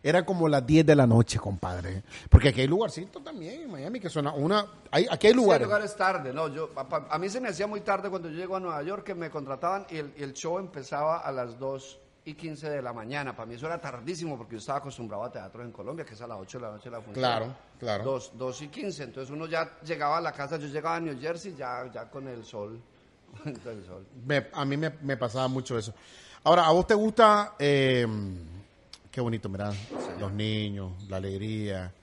era 0.01 0.25
como 0.25 0.47
las 0.47 0.65
10 0.65 0.85
de 0.85 0.95
la 0.95 1.05
noche, 1.07 1.39
compadre. 1.39 2.03
Porque 2.29 2.49
aquí 2.49 2.61
hay 2.61 2.67
lugarcitos 2.67 3.23
también 3.23 3.61
en 3.63 3.71
Miami 3.71 3.99
que 3.99 4.09
suena 4.09 4.33
una. 4.33 4.65
Hay, 4.91 5.05
aquí 5.09 5.27
hay 5.27 5.33
Sí, 5.33 5.39
lugares. 5.39 5.95
tarde, 5.95 6.33
no, 6.33 6.47
yo, 6.47 6.69
a, 6.75 7.15
a 7.15 7.19
mí 7.19 7.29
se 7.29 7.39
me 7.41 7.49
hacía 7.49 7.67
muy 7.67 7.81
tarde 7.81 8.09
cuando 8.09 8.29
yo 8.29 8.35
llego 8.37 8.55
a 8.55 8.59
Nueva 8.59 8.81
York 8.83 9.03
que 9.03 9.13
me 9.15 9.29
contrataban 9.29 9.85
y 9.89 9.97
el, 9.97 10.13
y 10.17 10.23
el 10.23 10.33
show 10.33 10.57
empezaba 10.57 11.17
a 11.19 11.31
las 11.31 11.59
dos 11.59 11.99
y 12.29 12.33
15 12.35 12.69
de 12.69 12.81
la 12.81 12.93
mañana. 12.93 13.35
Para 13.35 13.45
mí 13.47 13.55
eso 13.55 13.65
era 13.65 13.79
tardísimo 13.79 14.37
porque 14.37 14.53
yo 14.53 14.59
estaba 14.59 14.79
acostumbrado 14.79 15.23
a 15.23 15.31
teatros 15.31 15.65
en 15.65 15.71
Colombia, 15.71 16.05
que 16.05 16.13
es 16.13 16.21
a 16.21 16.27
las 16.27 16.37
8 16.39 16.57
de 16.59 16.65
la 16.65 16.71
noche 16.71 16.89
la 16.89 16.97
función. 17.01 17.13
Claro, 17.15 17.55
claro. 17.79 18.03
2, 18.03 18.31
2 18.35 18.61
y 18.63 18.67
15. 18.69 19.03
Entonces 19.03 19.31
uno 19.33 19.45
ya 19.47 19.79
llegaba 19.81 20.17
a 20.17 20.21
la 20.21 20.31
casa, 20.31 20.57
yo 20.57 20.67
llegaba 20.67 20.95
a 20.97 20.99
New 20.99 21.19
Jersey 21.19 21.55
ya, 21.55 21.89
ya 21.93 22.09
con 22.09 22.27
el 22.27 22.43
sol. 22.45 22.79
con 23.43 23.51
el 23.77 23.85
sol. 23.85 24.05
Me- 24.25 24.47
a 24.53 24.65
mí 24.65 24.77
me, 24.77 24.89
me 25.01 25.17
pasaba 25.17 25.47
mucho 25.47 25.77
eso. 25.77 25.93
Ahora, 26.43 26.65
¿a 26.65 26.71
vos 26.71 26.87
te 26.87 26.93
gusta, 26.93 27.55
eh, 27.59 28.07
qué 29.11 29.19
bonito, 29.21 29.49
mira, 29.49 29.71
los 30.19 30.31
niños, 30.31 31.03
la 31.09 31.17
alegría, 31.17 31.93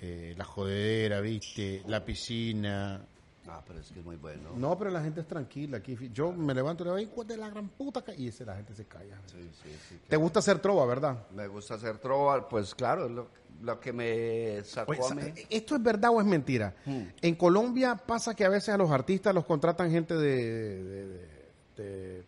eh, 0.00 0.34
la 0.36 0.44
jodedera, 0.44 1.20
viste, 1.20 1.82
la 1.86 2.02
piscina? 2.04 3.00
Ah, 3.48 3.62
pero 3.66 3.80
es 3.80 3.90
que 3.90 4.00
es 4.00 4.04
muy 4.04 4.16
bueno. 4.16 4.50
No, 4.56 4.76
pero 4.78 4.90
la 4.90 5.02
gente 5.02 5.20
es 5.22 5.26
tranquila 5.26 5.78
aquí. 5.78 5.96
Yo 6.12 6.32
me 6.32 6.54
levanto 6.54 6.84
y 6.84 6.86
le 6.88 6.96
digo, 6.96 7.12
"Hijo 7.12 7.24
de 7.24 7.36
la 7.36 7.48
gran 7.48 7.68
puta! 7.68 8.02
ca-", 8.02 8.14
Y 8.14 8.28
ese, 8.28 8.44
la 8.44 8.54
gente 8.56 8.74
se 8.74 8.84
calla. 8.84 9.16
Sí, 9.26 9.48
sí, 9.62 9.70
sí. 9.88 9.98
¿Te 10.08 10.16
gusta 10.16 10.40
hacer 10.40 10.58
trova, 10.58 10.84
verdad? 10.86 11.16
Me 11.34 11.46
gusta 11.48 11.74
hacer 11.74 11.98
trova, 11.98 12.46
pues 12.48 12.74
claro, 12.74 13.06
es 13.06 13.10
lo, 13.10 13.28
lo 13.62 13.80
que 13.80 13.92
me 13.92 14.62
sacó 14.64 14.92
a 14.92 15.14
mí. 15.14 15.22
¿Esto 15.48 15.76
es 15.76 15.82
verdad 15.82 16.10
o 16.12 16.20
es 16.20 16.26
mentira? 16.26 16.74
En 17.22 17.34
Colombia 17.36 17.96
pasa 17.96 18.34
que 18.34 18.44
a 18.44 18.48
veces 18.50 18.68
a 18.70 18.76
los 18.76 18.90
artistas 18.90 19.34
los 19.34 19.44
contratan 19.46 19.90
gente 19.90 20.14
de, 20.14 20.82
de, 20.84 21.06
de- 21.06 21.28
de- 21.76 22.24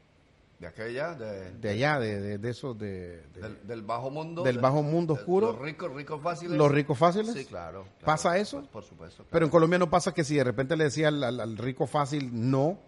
De 0.60 0.66
aquella, 0.66 1.14
de, 1.14 1.52
de 1.52 1.70
allá, 1.70 1.98
de, 1.98 2.20
de, 2.20 2.36
de 2.38 2.50
esos, 2.50 2.76
de, 2.78 3.22
de- 3.32 3.40
del, 3.40 3.66
del 3.66 3.82
bajo 3.82 4.10
mundo. 4.10 4.42
del 4.42 4.56
de- 4.56 4.60
bajo 4.60 4.82
mundo 4.82 5.14
oscuro. 5.14 5.52
Los 5.52 5.58
ricos, 5.62 5.90
ricos 5.94 6.20
fáciles. 6.22 6.58
¿Los 6.58 6.70
ricos 6.70 6.98
fáciles? 6.98 7.32
Sí, 7.34 7.46
claro. 7.46 7.84
claro. 7.84 8.04
¿Pasa 8.04 8.36
eso? 8.36 8.60
Por, 8.60 8.68
por 8.68 8.84
supuesto. 8.84 9.16
claro. 9.22 9.30
Pero 9.32 9.46
en 9.46 9.50
Colombia 9.50 9.78
no 9.78 9.88
pasa 9.88 10.12
que 10.12 10.22
si 10.22 10.36
de 10.36 10.44
repente 10.44 10.76
le 10.76 10.84
decía 10.84 11.08
al, 11.08 11.24
al- 11.24 11.40
al 11.40 11.56
rico 11.56 11.86
fácil 11.86 12.28
no, 12.50 12.78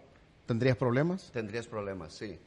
¿tendrías 0.45 0.77
problemas? 0.77 1.31
Tendrías 1.33 1.65
problemas, 1.65 2.13
sí. 2.13 2.39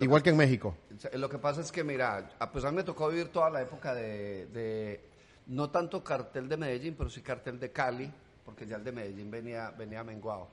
Igual 0.00 0.20
que 0.24 0.30
en 0.30 0.36
México. 0.36 0.74
Lo 1.12 1.28
que 1.28 1.38
pasa 1.38 1.60
es 1.60 1.70
que, 1.70 1.84
mira, 1.84 2.30
a 2.40 2.50
pesar 2.50 2.72
me 2.72 2.82
tocó 2.82 3.08
vivir 3.08 3.28
toda 3.28 3.50
la 3.50 3.62
época 3.62 3.94
de, 3.94 4.46
de- 4.46 5.00
no 5.46 5.70
tanto 5.70 6.02
cartel 6.02 6.48
de 6.48 6.56
Medellín, 6.56 6.96
pero 6.98 7.08
sí 7.08 7.22
cartel 7.22 7.60
de 7.60 7.70
Cali, 7.70 8.10
porque 8.44 8.66
ya 8.66 8.76
el 8.76 8.82
de 8.84 8.90
Medellín 8.90 9.30
venía, 9.30 9.70
venía 9.70 10.02
menguado. 10.02 10.48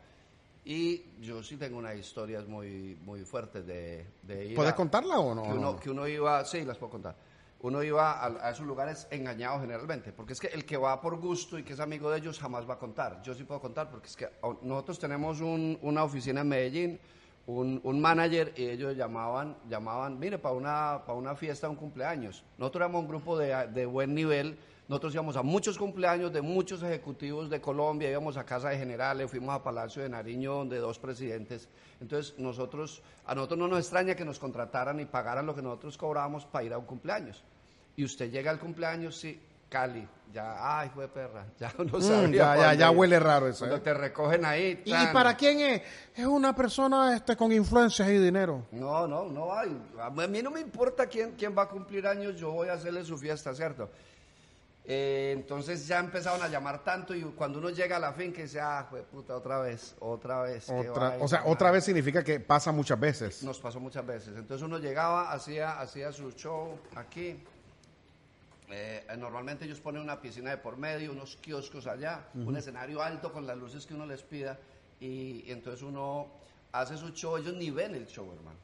Y 0.70 1.04
yo 1.20 1.42
sí 1.42 1.58
tengo 1.58 1.80
unas 1.80 1.96
historias 1.98 2.48
muy, 2.48 2.96
muy 3.04 3.22
fuertes 3.26 3.66
de, 3.66 4.06
de 4.22 4.46
ir 4.46 4.56
¿Puedes 4.56 4.74
a- 4.74 4.76
contarla 4.76 5.18
o 5.18 5.34
no? 5.34 5.42
que 5.42 5.50
uno, 5.50 5.76
que 5.80 5.90
uno 5.90 6.08
iba, 6.08 6.46
sí, 6.46 6.64
las 6.64 6.78
puedo 6.78 6.92
contar. 6.92 7.16
Uno 7.62 7.82
iba 7.82 8.12
a, 8.24 8.28
a 8.48 8.52
esos 8.52 8.68
lugares 8.68 9.08
engañado 9.10 9.60
generalmente, 9.62 10.14
porque 10.14 10.34
es 10.34 10.40
que 10.40 10.46
el 10.50 10.66
que 10.66 10.78
va 10.78 11.02
por 11.02 11.18
gusto 11.20 11.58
y 11.58 11.64
que 11.64 11.74
es 11.74 11.80
amigo 11.80 12.12
de 12.12 12.20
ellos 12.20 12.38
jamás 12.38 12.70
va 12.70 12.76
a 12.76 12.78
contar. 12.78 13.20
Yo 13.24 13.34
sí 13.34 13.46
puedo 13.46 13.60
contar, 13.60 13.90
porque 13.90 14.10
es 14.10 14.16
que 14.16 14.26
a- 14.26 14.32
nosotros 14.62 15.00
tenemos 15.00 15.42
un- 15.42 15.80
una 15.82 16.04
oficina 16.04 16.42
en 16.42 16.50
Medellín, 16.50 17.00
un, 17.48 17.82
un 17.84 18.00
manager, 18.00 18.54
y 18.56 18.66
ellos 18.70 18.96
llamaban, 18.96 19.58
llamaban, 19.68 20.20
mire, 20.20 20.38
para 20.38 20.54
una, 20.54 21.02
para 21.04 21.18
una 21.18 21.36
fiesta, 21.36 21.68
un 21.68 21.78
cumpleaños. 21.78 22.44
Nosotros 22.60 22.82
éramos 22.82 23.02
un 23.02 23.08
grupo 23.08 23.36
de, 23.40 23.66
de 23.70 23.88
buen 23.88 24.14
nivel, 24.14 24.56
nosotros 24.90 25.14
íbamos 25.14 25.38
a 25.38 25.44
muchos 25.44 25.78
cumpleaños 25.78 26.34
de 26.34 26.42
muchos 26.42 26.82
ejecutivos 26.82 27.48
de 27.48 27.62
Colombia, 27.62 28.10
íbamos 28.10 28.38
a 28.38 28.44
Casa 28.44 28.70
de 28.70 28.78
Generales, 28.80 29.30
fuimos 29.30 29.56
a 29.56 29.62
Palacio 29.64 30.02
de 30.02 30.10
Nariño, 30.10 30.56
donde 30.56 30.80
dos 30.80 30.98
presidentes. 30.98 31.70
Entonces, 32.02 32.34
nosotros, 32.40 33.04
a 33.28 33.36
nosotros 33.36 33.60
no 33.60 33.68
nos 33.68 33.80
extraña 33.80 34.16
que 34.16 34.26
nos 34.26 34.40
contrataran 34.40 35.00
y 35.00 35.06
pagaran 35.06 35.46
lo 35.46 35.54
que 35.54 35.62
nosotros 35.62 35.96
cobrábamos 35.96 36.48
para 36.48 36.66
ir 36.66 36.74
a 36.74 36.80
un 36.80 36.86
cumpleaños. 36.86 37.44
Y 37.96 38.04
usted 38.04 38.32
llega 38.32 38.50
al 38.50 38.58
cumpleaños, 38.58 39.16
sí, 39.16 39.40
Cali, 39.70 40.08
ya, 40.34 40.80
ay, 40.80 40.90
fue 40.90 41.08
perra, 41.08 41.46
ya 41.60 41.72
uno 41.78 42.00
Mm, 42.00 42.02
sabía 42.02 42.28
ya, 42.36 42.56
ya, 42.56 42.74
ya 42.74 42.90
huele 42.90 43.20
raro 43.20 43.48
eso. 43.48 43.60
Cuando 43.60 43.76
¿eh? 43.76 43.82
te 43.82 43.94
recogen 43.94 44.44
ahí. 44.44 44.82
¿Y 44.84 44.92
para 45.14 45.38
quién 45.38 45.60
es? 45.60 45.82
Es 46.16 46.26
una 46.26 46.56
persona 46.56 47.16
este, 47.16 47.36
con 47.36 47.52
influencias 47.52 48.10
y 48.10 48.18
dinero. 48.18 48.66
No, 48.72 49.08
no, 49.08 49.26
no 49.26 49.54
hay. 49.54 49.80
A 50.00 50.10
mí 50.10 50.42
no 50.42 50.50
me 50.50 50.62
importa 50.62 51.06
quién, 51.06 51.36
quién 51.38 51.56
va 51.56 51.64
a 51.64 51.70
cumplir 51.70 52.08
años, 52.08 52.40
yo 52.40 52.52
voy 52.52 52.70
a 52.70 52.74
hacerle 52.74 53.04
su 53.06 53.16
fiesta, 53.20 53.54
¿cierto? 53.54 53.92
Eh, 54.86 55.34
entonces 55.36 55.86
ya 55.88 56.00
empezaron 56.00 56.42
a 56.42 56.48
llamar 56.48 56.84
tanto 56.84 57.14
y 57.14 57.22
cuando 57.22 57.60
uno 57.60 57.70
llega 57.70 57.98
a 57.98 58.00
la 58.00 58.14
finca 58.14 58.42
dice, 58.42 58.60
ah, 58.60 58.90
puta, 59.12 59.36
otra 59.36 59.60
vez, 59.60 59.96
otra 60.00 60.42
vez. 60.42 60.68
Otra, 60.70 61.10
vaina". 61.10 61.24
o 61.24 61.28
sea, 61.28 61.44
otra 61.46 61.70
vez 61.70 61.84
significa 61.84 62.24
que 62.24 62.40
pasa 62.40 62.72
muchas 62.72 63.00
veces. 63.00 63.44
Nos 63.44 63.60
pasó 63.60 63.80
muchas 63.80 64.06
veces. 64.06 64.36
Entonces 64.36 64.66
uno 64.66 64.80
llegaba, 64.80 65.32
hacía, 65.32 65.80
hacía 65.80 66.12
su 66.12 66.32
show 66.32 66.80
aquí. 66.96 67.44
Eh, 68.72 69.06
normalmente 69.18 69.66
ellos 69.66 69.80
ponen 69.80 70.02
una 70.02 70.22
piscina 70.22 70.52
de 70.52 70.58
por 70.58 70.78
medio, 70.78 71.12
unos 71.12 71.36
kioscos 71.38 71.88
allá, 71.88 72.28
un 72.36 72.56
escenario 72.56 73.02
alto 73.02 73.32
con 73.32 73.46
las 73.46 73.58
luces 73.58 73.86
que 73.86 73.94
uno 73.94 74.06
les 74.06 74.24
pida. 74.24 74.58
Y, 75.00 75.44
y 75.46 75.52
entonces 75.52 75.82
uno 75.82 76.28
hace 76.72 76.98
su 76.98 77.10
show, 77.10 77.38
ellos 77.38 77.54
ni 77.54 77.72
ven 77.72 77.96
el 77.96 78.08
show, 78.08 78.32
hermano. 78.32 78.58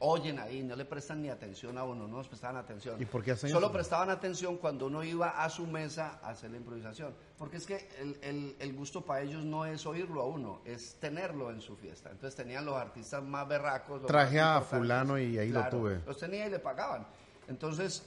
Oyen 0.00 0.38
ahí, 0.38 0.62
no 0.62 0.74
le 0.74 0.84
prestan 0.86 1.20
ni 1.20 1.28
atención 1.28 1.76
a 1.76 1.84
uno, 1.84 2.08
no 2.08 2.16
nos 2.16 2.28
prestaban 2.28 2.56
atención. 2.56 3.00
¿Y 3.00 3.04
por 3.04 3.22
qué 3.22 3.32
hacen 3.32 3.50
Solo 3.50 3.66
eso? 3.66 3.72
prestaban 3.74 4.08
atención 4.08 4.56
cuando 4.56 4.86
uno 4.86 5.04
iba 5.04 5.44
a 5.44 5.50
su 5.50 5.66
mesa 5.66 6.18
a 6.22 6.30
hacer 6.30 6.50
la 6.50 6.56
improvisación. 6.56 7.14
Porque 7.36 7.58
es 7.58 7.66
que 7.66 7.86
el, 8.00 8.16
el- 8.22 8.56
el 8.58 8.72
gusto 8.74 9.04
para 9.04 9.20
ellos 9.20 9.44
no 9.44 9.66
es 9.66 9.84
oírlo 9.84 10.22
a 10.22 10.26
uno, 10.26 10.62
es 10.64 10.94
tenerlo 10.98 11.50
en 11.50 11.60
su 11.60 11.76
fiesta. 11.76 12.10
Entonces 12.10 12.34
tenían 12.34 12.64
los 12.64 12.74
artistas 12.76 13.22
más 13.22 13.46
berracos. 13.46 14.00
los 14.00 14.06
Traje 14.06 14.40
más 14.40 14.56
a 14.56 14.60
fulano 14.62 15.18
y 15.18 15.38
ahí 15.38 15.50
lo 15.50 15.68
tuve. 15.68 16.00
Los 16.06 16.16
tenía 16.18 16.46
y 16.46 16.50
le 16.50 16.58
pagaban. 16.58 17.06
Entonces, 17.46 18.02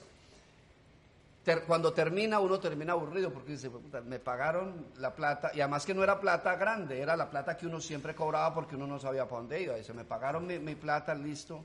cuando 1.66 1.92
termina, 1.92 2.38
uno 2.38 2.60
termina 2.60 2.92
aburrido 2.92 3.32
porque 3.32 3.52
dice, 3.52 3.70
"Puta, 3.70 4.00
me 4.02 4.18
pagaron 4.18 4.86
la 4.98 5.14
plata, 5.14 5.50
y 5.54 5.60
además 5.60 5.86
que 5.86 5.94
no 5.94 6.02
era 6.02 6.20
plata 6.20 6.54
grande, 6.56 7.00
era 7.00 7.16
la 7.16 7.30
plata 7.30 7.56
que 7.56 7.66
uno 7.66 7.80
siempre 7.80 8.14
cobraba 8.14 8.54
porque 8.54 8.76
uno 8.76 8.86
no 8.86 8.98
sabía 8.98 9.26
para 9.26 9.40
dónde 9.40 9.62
iba. 9.62 9.74
Dice, 9.76 9.94
me 9.94 10.04
pagaron 10.04 10.46
mi 10.46 10.74
plata, 10.74 11.14
listo, 11.14 11.64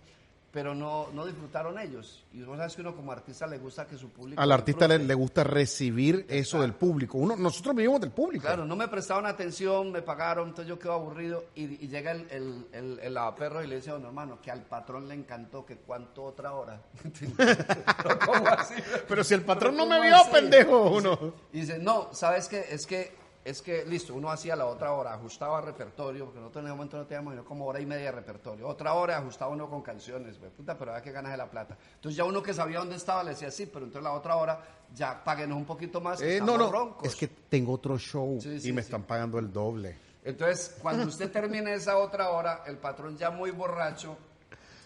pero 0.55 0.73
no, 0.73 1.09
no 1.11 1.25
disfrutaron 1.25 1.77
ellos. 1.77 2.23
Y 2.31 2.41
vos 2.43 2.55
sabes 2.55 2.75
que 2.75 2.81
uno 2.81 2.95
como 2.95 3.11
artista 3.11 3.45
le 3.45 3.57
gusta 3.57 3.85
que 3.85 3.97
su 3.97 4.09
público... 4.11 4.41
Al 4.41 4.53
artista 4.53 4.87
le, 4.87 5.13
gusta 5.13 5.43
recibir 5.43 6.25
eso 6.29 6.61
del 6.61 6.71
público. 6.71 7.17
Uno, 7.17 7.35
nosotros 7.35 7.75
vivimos 7.75 7.99
del 7.99 8.11
público. 8.11 8.45
Claro, 8.45 8.63
no 8.63 8.73
me 8.77 8.87
prestaron 8.87 9.25
atención, 9.25 9.91
me 9.91 10.01
pagaron, 10.01 10.47
entonces 10.47 10.69
yo 10.69 10.79
quedo 10.79 10.93
aburrido 10.93 11.43
y, 11.55 11.63
y 11.83 11.89
llega 11.89 12.11
el, 12.11 12.25
el, 12.31 12.67
el, 12.71 12.99
el 12.99 13.13
lavaperro 13.13 13.65
y 13.65 13.67
le 13.67 13.75
dice 13.75 13.91
don 13.91 14.05
hermano 14.05 14.39
que 14.41 14.49
al 14.49 14.61
patrón 14.61 15.09
le 15.09 15.15
encantó, 15.15 15.65
que 15.65 15.75
cuánto 15.75 16.23
otra 16.23 16.53
hora. 16.53 16.81
¿Cómo 18.25 18.47
así? 18.47 18.75
Pero 19.09 19.25
si 19.25 19.33
el 19.33 19.41
patrón 19.41 19.75
no 19.75 19.83
¿Cómo 19.83 19.99
me 19.99 20.07
vio, 20.07 20.15
así? 20.15 20.31
pendejo, 20.31 20.83
uno. 20.89 21.33
Y 21.51 21.59
dice, 21.59 21.79
no, 21.79 22.07
¿sabes 22.13 22.47
qué? 22.47 22.63
Es 22.71 22.85
que, 22.87 23.13
es 23.45 23.61
que, 23.61 23.85
listo, 23.85 24.13
uno 24.15 24.31
hacía 24.31 24.55
la 24.55 24.65
otra 24.65 24.91
hora, 24.93 25.13
ajustaba 25.13 25.61
repertorio, 25.61 26.25
porque 26.25 26.39
nosotros 26.39 26.63
en 26.63 26.67
ese 26.67 26.75
momento 26.75 26.97
no 26.97 27.05
teníamos 27.05 27.33
sino 27.33 27.45
como 27.45 27.65
hora 27.67 27.79
y 27.79 27.85
media 27.85 28.05
de 28.05 28.11
repertorio. 28.13 28.67
Otra 28.67 28.93
hora 28.95 29.17
ajustaba 29.19 29.51
uno 29.51 29.69
con 29.69 29.83
canciones, 29.83 30.35
puta, 30.57 30.75
pero 30.77 30.91
había 30.91 31.03
que 31.03 31.11
ganas 31.11 31.31
de 31.31 31.37
la 31.37 31.49
plata. 31.49 31.77
Entonces 31.93 32.17
ya 32.17 32.23
uno 32.25 32.41
que 32.41 32.53
sabía 32.55 32.79
dónde 32.79 32.95
estaba 32.95 33.23
le 33.23 33.29
decía, 33.29 33.51
sí, 33.51 33.67
pero 33.67 33.85
entonces 33.85 34.03
la 34.03 34.13
otra 34.13 34.35
hora 34.35 34.59
ya 34.93 35.23
páguenos 35.23 35.57
un 35.57 35.65
poquito 35.65 36.01
más, 36.01 36.19
Eh, 36.21 36.39
no, 36.41 36.53
estamos 36.53 36.57
no, 36.59 36.71
roncos. 36.71 37.07
es 37.07 37.15
que 37.15 37.27
tengo 37.27 37.73
otro 37.73 37.97
show 37.99 38.39
Sí, 38.41 38.59
sí, 38.59 38.69
y 38.69 38.73
me 38.73 38.81
sí. 38.81 38.87
están 38.87 39.03
pagando 39.03 39.37
el 39.37 39.53
doble. 39.53 39.95
Entonces, 40.23 40.75
cuando 40.81 41.05
usted 41.05 41.31
termine 41.31 41.75
esa 41.75 41.97
otra 41.99 42.31
hora, 42.31 42.63
el 42.65 42.79
patrón 42.79 43.15
ya 43.15 43.29
muy 43.29 43.51
borracho 43.51 44.17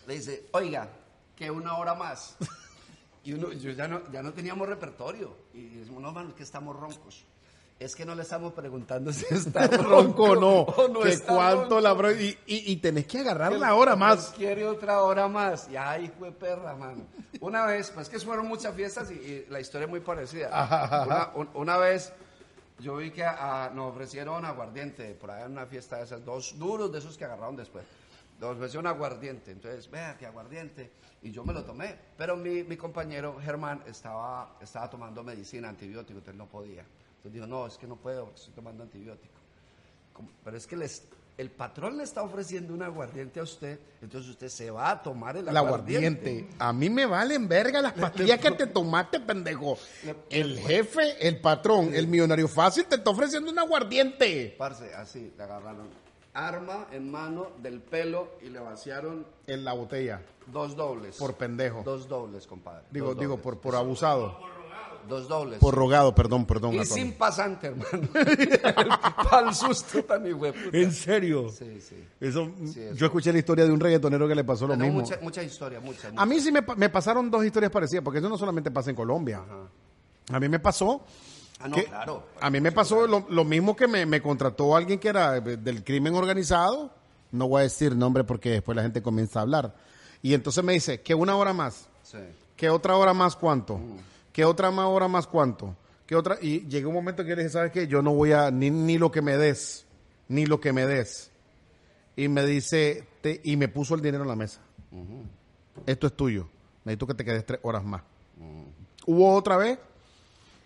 le 0.06 0.16
dice, 0.16 0.48
oiga, 0.52 0.90
que 1.34 1.50
una 1.50 1.78
hora 1.78 1.96
más. 1.96 2.36
Y 3.24 3.34
uno, 3.34 3.54
yo 3.54 3.72
ya 3.72 3.88
no, 3.88 4.02
ya 4.12 4.22
no 4.22 4.34
teníamos 4.34 4.68
repertorio. 4.68 5.34
Y 5.54 5.76
decimos, 5.78 6.02
no, 6.02 6.28
es 6.28 6.34
que 6.34 6.44
estamos 6.44 6.76
roncos. 6.76 7.24
Es 7.80 7.96
que 7.96 8.06
no 8.06 8.14
le 8.14 8.24
estamos 8.24 8.52
preguntando 8.52 9.14
si 9.14 9.26
está 9.34 9.66
Ronco 9.68 10.24
o 10.24 10.36
no, 10.36 10.60
o 10.64 11.02
que 11.02 11.10
está 11.14 11.34
cuánto 11.34 11.62
ronco. 11.62 11.80
la 11.82 11.94
bro 11.94 12.12
y, 12.12 12.38
y, 12.46 12.72
y 12.74 12.76
tenés 12.78 13.08
que 13.08 13.20
agarrar 13.20 13.54
la 13.54 13.74
hora 13.74 13.96
más. 13.96 14.34
Quiere 14.36 14.66
otra 14.68 15.02
hora 15.04 15.30
más. 15.30 15.70
Y 15.70 15.78
ay, 15.78 16.12
fue 16.20 16.32
perra, 16.34 16.76
mano. 16.76 17.04
Una 17.40 17.66
vez, 17.66 17.90
pues 17.92 18.10
que 18.10 18.20
fueron 18.20 18.48
muchas 18.48 18.76
fiestas 18.76 19.10
y, 19.12 19.14
y 19.14 19.46
la 19.50 19.62
historia 19.62 19.86
es 19.86 19.90
muy 19.90 20.02
parecida. 20.02 20.50
Una, 21.06 21.30
un- 21.36 21.50
una 21.54 21.78
vez 21.78 22.12
yo 22.80 22.98
vi 22.98 23.12
que 23.12 23.24
nos 23.74 23.92
ofrecieron 23.94 24.44
aguardiente 24.44 25.14
por 25.14 25.32
ahí 25.32 25.44
en 25.46 25.54
una 25.54 25.66
fiesta 25.66 25.98
de 25.98 26.04
esas, 26.04 26.24
dos 26.26 26.60
duros 26.60 26.92
de 26.92 27.00
esos 27.00 27.18
que 27.18 27.24
agarraron 27.24 27.56
después. 27.56 27.86
Nos 28.42 28.56
ofrecieron 28.58 28.88
aguardiente. 28.88 29.52
Entonces, 29.52 29.90
vea 29.90 30.18
que 30.18 30.26
aguardiente. 30.26 30.92
Y 31.22 31.32
yo 31.32 31.46
me 31.46 31.54
lo 31.54 31.64
tomé. 31.64 31.96
Pero 32.18 32.36
mi, 32.36 32.64
mi 32.64 32.76
compañero 32.76 33.38
Germán 33.42 33.84
estaba, 33.88 34.58
estaba 34.62 34.90
tomando 34.90 35.24
medicina, 35.24 35.70
antibiótico, 35.70 36.20
entonces 36.20 36.38
no 36.38 36.46
podía. 36.48 36.84
Entonces 37.20 37.34
dijo, 37.34 37.48
no, 37.48 37.68
es 37.68 37.78
que 37.78 37.86
no 37.88 37.96
puedo, 37.96 38.26
porque 38.26 38.40
estoy 38.40 38.54
tomando 38.54 38.84
antibiótico. 38.84 39.34
Como- 40.14 40.30
Pero 40.44 40.58
es 40.58 40.66
que 40.66 40.76
les, 40.78 41.04
el 41.38 41.50
patrón 41.52 41.98
le 41.98 42.04
está 42.04 42.22
ofreciendo 42.24 42.74
un 42.74 42.82
aguardiente 42.82 43.40
a 43.40 43.44
usted, 43.44 43.78
entonces 44.02 44.30
usted 44.32 44.48
se 44.50 44.72
va 44.72 44.92
a 44.92 45.04
tomar 45.04 45.36
el 45.38 45.48
El 45.48 45.56
aguardiente. 45.56 46.48
A 46.60 46.72
mí 46.74 46.90
me 46.90 47.06
valen 47.06 47.48
verga 47.48 47.82
las 47.82 47.94
pastillas 47.94 48.40
que 48.40 48.52
te 48.52 48.68
tomaste, 48.68 49.20
pendejo. 49.20 49.78
El 50.30 50.60
jefe, 50.60 51.28
el 51.28 51.40
patrón, 51.42 51.94
el 51.94 52.08
millonario 52.08 52.48
fácil 52.48 52.86
te 52.86 52.96
está 52.96 53.10
ofreciendo 53.10 53.52
un 53.52 53.60
aguardiente. 53.60 54.56
Parce, 54.58 54.94
así, 54.96 55.34
le 55.38 55.44
agarraron 55.44 55.88
arma 56.34 56.88
en 56.92 57.10
mano 57.12 57.52
del 57.62 57.82
pelo 57.82 58.30
y 58.42 58.50
le 58.50 58.60
vaciaron 58.60 59.26
En 59.48 59.64
la 59.66 59.74
botella. 59.74 60.22
dos 60.48 60.76
dobles. 60.76 61.18
Por 61.18 61.36
pendejo. 61.36 61.82
Dos 61.84 62.08
dobles, 62.08 62.48
compadre. 62.48 62.86
Digo, 62.92 63.14
digo, 63.16 63.38
por, 63.38 63.60
por 63.60 63.76
abusado. 63.76 64.38
Dos 65.10 65.28
dobles. 65.28 65.60
Por 65.60 65.76
rogado, 65.76 66.16
perdón, 66.16 66.46
perdón. 66.46 66.76
y 66.76 66.86
sin 66.86 67.14
pasante, 67.14 67.68
hermano. 67.68 68.08
Para 69.30 69.48
el 69.50 69.54
susto 69.56 70.04
también, 70.04 70.38
güey. 70.38 70.54
¿En 70.72 70.92
serio? 70.94 71.50
Sí, 71.50 71.82
sí. 71.82 71.96
Eso, 72.22 72.50
Sí, 72.72 72.80
eso. 72.82 72.96
Yo 72.96 73.06
escuché 73.08 73.34
la 73.34 73.40
historia 73.40 73.66
de 73.66 73.72
un 73.72 73.80
reggaetonero 73.80 74.28
que 74.28 74.36
le 74.36 74.44
pasó 74.44 74.68
lo 74.68 74.78
mismo. 74.78 75.02
mucha, 75.02 75.18
mucha 75.22 75.44
historia, 75.44 75.80
mucha. 75.80 76.10
A 76.16 76.26
mí 76.26 76.40
sí 76.40 76.52
me, 76.52 76.62
me 76.78 76.90
pasaron 76.90 77.30
dos 77.30 77.44
historias 77.44 77.72
parecidas, 77.72 78.04
porque 78.04 78.20
eso 78.20 78.30
no 78.30 78.38
solamente 78.38 78.72
pasa 78.72 78.90
en 78.92 78.96
Colombia. 78.96 79.42
A 80.32 80.40
mí 80.40 80.48
me 80.48 80.60
pasó. 80.60 81.04
Ah, 81.60 81.68
no, 81.68 81.76
que- 81.76 81.86
claro. 81.86 82.24
A 82.40 82.50
mí 82.50 82.62
me 82.62 82.72
pasó 82.72 83.06
lo, 83.06 83.26
lo 83.30 83.44
mismo 83.44 83.76
que 83.76 83.88
me, 83.88 84.06
me 84.06 84.22
contrató 84.22 84.76
alguien 84.78 84.98
que 85.00 85.10
era 85.10 85.38
eh, 85.38 85.42
del 85.58 85.84
crimen 85.84 86.16
organizado. 86.16 86.92
No 87.32 87.48
voy 87.48 87.60
a 87.60 87.64
decir 87.64 87.96
nombre 87.96 88.24
porque 88.24 88.52
después 88.52 88.76
la 88.76 88.82
gente 88.84 89.02
comienza 89.02 89.40
a 89.40 89.42
hablar. 89.42 89.76
Y 90.22 90.34
entonces 90.34 90.64
me 90.64 90.74
dice, 90.74 91.02
que 91.02 91.14
una 91.16 91.36
hora 91.36 91.52
más. 91.54 91.88
Sí. 92.04 92.18
¿Qué 92.56 92.70
otra 92.70 92.96
hora 92.98 93.14
más 93.14 93.36
cuánto? 93.36 93.80
¿Qué 94.34 94.46
otra 94.46 94.72
más 94.72 94.86
hora 94.88 95.08
más 95.08 95.28
cuánto? 95.28 95.76
¿Qué 96.06 96.16
otra? 96.16 96.38
Y 96.42 96.68
llegué 96.68 96.86
un 96.86 96.94
momento 96.94 97.24
que 97.24 97.30
le 97.36 97.44
dije, 97.44 97.50
¿sabes 97.50 97.72
qué? 97.72 97.88
Yo 97.88 98.02
no 98.02 98.14
voy 98.14 98.32
a, 98.32 98.50
ni, 98.52 98.70
ni 98.70 98.98
lo 98.98 99.12
que 99.12 99.22
me 99.22 99.38
des, 99.38 99.86
ni 100.28 100.46
lo 100.46 100.60
que 100.60 100.74
me 100.74 100.86
des. 100.86 101.32
Y 102.16 102.28
me 102.28 102.46
dice, 102.46 103.08
te- 103.22 103.42
y 103.44 103.58
me 103.58 103.68
puso 103.68 103.96
el 103.96 104.02
dinero 104.02 104.24
en 104.24 104.30
la 104.30 104.36
mesa. 104.36 104.60
Esto 105.86 106.08
es 106.08 106.14
tuyo. 106.14 106.48
Necesito 106.84 107.08
que 107.08 107.14
te 107.14 107.26
quedes 107.26 107.46
tres 107.46 107.60
horas 107.64 107.84
más. 107.84 108.02
Hubo 109.06 109.34
otra 109.36 109.58
vez 109.58 109.78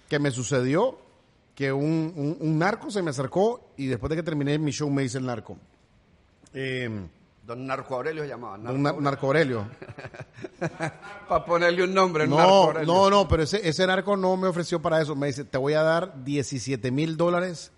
que 0.10 0.20
me 0.20 0.32
sucedió 0.32 0.98
que 1.56 1.72
un, 1.72 2.14
un- 2.16 2.38
un 2.40 2.58
narco 2.60 2.90
se 2.90 3.02
me 3.02 3.10
acercó 3.12 3.70
y 3.78 3.88
después 3.88 4.10
de 4.10 4.16
que 4.16 4.24
terminé 4.24 4.58
mi 4.58 4.72
show 4.72 4.90
me 4.90 5.02
dice 5.04 5.18
el 5.18 5.26
narco. 5.26 5.58
Eh, 6.54 6.90
Don 7.46 7.66
Narco 7.68 7.96
Aurelio 7.96 8.24
se 8.24 8.30
llamaba. 8.30 8.58
Narco 8.58 8.78
na- 8.80 8.94
narco 8.94 9.28
Aurelio. 9.28 9.68
Para 11.28 11.46
ponerle 11.46 11.84
un 11.84 11.94
nombre. 11.94 12.26
Narco 12.28 12.42
No, 12.42 12.54
Aurelio. 12.64 12.94
no, 12.94 13.10
no, 13.10 13.28
pero 13.28 13.44
ese, 13.44 13.68
ese 13.68 13.86
narco 13.86 14.16
no 14.16 14.38
me 14.38 14.48
ofreció 14.48 14.82
para 14.82 15.02
eso. 15.02 15.16
Me 15.16 15.28
dice, 15.28 15.44
te 15.44 15.58
voy 15.58 15.74
a 15.74 15.84
dar 15.84 16.24
17 16.24 16.90
mil 16.92 17.18
dólares 17.18 17.72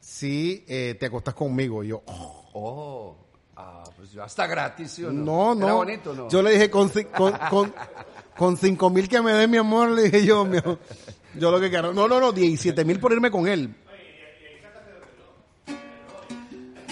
si 0.00 0.64
eh, 0.68 0.96
te 0.98 1.06
acostas 1.06 1.34
conmigo. 1.34 1.84
Y 1.84 1.88
yo, 1.88 2.02
oh, 2.06 2.42
Oh, 2.58 3.16
ah, 3.56 3.84
pues 3.96 4.12
ya 4.12 4.24
está 4.24 4.46
gratis, 4.46 4.90
¿sí 4.92 5.04
o 5.04 5.12
no? 5.12 5.54
no, 5.54 5.54
no. 5.54 5.66
Era 5.66 5.74
bonito, 5.74 6.14
¿no? 6.14 6.28
Yo 6.28 6.42
le 6.42 6.50
dije, 6.52 6.70
con, 6.70 6.88
con, 7.14 7.34
con, 7.50 7.74
con 8.36 8.56
5 8.56 8.90
mil 8.90 9.08
que 9.08 9.20
me 9.20 9.32
dé 9.32 9.46
mi 9.46 9.58
amor, 9.58 9.90
le 9.90 10.04
dije 10.04 10.24
yo, 10.24 10.44
mi 10.44 10.56
amor. 10.58 10.78
yo 11.34 11.50
lo 11.50 11.60
que 11.60 11.68
quiero. 11.70 11.92
No, 11.92 12.08
no, 12.08 12.18
no, 12.18 12.32
17 12.32 12.84
mil 12.84 12.98
por 12.98 13.12
irme 13.12 13.30
con 13.30 13.46
él. 13.46 13.74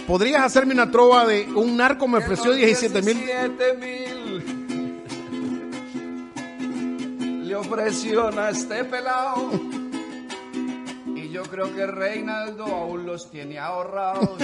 ¿Podrías 0.07 0.43
hacerme 0.43 0.75
una 0.75 0.91
trova 0.91 1.25
de 1.27 1.47
un 1.55 1.79
narco 1.79 2.07
me 2.07 2.19
ofreció 2.19 2.53
17 2.53 3.01
mil? 3.01 3.17
17 3.17 3.75
mil. 3.75 4.05
Le 7.49 7.55
ofreció 7.57 8.29
a 8.39 8.51
este 8.51 8.85
pelado. 8.85 9.51
Y 11.07 11.31
yo 11.31 11.43
creo 11.45 11.75
que 11.75 11.87
Reinaldo 11.87 12.67
aún 12.67 13.07
los 13.07 13.31
tiene 13.31 13.59
ahorrados. 13.59 14.39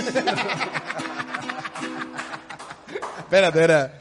Espérate, 3.18 3.58
espérate. 3.60 3.94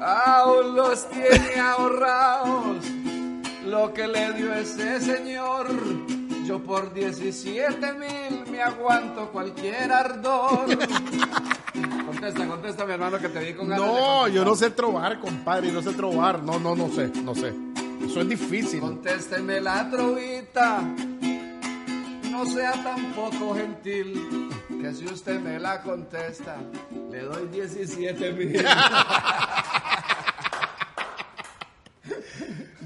aún 0.00 0.76
los 0.76 1.08
tiene 1.08 1.60
ahorrados. 1.60 2.84
Lo 3.64 3.94
que 3.94 4.06
le 4.06 4.32
dio 4.34 4.52
ese 4.54 5.00
señor. 5.00 5.68
Yo 6.46 6.62
por 6.62 6.94
17 6.94 7.92
mil 7.94 8.50
me 8.52 8.62
aguanto 8.62 9.32
cualquier 9.32 9.90
ardor. 9.90 10.66
Contesta, 12.06 12.46
contesta, 12.46 12.86
mi 12.86 12.92
hermano, 12.92 13.18
que 13.18 13.28
te 13.28 13.40
vi 13.40 13.52
con 13.52 13.68
ganas 13.68 13.84
No, 13.84 14.28
yo 14.28 14.44
no 14.44 14.54
sé 14.54 14.70
trobar, 14.70 15.20
compadre, 15.20 15.72
no 15.72 15.82
sé 15.82 15.92
trobar. 15.92 16.42
No, 16.42 16.58
no, 16.58 16.74
no 16.74 16.88
sé, 16.88 17.08
no 17.22 17.34
sé. 17.34 17.52
Eso 18.02 18.20
es 18.20 18.28
difícil. 18.28 18.80
Contésteme 18.80 19.60
la 19.60 19.90
trovita, 19.90 20.82
no 22.30 22.46
sea 22.46 22.72
tampoco 22.82 23.54
gentil, 23.56 24.48
que 24.80 24.94
si 24.94 25.04
usted 25.06 25.40
me 25.40 25.58
la 25.58 25.82
contesta, 25.82 26.56
le 27.10 27.22
doy 27.22 27.48
17 27.48 28.32
mil. 28.32 28.64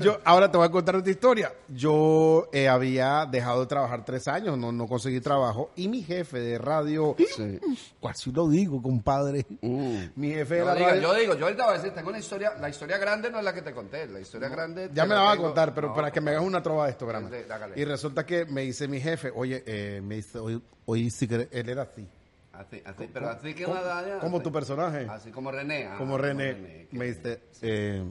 Yo 0.04 0.18
ahora 0.24 0.50
te 0.50 0.56
voy 0.56 0.66
a 0.66 0.70
contar 0.70 0.96
otra 0.96 1.10
historia. 1.10 1.52
Yo 1.68 2.48
eh, 2.52 2.68
había 2.68 3.26
dejado 3.30 3.60
de 3.60 3.66
trabajar 3.66 4.04
tres 4.04 4.26
años, 4.28 4.56
no, 4.58 4.72
no 4.72 4.86
conseguí 4.86 5.20
trabajo 5.20 5.70
y 5.76 5.88
mi 5.88 6.02
jefe 6.02 6.40
de 6.40 6.58
radio, 6.58 7.14
Sí. 7.36 7.58
casi 8.02 8.32
lo 8.32 8.48
digo, 8.48 8.80
compadre. 8.82 9.46
Mi 9.60 10.30
jefe 10.32 10.54
de 10.54 10.60
Yo, 10.60 10.66
la 10.66 10.74
digo, 10.74 10.88
radio. 10.88 11.02
yo 11.02 11.14
digo, 11.14 11.34
yo 11.34 11.44
ahorita 11.46 11.64
voy 11.64 11.74
a 11.74 11.76
decir, 11.78 11.92
tengo 11.94 12.08
una 12.10 12.18
historia, 12.18 12.54
la 12.60 12.68
historia 12.68 12.98
grande 12.98 13.30
no 13.30 13.38
es 13.38 13.44
la 13.44 13.52
que 13.52 13.62
te 13.62 13.72
conté, 13.72 14.06
la 14.06 14.20
historia 14.20 14.48
grande... 14.48 14.90
ya 14.92 15.04
me 15.06 15.14
la 15.14 15.20
vas 15.22 15.38
a 15.38 15.40
contar, 15.40 15.74
pero 15.74 15.88
no, 15.88 15.94
para 15.94 16.10
que 16.10 16.20
me 16.20 16.30
hagas 16.30 16.42
una 16.44 16.62
trova 16.62 16.86
de 16.86 16.92
esto, 16.92 17.06
grande. 17.06 17.46
Y 17.76 17.84
resulta 17.84 18.24
que 18.24 18.44
me 18.46 18.62
dice 18.62 18.88
mi 18.88 19.00
jefe, 19.00 19.30
oye, 19.34 19.62
eh, 19.66 20.00
me 20.02 20.16
dice, 20.16 20.38
hoy, 20.38 20.62
hoy 20.86 21.10
sí 21.10 21.26
que 21.28 21.48
él 21.50 21.68
era 21.68 21.82
así. 21.82 22.06
Así, 22.52 22.82
así, 22.84 23.08
pero 23.10 23.30
así 23.30 23.54
que 23.54 23.64
Como, 23.64 23.76
nada, 23.76 24.06
ya, 24.06 24.18
como 24.18 24.36
así. 24.36 24.44
tu 24.44 24.52
personaje. 24.52 25.06
Así 25.08 25.30
como 25.30 25.50
René. 25.50 25.86
ah, 25.86 25.94
como 25.96 26.18
René, 26.18 26.86
que- 26.90 26.96
me 26.98 27.06
dice, 27.06 27.40
eh, 27.62 28.04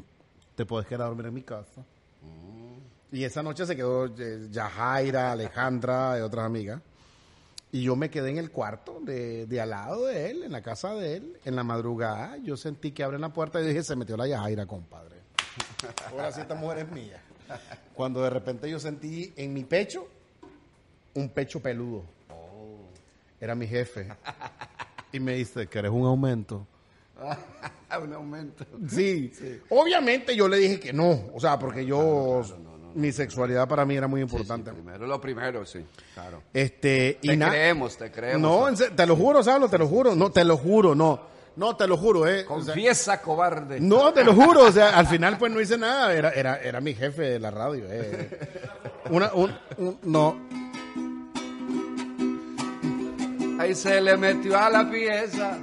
te 0.59 0.65
puedes 0.65 0.85
quedar 0.85 1.03
a 1.03 1.05
dormir 1.05 1.27
en 1.27 1.33
mi 1.33 1.41
casa. 1.41 1.85
Y 3.13 3.23
esa 3.23 3.41
noche 3.41 3.65
se 3.65 3.77
quedó 3.77 4.07
eh, 4.07 4.49
Yajaira, 4.51 5.31
Alejandra 5.31 6.19
y 6.19 6.21
otras 6.21 6.45
amigas. 6.45 6.81
Y 7.71 7.83
yo 7.83 7.95
me 7.95 8.09
quedé 8.09 8.31
en 8.31 8.39
el 8.39 8.51
cuarto 8.51 8.99
de, 8.99 9.45
de 9.45 9.61
al 9.61 9.69
lado 9.69 10.07
de 10.07 10.31
él, 10.31 10.43
en 10.43 10.51
la 10.51 10.61
casa 10.61 10.93
de 10.95 11.15
él. 11.15 11.39
En 11.45 11.55
la 11.55 11.63
madrugada 11.63 12.35
yo 12.43 12.57
sentí 12.57 12.91
que 12.91 13.03
abren 13.03 13.21
la 13.21 13.31
puerta 13.31 13.61
y 13.61 13.67
dije, 13.67 13.83
se 13.83 13.95
metió 13.95 14.17
la 14.17 14.27
Yajaira, 14.27 14.65
compadre. 14.65 15.15
Ahora 16.11 16.29
sí 16.33 16.41
esta 16.41 16.55
mujer 16.55 16.79
es 16.79 16.91
mía. 16.91 17.21
Cuando 17.93 18.21
de 18.21 18.29
repente 18.29 18.69
yo 18.69 18.81
sentí 18.81 19.31
en 19.37 19.53
mi 19.53 19.63
pecho 19.63 20.09
un 21.13 21.29
pecho 21.29 21.61
peludo. 21.61 22.03
Era 23.39 23.55
mi 23.55 23.65
jefe. 23.65 24.09
Y 25.13 25.21
me 25.21 25.35
dice, 25.35 25.67
¿querés 25.67 25.91
un 25.91 26.05
aumento? 26.05 26.67
un 28.03 28.13
aumento. 28.13 28.65
Sí. 28.89 29.31
Obviamente 29.69 30.35
yo 30.35 30.47
le 30.47 30.57
dije 30.57 30.79
que 30.79 30.93
no, 30.93 31.29
o 31.33 31.39
sea, 31.39 31.57
porque 31.59 31.85
yo, 31.85 32.41
mi 32.95 33.11
sexualidad 33.11 33.67
para 33.67 33.85
mí 33.85 33.95
era 33.95 34.07
muy 34.07 34.21
importante. 34.21 34.71
Primero 34.71 35.05
lo 35.07 35.19
primero, 35.21 35.65
sí, 35.65 35.85
claro. 36.13 36.43
Este, 36.53 37.19
Te 37.21 37.37
creemos, 37.37 37.97
te 37.97 38.11
creemos. 38.11 38.41
No, 38.79 38.87
te 38.95 39.05
lo 39.05 39.15
juro, 39.15 39.43
Sablo, 39.43 39.67
te 39.69 39.77
lo 39.77 39.87
juro, 39.87 40.15
no, 40.15 40.31
te 40.31 40.43
lo 40.43 40.57
juro, 40.57 40.95
no, 40.95 41.21
no, 41.55 41.75
te 41.75 41.87
lo 41.87 41.97
juro, 41.97 42.27
eh. 42.27 42.45
o 42.47 42.61
sea, 42.61 42.73
Confiesa, 42.73 43.21
cobarde. 43.21 43.79
no, 43.79 44.13
te 44.13 44.23
lo 44.23 44.33
juro, 44.33 44.63
o 44.65 44.71
sea, 44.71 44.97
al 44.97 45.07
final 45.07 45.37
pues 45.37 45.51
no 45.51 45.59
hice 45.59 45.77
nada, 45.77 46.13
era, 46.13 46.29
era, 46.31 46.61
era 46.61 46.79
mi 46.81 46.93
jefe 46.93 47.23
de 47.23 47.39
la 47.39 47.51
radio, 47.51 47.85
eh. 47.89 48.29
Una, 49.09 49.33
un, 49.33 49.51
un- 49.77 49.99
no, 50.03 50.37
Ahí 53.59 53.75
se 53.75 53.99
le 53.99 54.15
metió 54.15 54.57
a 54.57 54.69
la 54.69 54.89
pieza 54.89 55.57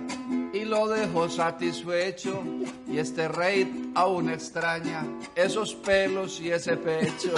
y 0.57 0.65
lo 0.65 0.89
dejó 0.89 1.29
satisfecho. 1.29 2.43
Y 2.89 2.99
este 2.99 3.29
rey 3.29 3.93
aún 3.95 4.31
extraña 4.31 5.05
esos 5.35 5.75
pelos 5.75 6.41
y 6.41 6.51
ese 6.51 6.77
pecho. 6.77 7.33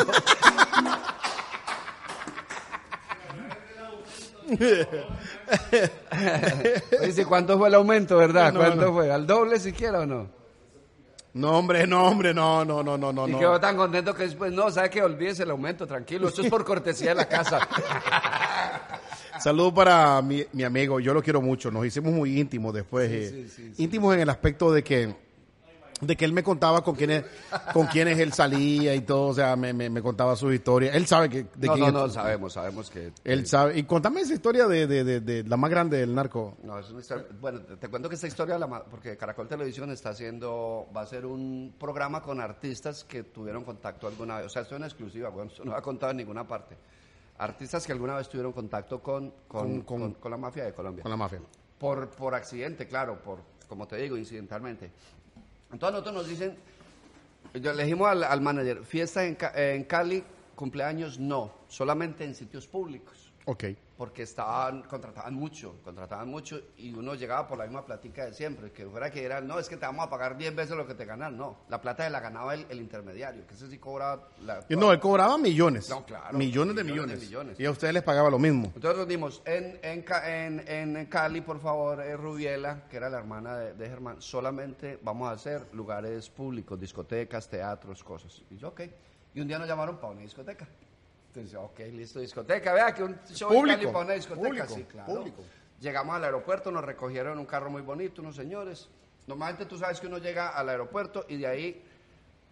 Dice, 7.02 7.26
¿cuánto 7.26 7.58
fue 7.58 7.68
el 7.68 7.74
aumento, 7.74 8.16
verdad? 8.16 8.50
No, 8.52 8.60
¿Cuánto 8.60 8.86
no. 8.86 8.94
fue? 8.94 9.12
¿Al 9.12 9.26
doble 9.26 9.60
siquiera 9.60 10.00
o 10.00 10.06
no? 10.06 10.38
no, 11.34 11.52
hombre, 11.52 11.86
no, 11.86 12.04
hombre, 12.04 12.34
no, 12.34 12.64
no, 12.64 12.82
no, 12.82 12.98
no, 12.98 13.12
no. 13.12 13.28
Y 13.28 13.34
quedó 13.34 13.60
tan 13.60 13.76
contento 13.76 14.14
que 14.14 14.24
después, 14.24 14.52
no, 14.52 14.70
¿sabe 14.70 14.90
que 14.90 15.02
Olvídese 15.02 15.44
el 15.44 15.50
aumento, 15.50 15.86
tranquilo. 15.86 16.28
Esto 16.28 16.42
es 16.42 16.50
por 16.50 16.64
cortesía 16.64 17.10
de 17.10 17.14
la 17.14 17.28
casa. 17.28 17.60
Saludos 19.40 19.72
para 19.72 20.20
mi, 20.22 20.44
mi 20.52 20.64
amigo, 20.64 21.00
yo 21.00 21.14
lo 21.14 21.22
quiero 21.22 21.40
mucho, 21.40 21.70
nos 21.70 21.84
hicimos 21.86 22.12
muy 22.12 22.38
íntimos 22.40 22.74
después, 22.74 23.10
eh, 23.10 23.48
íntimos 23.78 24.14
en 24.14 24.20
el 24.20 24.28
aspecto 24.30 24.72
de 24.72 24.82
que 24.82 25.28
de 26.00 26.14
que 26.14 26.24
él 26.24 26.32
me 26.32 26.44
contaba 26.44 26.84
con 26.84 26.94
quiénes 26.94 27.24
con 27.72 27.88
quiénes 27.88 28.16
él 28.20 28.32
salía 28.32 28.94
y 28.94 29.00
todo, 29.00 29.28
o 29.30 29.34
sea, 29.34 29.56
me, 29.56 29.72
me, 29.72 29.90
me 29.90 30.00
contaba 30.00 30.36
su 30.36 30.52
historia. 30.52 30.92
Él 30.92 31.06
sabe 31.08 31.28
que 31.28 31.46
de 31.56 31.66
no, 31.66 31.74
quién 31.74 31.80
no, 31.80 31.86
es- 31.88 31.94
no, 32.06 32.08
sabemos, 32.10 32.52
sabemos 32.52 32.88
que... 32.88 33.10
Él 33.24 33.48
sabe. 33.48 33.76
Y 33.76 33.82
contame 33.82 34.20
esa 34.20 34.32
historia 34.32 34.68
de, 34.68 34.86
de, 34.86 35.02
de, 35.02 35.20
de 35.20 35.42
la 35.42 35.56
más 35.56 35.68
grande 35.68 35.96
del 35.98 36.14
narco. 36.14 36.56
No, 36.62 36.78
es 36.78 36.88
una 36.90 37.00
historia- 37.00 37.26
bueno, 37.40 37.58
te, 37.80 37.88
cuento 37.88 38.08
que 38.08 38.14
esta 38.14 38.28
historia, 38.28 38.56
la 38.60 38.68
porque 38.84 39.16
Caracol 39.16 39.48
Televisión 39.48 39.90
está 39.90 40.10
haciendo, 40.10 40.86
va 40.96 41.00
a 41.00 41.06
ser 41.06 41.26
un 41.26 41.74
programa 41.80 42.22
con 42.22 42.40
artistas 42.40 43.02
que 43.02 43.24
tuvieron 43.24 43.64
contacto 43.64 44.06
alguna 44.06 44.36
vez, 44.36 44.46
o 44.46 44.50
sea, 44.50 44.62
esto 44.62 44.76
es 44.76 44.78
una 44.78 44.86
exclusiva, 44.86 45.30
bueno, 45.30 45.50
no 45.64 45.74
ha 45.74 45.82
contado 45.82 46.12
en 46.12 46.18
ninguna 46.18 46.46
parte. 46.46 46.76
Artistas 47.38 47.86
que 47.86 47.92
alguna 47.92 48.16
vez 48.16 48.28
tuvieron 48.28 48.52
contacto 48.52 49.00
con, 49.00 49.32
con, 49.46 49.82
Con- 49.82 50.16
la 50.30 50.36
mafia 50.36 50.64
de 50.64 50.72
Colombia. 50.72 51.02
Con 51.02 51.10
la 51.10 51.16
mafia. 51.16 51.40
Por, 51.78 52.10
por 52.10 52.34
accidente, 52.34 52.88
claro, 52.88 53.22
por, 53.22 53.38
como 53.68 53.86
te 53.86 53.96
digo, 53.96 54.16
incidentalmente. 54.16 54.90
Entonces 55.72 55.92
nosotros 55.92 56.14
nos 56.14 56.28
dicen, 56.28 56.56
yo 57.54 57.72
le 57.72 57.84
dijimos 57.84 58.08
al, 58.08 58.24
al 58.24 58.40
manager, 58.40 58.84
fiesta 58.84 59.24
en, 59.24 59.36
en 59.54 59.84
Cali, 59.84 60.24
cumpleaños 60.56 61.20
no, 61.20 61.52
solamente 61.68 62.24
en 62.24 62.34
sitios 62.34 62.66
públicos. 62.66 63.27
Ok. 63.50 63.64
porque 63.96 64.22
estaban, 64.24 64.82
contrataban 64.82 65.32
mucho, 65.34 65.80
contrataban 65.82 66.28
mucho 66.28 66.60
y 66.76 66.92
uno 66.92 67.14
llegaba 67.14 67.48
por 67.48 67.56
la 67.58 67.64
misma 67.64 67.84
platica 67.84 68.26
de 68.26 68.32
siempre, 68.34 68.70
que 68.70 68.86
fuera 68.86 69.10
que 69.10 69.24
era, 69.24 69.40
no, 69.40 69.58
es 69.58 69.68
que 69.70 69.76
te 69.78 69.86
vamos 69.86 70.06
a 70.06 70.10
pagar 70.10 70.36
10 70.36 70.54
veces 70.54 70.76
lo 70.76 70.86
que 70.86 70.94
te 70.94 71.04
ganan, 71.06 71.36
no, 71.36 71.56
la 71.68 71.80
plata 71.80 72.04
se 72.04 72.10
la 72.10 72.20
ganaba 72.20 72.52
el, 72.54 72.66
el 72.68 72.78
intermediario, 72.78 73.46
que 73.46 73.54
ese 73.54 73.66
sí 73.68 73.78
cobraba 73.78 74.28
la... 74.44 74.64
No, 74.68 74.92
él 74.92 75.00
cobraba 75.00 75.36
millones. 75.38 75.88
No, 75.88 76.04
claro, 76.04 76.36
Millones 76.36 76.76
de 76.76 76.84
millones 76.84 77.18
de 77.18 77.26
millones. 77.26 77.28
millones. 77.28 77.60
Y 77.60 77.64
a 77.64 77.70
ustedes 77.70 77.94
les 77.94 78.02
pagaba 78.02 78.28
lo 78.30 78.38
mismo. 78.38 78.70
Entonces 78.74 78.98
nos 78.98 79.08
dimos 79.08 79.42
en, 79.46 79.80
en, 79.82 80.04
en, 80.68 80.96
en 80.96 81.06
Cali, 81.06 81.40
por 81.40 81.58
favor, 81.58 82.00
eh, 82.02 82.16
Rubiela, 82.16 82.84
que 82.90 82.98
era 82.98 83.08
la 83.08 83.18
hermana 83.18 83.56
de, 83.56 83.72
de 83.74 83.88
Germán, 83.88 84.20
solamente 84.20 84.98
vamos 85.02 85.26
a 85.28 85.32
hacer 85.32 85.66
lugares 85.72 86.28
públicos, 86.28 86.78
discotecas, 86.78 87.48
teatros, 87.48 88.04
cosas. 88.04 88.42
Y 88.50 88.58
yo, 88.58 88.68
ok. 88.68 88.82
Y 89.34 89.40
un 89.40 89.48
día 89.48 89.58
nos 89.58 89.66
llamaron 89.66 89.96
para 89.96 90.12
una 90.12 90.20
discoteca. 90.20 90.68
Ok, 91.56 91.78
listo, 91.92 92.20
discoteca. 92.20 92.72
Vea 92.72 92.94
que 92.94 93.02
un 93.02 93.18
show 93.26 93.50
en 93.52 93.58
Público, 93.58 93.78
Cali 93.78 93.92
para 93.92 94.04
una 94.04 94.14
discoteca. 94.14 94.48
público, 94.48 94.74
sí, 94.74 94.84
claro. 94.84 95.14
público. 95.14 95.42
Llegamos 95.80 96.16
al 96.16 96.24
aeropuerto, 96.24 96.70
nos 96.70 96.84
recogieron 96.84 97.34
en 97.34 97.38
un 97.38 97.46
carro 97.46 97.70
muy 97.70 97.82
bonito, 97.82 98.20
unos 98.20 98.36
señores. 98.36 98.88
Normalmente 99.26 99.66
tú 99.66 99.78
sabes 99.78 100.00
que 100.00 100.06
uno 100.06 100.18
llega 100.18 100.48
al 100.48 100.68
aeropuerto 100.68 101.24
y 101.28 101.36
de 101.36 101.46
ahí 101.46 101.84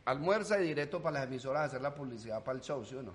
almuerza 0.05 0.61
y 0.61 0.68
directo 0.68 1.03
para 1.03 1.20
las 1.20 1.28
emisoras 1.28 1.62
a 1.62 1.64
hacer 1.64 1.80
la 1.82 1.95
publicidad 1.95 2.43
para 2.45 2.57
el 2.57 2.62
show, 2.62 2.84
¿sí 2.84 2.95
o 2.95 3.03
no? 3.03 3.12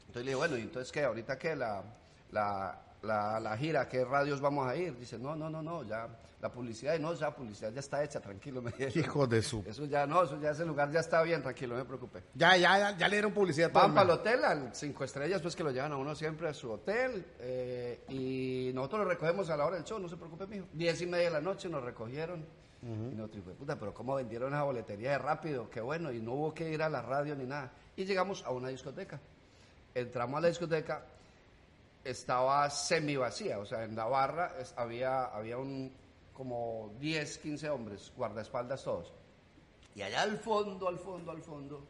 Entonces 0.00 0.24
le 0.24 0.30
dije, 0.30 0.34
bueno, 0.34 0.56
¿y 0.58 0.62
entonces 0.62 0.92
qué? 0.92 1.04
¿Ahorita 1.04 1.38
qué? 1.38 1.56
La, 1.56 1.82
la, 2.30 2.78
la, 3.02 3.38
la 3.40 3.56
gira, 3.56 3.88
¿qué 3.88 4.04
radios 4.04 4.40
vamos 4.40 4.66
a 4.66 4.76
ir? 4.76 4.96
Dice, 4.96 5.18
no, 5.18 5.36
no, 5.36 5.48
no, 5.48 5.62
no, 5.62 5.82
ya 5.84 6.08
la 6.40 6.52
publicidad, 6.52 6.94
y 6.94 7.00
no, 7.00 7.14
ya 7.14 7.34
publicidad 7.34 7.72
ya 7.72 7.80
está 7.80 8.02
hecha, 8.02 8.20
tranquilo, 8.20 8.62
me. 8.62 8.72
Hijo 8.94 9.26
de 9.26 9.42
su. 9.42 9.62
Eso 9.66 9.84
ya, 9.86 10.06
no, 10.06 10.22
eso 10.22 10.40
ya 10.40 10.50
ese 10.50 10.64
lugar 10.64 10.90
ya 10.90 11.00
está 11.00 11.22
bien, 11.22 11.42
tranquilo, 11.42 11.74
no 11.74 11.82
me 11.82 11.86
preocupe. 11.86 12.22
Ya, 12.34 12.56
ya, 12.56 12.78
ya, 12.78 12.96
ya 12.96 13.08
le 13.08 13.16
dieron 13.16 13.32
publicidad 13.32 13.72
Van 13.72 13.94
para 13.94 14.04
el 14.04 14.10
hotel, 14.18 14.44
al 14.44 14.74
cinco 14.74 15.04
estrellas, 15.04 15.42
pues 15.42 15.56
que 15.56 15.64
lo 15.64 15.70
llevan 15.70 15.92
a 15.92 15.96
uno 15.96 16.14
siempre 16.14 16.48
a 16.48 16.54
su 16.54 16.70
hotel, 16.70 17.24
eh, 17.40 18.04
y 18.08 18.72
nosotros 18.74 19.02
lo 19.02 19.08
recogemos 19.08 19.50
a 19.50 19.56
la 19.56 19.66
hora 19.66 19.76
del 19.76 19.84
show, 19.84 19.98
no 19.98 20.08
se 20.08 20.16
preocupe, 20.16 20.46
mijo. 20.46 20.66
Diez 20.72 21.00
y 21.02 21.06
media 21.06 21.26
de 21.26 21.32
la 21.32 21.40
noche 21.40 21.68
nos 21.68 21.82
recogieron, 21.82 22.46
y 22.80 23.14
nosotros, 23.16 23.42
puta, 23.58 23.76
pero 23.76 23.92
cómo 23.92 24.14
vendieron 24.14 24.52
esa 24.52 24.62
boletería 24.62 25.10
de 25.10 25.18
rápido, 25.18 25.68
qué 25.68 25.80
bueno, 25.80 26.12
y 26.12 26.20
no 26.20 26.34
hubo 26.34 26.54
que 26.54 26.70
ir 26.70 26.82
a 26.82 26.88
la 26.88 27.02
radio 27.02 27.34
ni 27.34 27.44
nada. 27.44 27.72
Y 27.96 28.04
llegamos 28.04 28.44
a 28.44 28.50
una 28.50 28.68
discoteca. 28.68 29.20
Entramos 29.92 30.38
a 30.38 30.42
la 30.42 30.48
discoteca, 30.48 31.04
estaba 32.08 32.70
semi 32.70 33.16
vacía, 33.16 33.58
o 33.58 33.66
sea, 33.66 33.84
en 33.84 33.94
la 33.94 34.06
barra 34.06 34.54
había, 34.76 35.26
había 35.26 35.58
un, 35.58 35.92
como 36.32 36.94
10, 36.98 37.38
15 37.38 37.70
hombres, 37.70 38.12
guardaespaldas 38.16 38.82
todos. 38.82 39.12
Y 39.94 40.02
allá 40.02 40.22
al 40.22 40.38
fondo, 40.38 40.88
al 40.88 40.98
fondo, 40.98 41.30
al 41.30 41.42
fondo, 41.42 41.84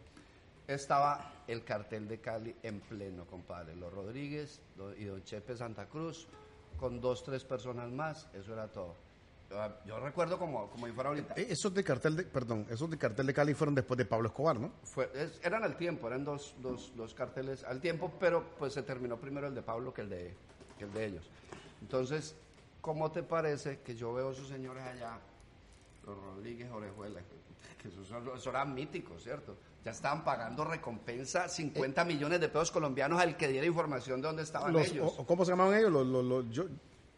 estaba 0.67 1.45
el 1.47 1.65
cartel 1.65 2.09
de 2.09 2.21
Cali 2.21 2.55
en 2.63 2.81
pleno, 2.81 3.27
compadre. 3.27 3.77
Los 3.77 3.93
Rodríguez 3.93 4.61
y 4.99 5.05
Don 5.05 5.23
Chepe 5.23 5.57
Santa 5.57 5.87
Cruz, 5.87 6.27
con 6.79 7.01
dos, 7.01 7.23
tres 7.23 7.45
personas 7.45 7.91
más, 7.91 8.29
eso 8.35 8.53
era 8.53 8.69
todo. 8.69 8.95
Yo, 9.51 9.57
yo 9.87 9.99
recuerdo 10.01 10.39
como, 10.39 10.69
como 10.71 10.87
si 10.87 10.93
fuera 10.93 11.09
ahorita. 11.09 11.35
Eh, 11.37 11.47
Esos 11.51 11.73
de 11.73 11.83
cartel 11.83 12.17
de, 12.17 12.25
perdón, 12.25 12.67
esos 12.69 12.91
de 12.91 12.99
cartel 12.99 13.27
de 13.27 13.33
Cali 13.33 13.55
fueron 13.55 13.75
después 13.75 13.97
de 13.97 14.05
Pablo 14.05 14.29
Escobar, 14.29 14.61
¿no? 14.61 14.73
Fue- 14.85 15.11
es- 15.15 15.41
eran 15.43 15.65
al 15.65 15.77
tiempo, 15.77 16.07
eran 16.07 16.23
dos, 16.25 16.55
dos, 16.61 16.93
dos 16.95 17.15
carteles 17.15 17.65
al 17.65 17.81
tiempo, 17.81 18.13
pero 18.21 18.45
pues 18.59 18.75
se 18.75 18.83
terminó 18.83 19.17
primero 19.17 19.47
el 19.47 19.55
de 19.55 19.63
Pablo 19.63 19.95
que 19.95 20.03
el 20.03 20.11
de, 20.11 20.35
que 20.79 20.85
el 20.85 20.93
de 20.93 21.05
ellos. 21.07 21.31
Entonces, 21.81 22.35
¿cómo 22.83 23.11
te 23.11 23.23
parece 23.23 23.81
que 23.81 23.95
yo 23.97 24.13
veo 24.13 24.29
a 24.29 24.33
esos 24.33 24.49
señores 24.49 24.85
allá, 24.85 25.19
los 26.05 26.17
Rodríguez 26.19 26.71
Orejuela, 26.71 27.21
que 27.81 27.89
esos, 27.89 28.07
son- 28.07 28.27
esos 28.29 28.47
eran 28.49 28.75
míticos, 28.75 29.23
¿cierto? 29.23 29.57
Ya 29.85 29.93
estaban 29.93 30.25
pagando 30.25 30.65
recompensa 30.65 31.49
50 31.49 32.05
millones 32.05 32.41
de 32.41 32.49
pesos 32.49 32.71
colombianos 32.71 33.19
al 33.21 33.37
que 33.37 33.49
diera 33.49 33.67
información 33.67 34.21
de 34.21 34.27
dónde 34.27 34.43
estaban 34.43 34.73
Los- 34.75 34.89
ellos. 34.91 35.15
o- 35.17 35.25
¿Cómo 35.27 35.45
se 35.47 35.53
llamaban 35.53 35.75
ellos? 35.79 35.91
Los, 35.93 36.07
los, 36.07 36.25
los- 36.25 36.51
yo- 36.51 36.67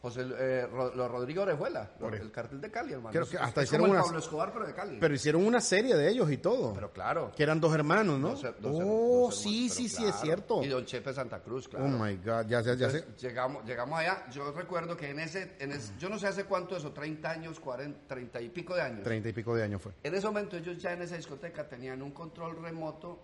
José, 0.02 0.22
eh, 0.38 0.66
Ro- 0.66 0.94
los 0.94 1.10
Rodríguez 1.10 1.42
Orejuela, 1.42 1.90
el 2.10 2.30
cartel 2.32 2.58
de 2.58 2.70
Cali, 2.70 2.94
hermano. 2.94 3.10
Creo 3.12 3.28
que 3.28 3.36
hasta 3.36 3.60
es 3.62 3.68
como 3.70 3.82
hicieron 3.84 3.86
el 3.86 3.90
unas- 3.92 4.04
Pablo 4.06 4.18
Escobar, 4.18 4.52
pero 4.52 4.66
de 4.66 4.72
Cali. 4.74 4.96
pero 4.98 5.14
hicieron 5.14 5.44
una 5.46 5.60
serie 5.60 5.94
de 5.94 6.08
ellos 6.08 6.30
y 6.30 6.38
todo. 6.38 6.72
Pero 6.72 6.90
claro. 6.90 7.30
que 7.36 7.42
eran 7.42 7.60
dos 7.60 7.74
hermanos, 7.74 8.18
¿no? 8.18 8.30
Dos 8.30 8.42
dos 8.42 8.54
oh, 8.82 9.26
dos 9.26 9.36
sí, 9.36 9.48
hermanos, 9.66 9.74
sí, 9.76 9.88
sí, 9.90 10.04
es 10.06 10.14
cierto. 10.16 10.62
Y 10.64 10.68
Don 10.68 10.86
Chepe 10.86 11.12
Santa 11.12 11.40
Cruz, 11.40 11.68
claro. 11.68 11.84
Oh 11.84 11.88
my 11.88 12.16
God, 12.16 12.46
ya, 12.48 12.62
ya, 12.62 12.74
ya 12.74 12.88
sé. 12.88 13.04
Llegamos, 13.20 13.62
llegamos 13.66 13.98
allá. 13.98 14.24
Yo 14.30 14.50
recuerdo 14.52 14.96
que 14.96 15.10
en 15.10 15.20
ese, 15.20 15.54
en 15.58 15.72
ese- 15.72 15.92
yo 15.98 16.08
no 16.08 16.18
sé 16.18 16.28
hace 16.28 16.44
cuánto 16.44 16.74
eso, 16.76 16.92
30 16.92 17.30
años, 17.30 17.60
40, 17.60 18.00
30 18.08 18.40
y 18.40 18.48
pico 18.48 18.74
de 18.74 18.80
años. 18.80 19.02
Treinta 19.04 19.28
y 19.28 19.32
pico 19.34 19.54
de 19.54 19.64
años 19.64 19.82
fue. 19.82 19.92
En 20.02 20.14
ese 20.14 20.26
momento 20.26 20.56
ellos 20.56 20.78
ya 20.78 20.92
en 20.94 21.02
esa 21.02 21.16
discoteca 21.16 21.68
tenían 21.68 22.00
un 22.00 22.12
control 22.12 22.56
remoto 22.62 23.18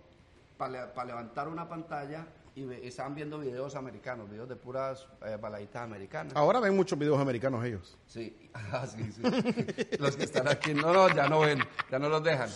para 0.57 0.91
levantar 1.05 1.47
una 1.47 1.67
pantalla 1.67 2.27
y 2.57 2.87
estaban 2.87 3.13
viendo 3.13 3.37
videos 3.37 3.75
americanos, 3.75 4.27
videos 4.27 4.49
de 4.49 4.55
puras 4.55 5.05
eh, 5.23 5.37
baladitas 5.39 5.83
americanas. 5.83 6.35
Ahora 6.35 6.59
ven 6.59 6.75
muchos 6.75 6.97
videos 6.97 7.19
americanos 7.19 7.63
ellos. 7.63 7.95
Sí, 8.07 8.49
ah, 8.55 8.87
sí, 8.87 9.11
sí. 9.11 9.21
los 9.99 10.17
que 10.17 10.23
están 10.23 10.47
aquí, 10.47 10.73
no, 10.73 10.91
no, 10.91 11.07
ya 11.13 11.29
no 11.29 11.41
ven, 11.41 11.59
ya 11.91 11.99
no 11.99 12.09
los 12.09 12.23
dejan. 12.23 12.49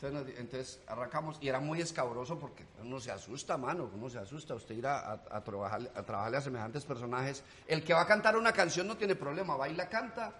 Entonces, 0.00 0.38
entonces 0.38 0.80
arrancamos 0.86 1.36
y 1.42 1.48
era 1.48 1.60
muy 1.60 1.82
escabroso 1.82 2.38
porque 2.38 2.64
uno 2.82 2.98
se 3.00 3.10
asusta, 3.10 3.58
mano, 3.58 3.90
uno 3.94 4.08
se 4.08 4.18
asusta. 4.18 4.54
Usted 4.54 4.76
ir 4.76 4.86
a, 4.86 4.98
a, 4.98 5.20
a 5.30 5.44
trabajar, 5.44 5.90
a 5.94 6.02
trabajarle 6.02 6.38
a 6.38 6.40
semejantes 6.40 6.86
personajes. 6.86 7.44
El 7.66 7.84
que 7.84 7.92
va 7.92 8.00
a 8.00 8.06
cantar 8.06 8.38
una 8.38 8.52
canción 8.52 8.86
no 8.86 8.96
tiene 8.96 9.14
problema, 9.14 9.56
baila, 9.56 9.90
canta 9.90 10.32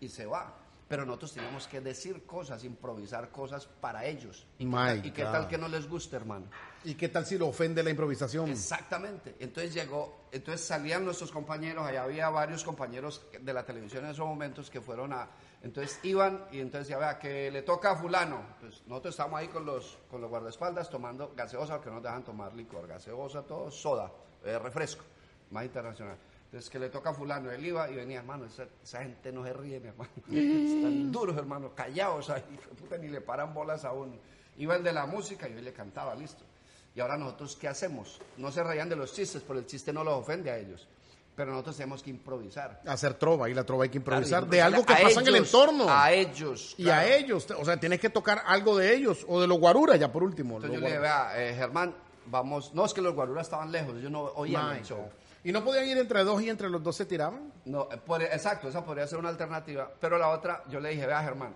y 0.00 0.08
se 0.08 0.24
va. 0.24 0.65
Pero 0.88 1.04
nosotros 1.04 1.32
teníamos 1.32 1.66
que 1.66 1.80
decir 1.80 2.24
cosas, 2.24 2.62
improvisar 2.62 3.30
cosas 3.30 3.66
para 3.66 4.04
ellos. 4.04 4.46
¿Y, 4.58 4.66
qué, 4.66 4.70
tal, 4.70 5.06
y 5.06 5.10
qué 5.10 5.22
tal 5.24 5.42
God. 5.42 5.48
que 5.48 5.58
no 5.58 5.68
les 5.68 5.88
guste, 5.88 6.14
hermano? 6.14 6.46
¿Y 6.84 6.94
qué 6.94 7.08
tal 7.08 7.26
si 7.26 7.36
lo 7.36 7.48
ofende 7.48 7.82
la 7.82 7.90
improvisación? 7.90 8.48
Exactamente. 8.48 9.34
Entonces 9.40 9.74
llegó, 9.74 10.28
entonces 10.30 10.64
salían 10.64 11.04
nuestros 11.04 11.32
compañeros, 11.32 11.84
allá 11.84 12.04
había 12.04 12.30
varios 12.30 12.62
compañeros 12.62 13.26
de 13.40 13.52
la 13.52 13.66
televisión 13.66 14.04
en 14.04 14.12
esos 14.12 14.24
momentos 14.24 14.70
que 14.70 14.80
fueron 14.80 15.12
a, 15.12 15.28
entonces 15.62 15.98
iban 16.04 16.44
y 16.52 16.60
entonces 16.60 16.86
ya 16.86 16.98
vea 16.98 17.18
que 17.18 17.50
le 17.50 17.62
toca 17.62 17.90
a 17.90 17.96
fulano. 17.96 18.40
Pues 18.60 18.82
nosotros 18.86 19.14
estábamos 19.14 19.40
ahí 19.40 19.48
con 19.48 19.66
los, 19.66 19.98
con 20.08 20.20
los 20.20 20.30
guardaespaldas 20.30 20.88
tomando 20.88 21.32
gaseosa, 21.36 21.74
porque 21.74 21.88
no 21.88 21.96
nos 21.96 22.04
dejan 22.04 22.22
tomar 22.22 22.54
licor, 22.54 22.86
gaseosa, 22.86 23.42
todo, 23.42 23.72
soda, 23.72 24.12
eh, 24.44 24.56
refresco, 24.56 25.02
más 25.50 25.64
internacional. 25.64 26.16
Entonces 26.56 26.70
que 26.70 26.78
le 26.78 26.88
toca 26.88 27.10
a 27.10 27.12
fulano, 27.12 27.50
él 27.50 27.66
iba 27.66 27.90
y 27.90 27.96
venía, 27.96 28.20
hermano, 28.20 28.46
esa, 28.46 28.66
esa 28.82 29.02
gente 29.02 29.30
no 29.30 29.44
se 29.44 29.52
ríe, 29.52 29.78
mi 29.78 29.88
hermano. 29.88 30.10
Están 30.32 31.12
duros, 31.12 31.36
hermano, 31.36 31.74
callados 31.74 32.30
ahí, 32.30 32.42
puta, 32.80 32.96
ni 32.96 33.08
le 33.08 33.20
paran 33.20 33.52
bolas 33.52 33.84
a 33.84 33.92
uno. 33.92 34.14
Iba 34.56 34.76
el 34.76 34.82
de 34.82 34.94
la 34.94 35.04
música 35.04 35.46
y 35.50 35.54
yo 35.54 35.60
le 35.60 35.74
cantaba, 35.74 36.14
listo. 36.14 36.44
Y 36.94 37.00
ahora 37.00 37.18
nosotros, 37.18 37.56
¿qué 37.56 37.68
hacemos? 37.68 38.22
No 38.38 38.50
se 38.50 38.64
reían 38.64 38.88
de 38.88 38.96
los 38.96 39.12
chistes, 39.12 39.42
porque 39.42 39.60
el 39.60 39.66
chiste 39.66 39.92
no 39.92 40.02
los 40.02 40.14
ofende 40.14 40.50
a 40.50 40.56
ellos. 40.56 40.88
Pero 41.34 41.50
nosotros 41.50 41.76
tenemos 41.76 42.02
que 42.02 42.08
improvisar. 42.08 42.80
Hacer 42.86 43.12
trova, 43.12 43.50
y 43.50 43.52
la 43.52 43.64
trova 43.64 43.84
hay 43.84 43.90
que 43.90 43.98
improvisar 43.98 44.44
Claro, 44.44 44.46
de 44.46 44.62
algo 44.62 44.86
que 44.86 44.94
pasa 44.94 45.20
en 45.20 45.28
el 45.28 45.34
ellos, 45.34 45.48
entorno. 45.48 45.84
A 45.90 46.10
ellos. 46.10 46.74
y 46.78 46.84
claro. 46.84 47.00
a 47.02 47.04
ellos, 47.16 47.50
o 47.50 47.64
sea, 47.66 47.78
tienes 47.78 48.00
que 48.00 48.08
tocar 48.08 48.40
algo 48.46 48.78
de 48.78 48.94
ellos, 48.94 49.26
o 49.28 49.42
de 49.42 49.46
los 49.46 49.58
guaruras, 49.58 50.00
ya 50.00 50.10
por 50.10 50.22
último. 50.22 50.56
Entonces 50.56 50.80
yo 50.80 50.80
le 50.80 50.86
dije, 50.86 51.00
vea, 51.00 51.32
eh, 51.36 51.54
Germán, 51.54 51.94
vamos. 52.24 52.72
No, 52.72 52.86
es 52.86 52.94
que 52.94 53.02
los 53.02 53.14
guaruras 53.14 53.46
estaban 53.46 53.70
lejos, 53.70 54.00
yo 54.00 54.08
no 54.08 54.22
oía 54.36 54.60
guaruras. 54.60 54.78
el 54.78 54.86
show. 54.86 55.10
¿Y 55.46 55.52
no 55.52 55.62
podían 55.62 55.86
ir 55.86 55.96
entre 55.96 56.24
dos 56.24 56.42
y 56.42 56.50
entre 56.50 56.68
los 56.68 56.82
dos 56.82 56.96
se 56.96 57.06
tiraban? 57.06 57.52
No, 57.66 57.88
eh, 57.92 57.96
por- 58.04 58.20
exacto, 58.20 58.68
esa 58.68 58.84
podría 58.84 59.06
ser 59.06 59.20
una 59.20 59.28
alternativa. 59.28 59.88
Pero 60.00 60.18
la 60.18 60.30
otra, 60.30 60.64
yo 60.68 60.80
le 60.80 60.88
dije, 60.88 61.06
vea, 61.06 61.22
Germán, 61.22 61.54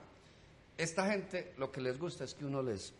esta 0.78 1.06
gente 1.10 1.52
lo 1.58 1.72
que 1.72 1.80
les 1.80 1.98
gusta 1.98 2.22
es 2.22 2.34
que 2.34 2.44
uno 2.44 2.62
les 2.62 2.94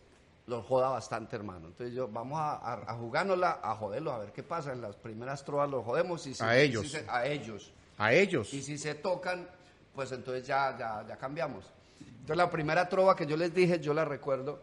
los 0.47 0.65
joda 0.65 0.89
bastante, 0.89 1.37
hermano. 1.37 1.67
Entonces 1.67 1.95
yo, 1.95 2.09
vamos 2.09 2.37
a, 2.41 2.55
a, 2.55 2.73
a 2.91 2.95
jugárnosla, 2.95 3.61
a 3.63 3.73
joderlos, 3.75 4.13
a 4.13 4.17
ver 4.17 4.33
qué 4.33 4.43
pasa. 4.43 4.73
En 4.73 4.81
las 4.81 4.97
primeras 4.97 5.45
trovas 5.45 5.69
los 5.69 5.85
jodemos. 5.85 6.27
Y 6.27 6.33
si- 6.33 6.43
A 6.43 6.57
ellos. 6.57 6.81
si 6.83 6.89
se- 6.89 7.05
a 7.09 7.25
ellos. 7.25 7.71
A 7.97 8.11
ellos. 8.11 8.53
Y 8.53 8.61
si 8.61 8.77
se 8.77 8.93
tocan, 8.95 9.47
pues 9.95 10.11
entonces 10.11 10.45
ya, 10.45 10.75
ya, 10.77 11.05
ya 11.07 11.15
cambiamos. 11.15 11.63
Entonces 12.01 12.35
la 12.35 12.49
primera 12.49 12.89
trova 12.89 13.15
que 13.15 13.25
yo 13.25 13.37
les 13.37 13.53
dije, 13.53 13.79
yo 13.79 13.93
la 13.93 14.03
recuerdo, 14.03 14.61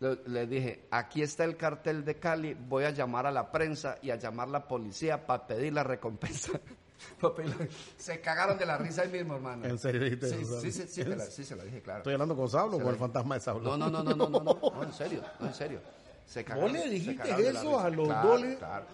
le- 0.00 0.46
dije, 0.46 0.86
aquí 0.90 1.22
está 1.22 1.44
el 1.44 1.56
cartel 1.56 2.04
de 2.04 2.16
Cali, 2.16 2.54
voy 2.54 2.84
a 2.84 2.90
llamar 2.90 3.26
a 3.26 3.30
la 3.30 3.50
prensa 3.50 3.98
y 4.02 4.10
a 4.10 4.16
llamar 4.16 4.48
a 4.48 4.52
la 4.52 4.68
policía 4.68 5.26
para 5.26 5.46
pedir 5.46 5.72
la 5.72 5.82
recompensa. 5.84 6.52
Se 7.98 8.20
cagaron 8.20 8.58
de 8.58 8.66
la 8.66 8.78
risa 8.78 9.02
ahí 9.02 9.08
mismo, 9.10 9.34
hermano. 9.36 9.64
¿En 9.64 9.78
serio 9.78 10.02
dijiste 10.02 10.28
Sí, 10.30 10.36
eso, 10.42 10.60
sí, 10.60 10.72
sí, 10.72 10.84
sí, 10.88 11.04
la- 11.04 11.24
sí, 11.24 11.44
se 11.44 11.56
la 11.56 11.64
dije, 11.64 11.80
claro. 11.82 11.98
¿Estoy 12.00 12.14
hablando 12.14 12.36
con 12.36 12.48
Saulo 12.48 12.76
o 12.76 12.80
con 12.80 12.88
el 12.92 12.96
fantasma 12.98 13.34
de 13.36 13.40
Saulo? 13.40 13.76
No, 13.76 13.76
no, 13.76 13.90
no, 13.90 14.02
no, 14.02 14.14
no, 14.16 14.28
no, 14.28 14.40
no, 14.40 14.70
no, 14.74 14.82
en 14.82 14.92
serio, 14.92 15.22
no, 15.40 15.46
en 15.46 15.54
serio. 15.54 15.80
Se 16.26 16.44
cagaron, 16.44 16.72
le 16.72 16.82
se 16.82 16.88
dijiste 16.88 17.48
eso 17.48 17.78
a 17.80 17.88
los 17.90 18.08
le- 18.40 18.56
claro. 18.56 18.86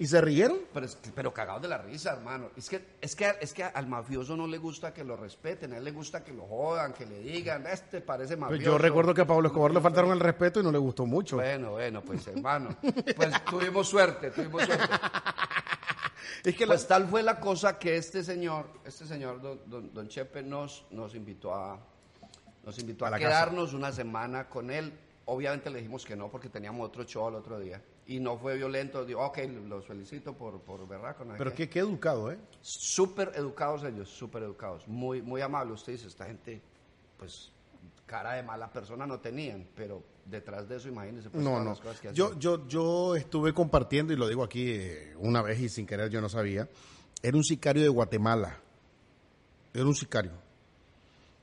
¿Y 0.00 0.06
se 0.06 0.20
rieron? 0.20 0.58
Pero, 0.72 0.86
pero 1.14 1.34
cagados 1.34 1.62
de 1.62 1.68
la 1.68 1.78
risa, 1.78 2.12
hermano. 2.12 2.50
Es 2.56 2.68
que, 2.68 2.84
es, 3.00 3.16
que, 3.16 3.34
es 3.40 3.52
que 3.52 3.64
al 3.64 3.86
mafioso 3.88 4.36
no 4.36 4.46
le 4.46 4.56
gusta 4.58 4.94
que 4.94 5.02
lo 5.02 5.16
respeten, 5.16 5.72
a 5.72 5.78
él 5.78 5.84
le 5.84 5.90
gusta 5.90 6.22
que 6.22 6.32
lo 6.32 6.46
jodan, 6.46 6.92
que 6.92 7.04
le 7.04 7.18
digan, 7.18 7.66
este 7.66 8.00
parece 8.00 8.36
Pues 8.36 8.50
mafioso. 8.52 8.62
yo 8.64 8.78
recuerdo 8.78 9.12
que 9.12 9.22
a 9.22 9.26
Pablo 9.26 9.48
Escobar 9.48 9.72
le 9.72 9.80
faltaron 9.80 10.12
el 10.12 10.20
respeto 10.20 10.60
y 10.60 10.62
no 10.62 10.70
le 10.70 10.78
gustó 10.78 11.04
mucho. 11.04 11.36
Bueno, 11.36 11.72
bueno, 11.72 12.02
pues 12.02 12.26
hermano. 12.28 12.76
Pues 13.16 13.44
tuvimos 13.44 13.88
suerte, 13.88 14.30
tuvimos 14.30 14.62
suerte. 14.62 14.84
es 16.44 16.54
que 16.56 16.66
Pues 16.66 16.86
tal 16.86 17.06
fue 17.08 17.22
la 17.22 17.40
cosa 17.40 17.78
que 17.78 17.96
este 17.96 18.22
señor, 18.22 18.66
este 18.84 19.04
señor, 19.04 19.40
don, 19.42 19.60
don- 19.66 19.92
don 19.92 20.08
Chepe, 20.08 20.42
nos, 20.42 20.84
nos 20.90 21.14
invitó 21.16 21.54
a, 21.54 21.78
nos 22.64 22.78
invitó 22.78 23.04
A 23.04 23.08
a, 23.08 23.10
la 23.12 23.18
casa. 23.18 23.28
quedarnos 23.30 23.72
una 23.74 23.90
semana 23.92 24.48
con 24.48 24.70
él 24.70 24.92
obviamente 25.28 25.70
le 25.70 25.78
dijimos 25.78 26.04
que 26.04 26.16
no 26.16 26.28
porque 26.30 26.48
teníamos 26.48 26.86
otro 26.88 27.04
show 27.04 27.28
al 27.28 27.34
otro 27.36 27.58
día. 27.58 27.82
Y 28.06 28.18
no 28.18 28.38
fue 28.38 28.56
violento. 28.56 29.04
Digo, 29.04 29.24
ok, 29.24 29.38
los 29.66 29.86
felicito 29.86 30.32
por, 30.34 30.60
por 30.62 30.86
berraco. 30.88 31.24
no 31.24 31.34
Pero 31.36 31.54
qué. 31.54 31.68
qué, 31.68 31.80
educado, 31.80 32.32
¿eh? 32.32 32.38
Súper 32.62 33.32
educados 33.34 33.84
ellos, 33.84 34.08
súper 34.08 34.42
educados. 34.42 34.88
Muy, 34.88 35.20
muy 35.22 35.40
amables. 35.42 35.74
Usted 35.80 35.92
dice, 35.92 36.08
esta 36.08 36.24
gente, 36.24 36.62
pues, 37.18 37.52
cara 38.06 38.32
de 38.32 38.42
mala 38.42 38.72
persona 38.72 39.06
no 39.06 39.20
tenían. 39.20 39.66
Pero 39.76 40.02
detrás 40.24 40.66
de 40.68 40.76
eso, 40.76 40.88
imagínense. 40.88 41.28
Pues, 41.28 41.44
No, 41.44 41.58
no. 41.58 41.70
las 41.70 41.80
cosas 41.80 42.00
que 42.00 42.12
Yo, 42.14 42.26
hacían. 42.28 42.40
yo, 42.40 42.66
yo 42.66 43.14
estuve 43.14 43.52
compartiendo, 43.52 44.12
y 44.14 44.16
lo 44.16 44.26
digo 44.26 44.42
aquí 44.42 44.70
eh, 44.70 45.14
una 45.18 45.42
vez 45.42 45.60
y 45.60 45.68
sin 45.68 45.86
querer 45.86 46.08
yo 46.10 46.22
no 46.22 46.30
sabía, 46.30 46.66
era 47.22 47.36
un 47.36 47.44
sicario 47.44 47.82
de 47.82 47.88
Guatemala. 47.90 48.58
Era 49.74 49.84
un 49.84 49.94
sicario. 49.94 50.32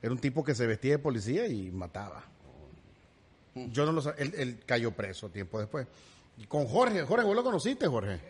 Era 0.02 0.12
un 0.12 0.18
tipo 0.18 0.42
que 0.42 0.54
se 0.56 0.66
vestía 0.66 0.92
de 0.92 0.98
policía 0.98 1.46
y 1.46 1.70
mataba. 1.70 2.24
Yo 3.72 3.86
no 3.86 3.92
lo 3.92 4.02
sabía. 4.02 4.24
Él, 4.24 4.34
él 4.36 4.60
cayó 4.64 4.92
preso 4.92 5.30
tiempo 5.30 5.58
después. 5.58 5.86
Con 6.48 6.66
Jorge. 6.66 7.02
Jorge, 7.02 7.24
vos 7.24 7.36
lo 7.36 7.42
conociste, 7.42 7.86
Jorge. 7.86 8.20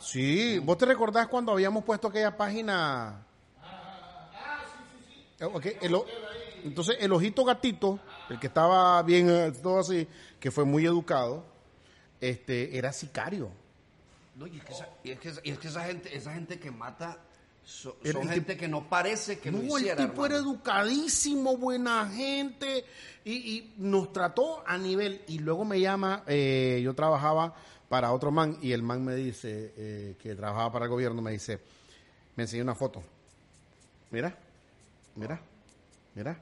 Sí. 0.00 0.58
¿Vos 0.58 0.76
te 0.76 0.86
recordás 0.86 1.28
cuando 1.28 1.52
habíamos 1.52 1.84
puesto 1.84 2.08
aquella 2.08 2.36
página? 2.36 3.24
Eh, 5.40 5.44
ok, 5.44 5.66
el 5.80 5.94
entonces, 6.64 6.96
el 6.98 7.12
ojito 7.12 7.44
gatito, 7.44 8.00
el 8.30 8.40
que 8.40 8.46
estaba 8.46 9.02
bien, 9.02 9.28
eh, 9.28 9.52
todo 9.62 9.80
así, 9.80 10.08
que 10.40 10.50
fue 10.50 10.64
muy 10.64 10.86
educado, 10.86 11.44
este, 12.22 12.78
era 12.78 12.90
sicario. 12.90 13.50
No, 14.34 14.46
y 14.46 14.56
es 14.56 14.64
que 14.64 14.72
y 15.04 15.10
es 15.10 15.20
que 15.20 15.32
y 15.44 15.50
es 15.50 15.58
que 15.58 15.68
esa 15.68 15.84
gente, 15.84 16.16
esa 16.16 16.32
gente 16.32 16.58
que 16.58 16.70
mata 16.70 17.18
so- 17.64 17.96
son 18.12 18.28
gente 18.28 18.56
que 18.56 18.68
no 18.68 18.88
parece 18.88 19.38
que 19.38 19.50
no, 19.50 19.58
lo 19.58 19.64
hiciera. 19.78 20.02
el 20.02 20.08
tipo 20.10 20.26
era 20.26 20.36
educadísimo, 20.36 21.56
buena 21.56 22.08
gente, 22.08 22.84
y, 23.24 23.32
y 23.32 23.74
nos 23.78 24.12
trató 24.12 24.62
a 24.66 24.76
nivel, 24.78 25.22
y 25.28 25.38
luego 25.38 25.64
me 25.64 25.80
llama, 25.80 26.22
eh, 26.26 26.80
yo 26.82 26.94
trabajaba 26.94 27.54
para 27.88 28.12
otro 28.12 28.30
man, 28.30 28.58
y 28.60 28.72
el 28.72 28.82
man 28.82 29.04
me 29.04 29.14
dice, 29.14 29.72
eh, 29.76 30.16
que 30.22 30.34
trabajaba 30.34 30.72
para 30.72 30.84
el 30.86 30.90
gobierno, 30.90 31.22
me 31.22 31.32
dice, 31.32 31.60
me 32.36 32.42
enseñó 32.44 32.62
una 32.64 32.74
foto. 32.74 33.02
Mira, 34.10 34.36
mira, 35.16 35.40
mira. 36.14 36.38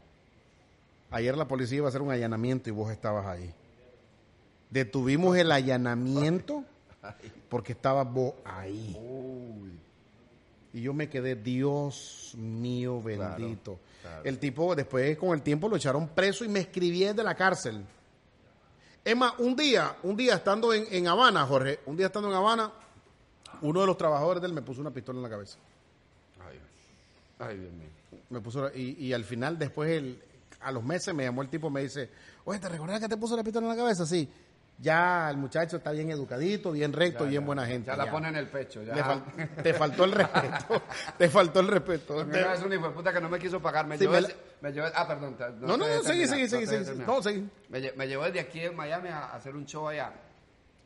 Ayer 1.10 1.36
la 1.36 1.46
policía 1.46 1.78
iba 1.78 1.86
a 1.86 1.90
hacer 1.90 2.00
un 2.02 2.10
allanamiento 2.10 2.68
y 2.70 2.72
vos 2.72 2.90
estabas 2.90 3.26
ahí. 3.26 3.52
Detuvimos 4.70 5.36
el 5.36 5.52
allanamiento 5.52 6.64
porque 7.50 7.72
estabas 7.72 8.10
vos 8.10 8.34
ahí. 8.44 8.96
Y 10.74 10.82
yo 10.82 10.94
me 10.94 11.08
quedé, 11.08 11.34
Dios 11.36 12.32
mío 12.36 13.02
bendito. 13.02 13.78
claro. 14.00 14.22
El 14.24 14.38
tipo, 14.38 14.74
después 14.74 15.18
con 15.18 15.30
el 15.34 15.42
tiempo 15.42 15.68
lo 15.68 15.76
echaron 15.76 16.08
preso 16.08 16.44
y 16.44 16.48
me 16.48 16.60
escribí 16.60 17.04
desde 17.04 17.22
la 17.22 17.34
cárcel. 17.34 17.84
Es 19.04 19.16
más, 19.16 19.34
un 19.38 19.54
día, 19.56 19.96
un 20.04 20.16
día 20.16 20.34
estando 20.36 20.72
en, 20.72 20.86
en 20.90 21.08
Habana, 21.08 21.44
Jorge, 21.44 21.80
un 21.86 21.96
día 21.96 22.06
estando 22.06 22.28
en 22.28 22.34
Habana, 22.34 22.72
uno 23.60 23.80
de 23.80 23.86
los 23.86 23.96
trabajadores 23.98 24.40
de 24.40 24.48
él 24.48 24.54
me 24.54 24.62
puso 24.62 24.80
una 24.80 24.90
pistola 24.90 25.18
en 25.18 25.22
la 25.24 25.28
cabeza. 25.30 25.58
Ay, 26.40 26.58
ay, 27.40 27.58
Dios 27.58 27.72
mío. 27.72 27.88
Me 28.30 28.40
puso, 28.40 28.70
y, 28.74 28.96
y 29.06 29.12
al 29.12 29.24
final, 29.24 29.58
después, 29.58 29.90
el, 29.90 30.22
a 30.60 30.70
los 30.72 30.84
meses, 30.84 31.12
me 31.14 31.24
llamó 31.24 31.42
el 31.42 31.48
tipo 31.48 31.68
y 31.68 31.70
me 31.70 31.82
dice, 31.82 32.08
oye, 32.44 32.58
¿te 32.60 32.68
recordás 32.68 33.00
que 33.00 33.08
te 33.08 33.16
puso 33.16 33.36
la 33.36 33.42
pistola 33.44 33.66
en 33.66 33.72
la 33.72 33.76
cabeza? 33.76 34.06
Sí. 34.06 34.28
Ya 34.78 35.30
el 35.30 35.36
muchacho 35.36 35.76
está 35.76 35.92
bien 35.92 36.10
educadito, 36.10 36.72
bien 36.72 36.92
recto, 36.92 37.24
bien 37.24 37.46
buena 37.46 37.64
gente. 37.66 37.86
Ya 37.86 37.96
la 37.96 38.10
pone 38.10 38.28
en 38.30 38.36
el 38.36 38.48
pecho. 38.48 38.82
Ya. 38.82 38.94
Fal- 38.96 39.62
te 39.62 39.74
faltó 39.74 40.04
el 40.04 40.12
respeto. 40.12 40.82
te 41.18 41.28
faltó 41.28 41.60
el 41.60 41.68
respeto. 41.68 42.24
Mí 42.24 42.36
una 42.36 42.48
vez 42.52 42.62
un 42.62 42.72
hijo 42.72 42.88
de 42.88 42.90
puta 42.94 43.12
que 43.12 43.20
no 43.20 43.28
me 43.28 43.38
quiso 43.38 43.60
pagar. 43.62 43.86
Me 43.86 43.96
Sí, 43.96 44.02
llevó, 44.04 44.14
me 44.14 44.20
desde- 44.22 44.36
me 44.60 44.72
llevó- 44.72 44.90
ah, 44.94 45.06
perdón. 45.06 45.36
No, 45.60 45.66
no, 45.68 45.76
no, 45.76 45.86
no 45.86 46.02
seguí. 46.02 46.26
dejé 46.26 46.48
terminar. 46.66 47.06
No, 47.06 47.22
seguí. 47.22 47.48
Me, 47.68 47.80
lle- 47.80 47.94
me 47.94 48.08
llevó 48.08 48.24
desde 48.24 48.40
aquí 48.40 48.60
en 48.60 48.74
Miami 48.74 49.08
a, 49.10 49.26
hacer 49.32 49.54
un 49.54 49.66
show 49.66 49.86
allá, 49.86 50.12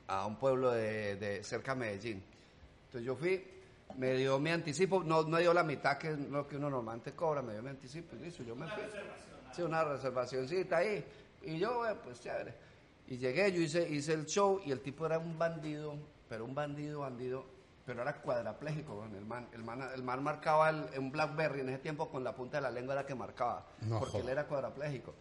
a 0.08 0.26
un 0.26 0.36
pueblo 0.36 0.72
de, 0.72 1.16
de 1.16 1.42
cerca 1.42 1.72
de 1.72 1.80
Medellín. 1.80 2.22
Entonces 2.86 3.02
yo 3.06 3.16
fui, 3.16 3.42
me 3.96 4.12
dio 4.14 4.38
mi 4.38 4.50
anticipo, 4.50 5.02
no 5.02 5.22
me 5.24 5.40
dio 5.40 5.54
la 5.54 5.62
mitad 5.62 5.96
que 5.96 6.10
lo 6.10 6.46
que 6.46 6.56
uno 6.56 6.68
normalmente 6.68 7.12
cobra, 7.12 7.40
me 7.40 7.54
dio 7.54 7.62
mi 7.62 7.70
anticipo 7.70 8.14
y 8.16 8.18
listo, 8.24 8.42
yo 8.42 8.54
me 8.54 8.66
fui. 8.68 8.82
Sí, 9.54 9.62
una 9.62 9.84
reservacioncita 9.84 10.76
ahí. 10.76 11.02
Y 11.44 11.58
yo, 11.58 11.82
pues 12.04 12.20
chévere. 12.20 12.65
Y 13.08 13.18
llegué, 13.18 13.52
yo 13.52 13.60
hice, 13.60 13.88
hice 13.88 14.12
el 14.14 14.26
show 14.26 14.60
y 14.64 14.72
el 14.72 14.80
tipo 14.80 15.06
era 15.06 15.18
un 15.18 15.38
bandido, 15.38 15.94
pero 16.28 16.44
un 16.44 16.54
bandido, 16.54 17.00
bandido, 17.00 17.44
pero 17.84 18.02
era 18.02 18.20
cuadrapléjico, 18.20 18.94
weón. 18.98 19.14
el 19.14 19.24
man, 19.24 19.46
el 19.52 19.62
man, 19.62 19.88
el 19.94 20.02
man 20.02 20.22
marcaba 20.22 20.70
el, 20.70 20.86
un 20.98 21.12
Blackberry 21.12 21.60
en 21.60 21.68
ese 21.68 21.78
tiempo 21.78 22.08
con 22.08 22.24
la 22.24 22.34
punta 22.34 22.56
de 22.56 22.62
la 22.62 22.70
lengua 22.70 22.94
era 22.94 23.06
que 23.06 23.14
marcaba, 23.14 23.64
No 23.82 24.00
porque 24.00 24.18
él 24.18 24.28
era 24.28 24.46
cuadrapléjico. 24.46 25.14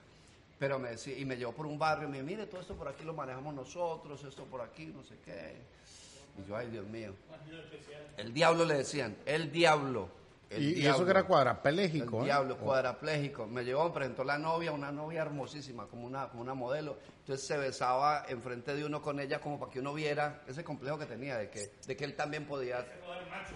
Pero 0.58 0.80
me 0.80 0.90
decía, 0.90 1.18
y 1.18 1.26
me 1.26 1.38
llevó 1.38 1.52
por 1.52 1.68
un 1.68 1.78
barrio, 1.78 2.08
y 2.08 2.12
me 2.12 2.18
dijo, 2.18 2.28
mire, 2.28 2.48
todo 2.48 2.62
esto 2.62 2.76
por 2.76 2.88
aquí 2.88 3.04
lo 3.04 3.14
manejamos 3.14 3.54
nosotros, 3.54 4.24
esto 4.24 4.46
por 4.46 4.62
aquí, 4.62 4.86
no 4.88 5.04
sé 5.04 5.16
qué. 5.24 5.62
Y 6.42 6.48
yo, 6.48 6.56
ay, 6.56 6.70
Dios 6.70 6.88
mío. 6.88 7.14
El 8.18 8.34
diablo 8.34 8.66
le 8.66 8.78
decían, 8.78 9.16
el 9.26 9.52
diablo. 9.52 10.10
El 10.50 10.62
Y, 10.64 10.82
y 10.82 10.88
eso 10.88 11.04
que 11.06 11.12
era 11.12 11.22
El 11.22 11.26
cuadrapléjico. 11.26 12.22
¿eh? 12.22 12.26
diablo, 12.26 12.58
cuadrapléjico. 12.58 13.48
Me 13.48 13.64
llevó, 13.64 13.86
me 13.86 13.92
presentó 13.92 14.24
la 14.24 14.38
novia, 14.38 14.72
una 14.72 14.92
novia 14.92 15.22
hermosísima, 15.24 15.88
como 15.88 16.06
una, 16.06 16.28
como 16.30 16.42
una 16.42 16.54
modelo. 16.54 16.98
Entonces 17.22 17.46
se 17.48 17.58
besaba 17.58 18.26
enfrente 18.30 18.76
de 18.76 18.86
uno 18.86 19.02
con 19.02 19.20
ella 19.20 19.40
como 19.42 19.60
para 19.60 19.72
que 19.72 19.80
uno 19.80 19.94
viera 19.94 20.42
ese 20.48 20.64
complejo 20.64 20.98
que 21.00 21.06
tenía 21.08 21.38
de 21.38 21.50
que, 21.50 21.72
de 21.86 21.96
que 21.98 22.06
él 22.06 22.16
también 22.16 22.46
podía. 22.46 22.86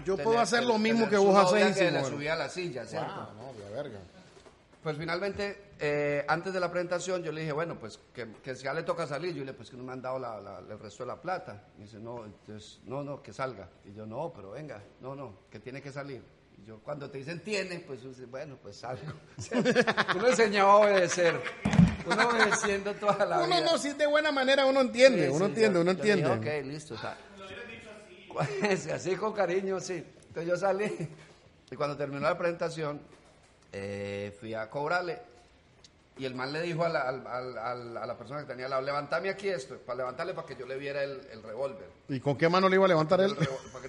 Yo 0.05 0.13
tener- 0.15 0.23
puedo 0.25 0.39
hacer 0.39 0.63
lo 0.65 0.77
mismo 0.77 1.07
que 1.09 1.17
vos 1.17 1.35
haces. 1.35 1.77
Que 1.77 1.91
le 1.91 2.03
subía 2.03 2.33
a 2.33 2.37
la 2.37 2.49
silla, 2.49 2.85
¿cierto? 2.85 3.07
Ah, 3.11 3.33
no, 3.37 3.53
de 3.53 3.69
la 3.69 3.75
verga. 3.83 3.99
Pues 4.81 4.97
finalmente, 4.97 5.71
eh, 5.77 6.23
antes 6.27 6.53
de 6.53 6.59
la 6.61 6.71
presentación, 6.71 7.21
yo 7.21 7.33
le 7.33 7.41
dije, 7.41 7.51
bueno, 7.51 7.77
pues 7.77 7.99
que, 8.13 8.31
que 8.41 8.55
ya 8.55 8.73
le 8.73 8.83
toca 8.83 9.05
salir. 9.05 9.31
Yo 9.33 9.39
le 9.39 9.47
dije, 9.47 9.53
pues 9.53 9.69
que 9.69 9.75
no 9.75 9.83
me 9.83 9.91
han 9.91 10.01
dado 10.01 10.17
la- 10.19 10.39
la- 10.39 10.59
el 10.59 10.79
resto 10.79 11.03
de 11.03 11.07
la 11.07 11.21
plata. 11.21 11.65
Y 11.77 11.81
dice, 11.81 11.99
no, 11.99 12.23
entonces, 12.25 12.79
no, 12.85 13.03
no, 13.03 13.21
que 13.21 13.33
salga. 13.33 13.67
Y 13.85 13.93
yo, 13.93 14.05
no, 14.05 14.31
pero 14.33 14.51
venga, 14.51 14.81
no, 15.01 15.15
no, 15.15 15.33
que 15.51 15.59
tiene 15.59 15.81
que 15.81 15.91
salir. 15.91 16.23
Y 16.62 16.66
yo, 16.66 16.80
cuando 16.80 17.10
te 17.10 17.18
dicen 17.20 17.39
tiene, 17.41 17.80
pues 17.80 18.03
uno 18.03 18.14
bueno, 18.28 18.57
pues 18.62 18.78
salgo. 18.78 19.14
uno 20.16 20.28
enseñaba 20.28 20.72
a 20.74 20.76
obedecer. 20.78 21.39
Uno 22.05 22.30
obedeciendo 22.30 22.93
toda 22.95 23.26
la 23.26 23.38
Uno 23.39 23.47
vida. 23.57 23.62
no, 23.62 23.78
si 23.78 23.93
de 23.93 24.07
buena 24.07 24.32
manera, 24.32 24.66
uno 24.66 24.82
entiende, 24.82 25.26
Sí, 25.26 25.30
uno 25.30 25.45
sí, 25.45 25.51
entiende, 25.51 25.76
yo- 25.76 25.82
uno 25.82 25.91
yo 25.93 26.01
dije, 26.03 26.14
entiende. 26.20 26.60
ok, 26.62 26.66
listo. 26.66 26.93
o 26.95 26.97
sea, 26.97 27.18
Sí, 28.78 28.89
así 28.91 29.16
con 29.16 29.34
cariño, 29.34 29.80
sí. 29.80 30.03
Entonces 30.28 30.45
yo 30.47 30.55
salí 30.57 30.86
y 31.72 31.76
cuando 31.76 31.97
terminó 31.97 32.22
la 32.22 32.38
presentación 32.38 33.01
eh, 33.72 34.36
fui 34.39 34.53
a 34.53 34.70
cobrarle 34.70 35.20
y 36.20 36.26
el 36.26 36.36
man 36.36 36.51
le 36.53 36.61
dijo 36.61 36.84
a 36.86 36.89
la, 36.89 37.01
al- 37.07 37.26
al- 37.26 37.57
al- 37.57 37.97
a 37.97 38.05
la 38.05 38.17
persona 38.17 38.41
que 38.41 38.45
tenía 38.45 38.65
al 38.65 38.72
lado, 38.72 38.84
levantame 38.84 39.30
aquí 39.30 39.47
esto, 39.49 39.78
para 39.80 39.97
levantarle 39.99 40.34
para 40.34 40.45
que 40.45 40.55
yo 40.55 40.65
le 40.67 40.78
viera 40.78 41.01
el, 41.03 41.22
el 41.32 41.41
revólver. 41.41 41.89
¿Y 42.09 42.20
con 42.20 42.38
qué 42.38 42.47
mano 42.49 42.67
le 42.70 42.76
iba 42.76 42.86
a 42.86 42.89
levantar 42.89 43.22
él? 43.22 43.36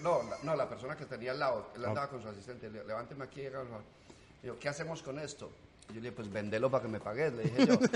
No, 0.03 0.23
la, 0.23 0.39
no, 0.45 0.57
la 0.57 0.69
persona 0.69 0.97
que 0.97 1.05
tenía 1.07 1.33
al 1.33 1.41
lado, 1.41 1.71
él 1.77 1.85
andaba 1.85 2.09
con 2.09 2.23
su 2.23 2.29
asistente, 2.29 2.71
le 2.71 2.85
levánteme 2.85 3.25
aquí. 3.25 3.45
hágalo". 3.47 3.83
Y 4.43 4.47
yo, 4.47 4.59
¿qué 4.59 4.69
hacemos 4.69 5.03
con 5.03 5.19
esto? 5.19 5.51
Y 5.89 5.95
yo 5.95 5.97
le 5.97 6.01
dije, 6.03 6.13
pues 6.13 6.33
vendelo 6.33 6.71
para 6.71 6.83
que 6.83 6.89
me 6.89 7.01
pagues, 7.01 7.33
le 7.33 7.43
dije 7.43 7.67
yo. 7.67 7.79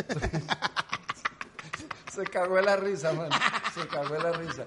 Se 2.12 2.24
cagó 2.24 2.57
de 2.57 2.62
la 2.62 2.76
risa, 2.76 3.12
man. 3.12 3.28
Se 3.74 3.87
cagó 3.89 4.14
de 4.14 4.22
la 4.22 4.32
risa. 4.32 4.64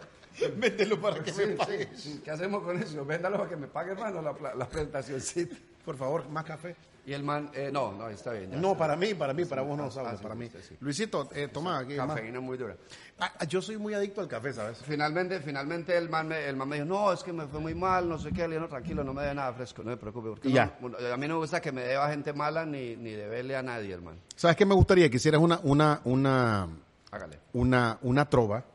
Mételo 0.58 1.00
para 1.02 1.24
que 1.24 1.32
Sí, 1.32 1.42
me 1.42 1.48
sí, 1.48 1.54
pague. 1.58 1.90
sí. 1.96 2.22
¿Qué 2.24 2.32
hacemos 2.32 2.64
con 2.64 2.82
eso? 2.82 3.06
Véndalo 3.06 3.38
para 3.38 3.50
que 3.50 3.56
me 3.56 3.68
pague, 3.68 3.92
hermano, 3.94 4.22
la, 4.22 4.56
la 4.56 4.68
presentacióncita. 4.68 5.56
Por 5.86 5.98
favor, 5.98 6.28
más 6.30 6.44
café. 6.46 6.76
Y 7.08 7.14
el 7.14 7.24
man, 7.24 7.50
eh, 7.54 7.70
no, 7.72 7.94
no, 7.94 8.10
está 8.10 8.34
bien. 8.34 8.52
ya. 8.52 8.58
No, 8.58 8.76
para 8.76 8.98
mí, 8.98 9.14
para 9.14 9.34
mí, 9.34 9.46
para 9.46 9.62
vos 9.62 9.78
no 9.78 9.86
ah, 9.86 9.92
sabes, 9.92 10.12
ah, 10.12 10.18
sí, 10.18 10.24
para 10.24 10.36
mí. 10.36 10.50
sí. 10.50 10.76
Luisito, 10.82 11.30
eh, 11.34 11.48
toma 11.48 11.80
aquí. 11.80 11.96
más. 11.96 12.08
Cafeína 12.10 12.42
muy 12.42 12.58
dura. 12.58 12.76
Ah, 13.18 13.46
yo 13.48 13.62
soy 13.62 13.78
muy 13.78 13.94
adicto 13.94 14.20
al 14.20 14.28
café, 14.28 14.52
¿sabes? 14.52 14.80
Finalmente, 14.86 15.40
finalmente 15.40 15.98
el 15.98 16.10
man, 16.10 16.28
me, 16.28 16.46
el 16.46 16.58
man 16.58 16.68
me 16.68 16.76
dijo, 16.76 16.86
no, 16.86 17.14
es 17.14 17.24
que 17.24 17.32
me 17.32 17.48
fue 17.48 17.62
muy 17.62 17.74
mal, 17.74 18.10
no 18.10 18.20
sé 18.20 18.32
qué. 18.34 18.42
Le 18.42 18.56
dije, 18.56 18.60
no, 18.60 18.68
tranquilo, 18.68 19.06
no 19.06 19.14
me 19.14 19.24
dé 19.24 19.34
nada 19.34 19.54
fresco, 19.54 19.84
no 19.84 19.92
me 19.92 19.96
preocupe. 19.96 20.32
Porque 20.32 20.50
no- 20.50 20.54
ya. 20.56 20.78
a 21.14 21.16
mí 21.16 21.28
no 21.30 21.36
me 21.36 21.40
gusta 21.40 21.62
que 21.62 21.72
me 21.72 21.82
deba 21.84 22.10
gente 22.10 22.34
mala 22.34 22.66
ni, 22.66 22.98
ni 22.98 23.12
deberle 23.12 23.56
a 23.56 23.64
nadie, 23.64 23.94
hermano. 23.94 24.18
¿Sabes 24.36 24.58
qué 24.58 24.66
me 24.66 24.76
gustaría? 24.76 25.10
Que 25.10 25.16
hicieras 25.16 25.40
una, 25.40 25.62
una, 25.64 26.02
una, 26.04 26.68
Hágale. 27.12 27.40
una, 27.54 28.00
una 28.02 28.30
trova 28.30 28.66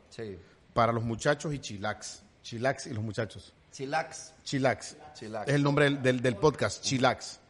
para 0.73 0.91
los 0.91 1.05
muchachos 1.05 1.53
y 1.53 1.59
Chilax. 1.59 2.23
Chilax 2.43 2.87
y 2.87 2.95
los 2.95 3.05
muchachos. 3.05 3.53
Chilax. 3.73 4.33
Chilax. 4.43 4.97
Chilax. 5.13 5.49
Es 5.49 5.55
el 5.55 5.63
nombre 5.63 5.85
del, 5.85 6.03
del, 6.03 6.23
del 6.23 6.37
podcast, 6.37 6.83
Chilax. 6.83 7.41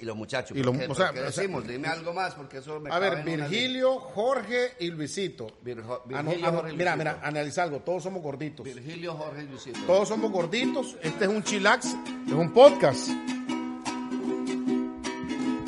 Y 0.00 0.04
los 0.06 0.16
muchachos. 0.16 0.56
Y 0.56 0.62
¿por 0.62 0.72
los- 0.72 0.78
qué, 0.78 0.84
o 0.84 0.88
¿Por 0.88 0.96
sea, 0.96 1.12
qué 1.12 1.20
o 1.20 1.30
sea- 1.30 1.42
decimos? 1.42 1.66
Dime 1.66 1.88
algo 1.88 2.12
más, 2.14 2.34
porque 2.34 2.58
eso 2.58 2.80
me 2.80 2.90
A 2.90 2.98
ver, 2.98 3.22
Virgilio, 3.22 3.98
Jorge 3.98 4.72
y 4.80 4.90
Luisito. 4.90 5.46
Ah, 5.48 6.00
Virgilio, 6.06 6.46
ah, 6.48 6.52
Jorge 6.52 6.72
y 6.72 6.76
mira, 6.76 6.96
Luisito. 6.96 6.96
mira, 6.96 7.20
analiza 7.22 7.62
algo. 7.64 7.80
Todos 7.80 8.02
somos 8.02 8.22
gorditos. 8.22 8.64
Virgilio, 8.64 9.14
Jorge 9.14 9.42
y 9.42 9.46
Luisito. 9.46 9.78
Todos 9.86 10.08
somos 10.08 10.30
gorditos. 10.30 10.96
Este 11.02 11.24
es 11.24 11.30
un 11.30 11.42
Chilax. 11.42 11.86
Es 12.26 12.32
un 12.32 12.52
podcast. 12.52 13.08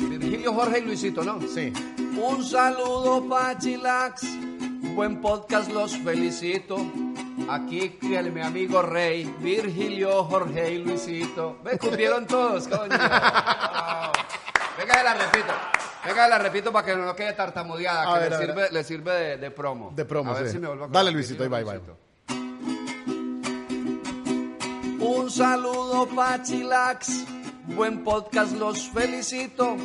Virgilio, 0.09 0.53
Jorge 0.53 0.79
y 0.79 0.81
Luisito, 0.81 1.23
¿no? 1.23 1.39
Sí. 1.47 1.71
Un 2.19 2.43
saludo 2.43 3.27
para 3.27 3.57
Chilax. 3.57 4.23
Buen 4.95 5.21
podcast, 5.21 5.71
los 5.71 5.95
felicito. 5.97 6.77
Aquí 7.49 7.97
el- 8.03 8.31
mi 8.31 8.41
amigo 8.41 8.81
Rey, 8.81 9.25
Virgilio, 9.39 10.23
Jorge 10.25 10.73
y 10.73 10.77
Luisito. 10.79 11.57
Me 11.63 11.77
cumplieron 11.77 12.25
todos, 12.27 12.67
coño. 12.67 12.95
Venga, 14.77 14.93
se 14.97 15.03
la 15.03 15.13
repito. 15.13 15.53
Venga, 16.05 16.27
la 16.27 16.37
repito 16.39 16.71
para 16.71 16.85
que 16.85 16.95
no 16.95 17.15
quede 17.15 17.33
tartamudeada, 17.33 18.11
A 18.11 18.13
que 18.15 18.19
ver, 18.21 18.29
le, 18.29 18.35
a 18.35 18.39
sirve, 18.39 18.69
le 18.71 18.83
sirve 18.83 19.11
de, 19.13 19.37
de 19.37 19.51
promo. 19.51 19.91
De 19.95 20.05
promo, 20.05 20.31
A 20.31 20.35
ver 20.35 20.47
sí. 20.47 20.53
si 20.53 20.59
me 20.59 20.67
vuelvo 20.67 20.85
a 20.85 20.87
Dale. 20.87 21.11
Luisito, 21.11 21.43
ahí 21.43 21.49
va. 21.49 21.61
Luisito. 21.61 21.97
Un 24.99 25.29
saludo 25.29 26.07
pa' 26.07 26.41
Chilax, 26.41 27.25
buen 27.75 28.03
podcast, 28.03 28.53
los 28.53 28.89
felicito. 28.89 29.75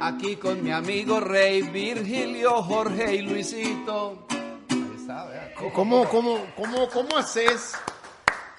Aquí 0.00 0.36
con 0.36 0.62
mi 0.62 0.72
amigo 0.72 1.20
Rey, 1.20 1.62
Virgilio, 1.62 2.62
Jorge 2.62 3.14
y 3.16 3.22
Luisito. 3.22 4.26
Ahí 4.70 4.92
está, 4.96 5.26
vea. 5.26 5.52
¿Cómo, 5.74 6.08
cómo, 6.08 6.38
cómo, 6.56 6.88
cómo 6.88 7.16
haces 7.18 7.74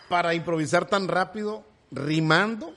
para 0.08 0.34
improvisar 0.34 0.86
tan 0.86 1.08
rápido, 1.08 1.64
rimando 1.92 2.74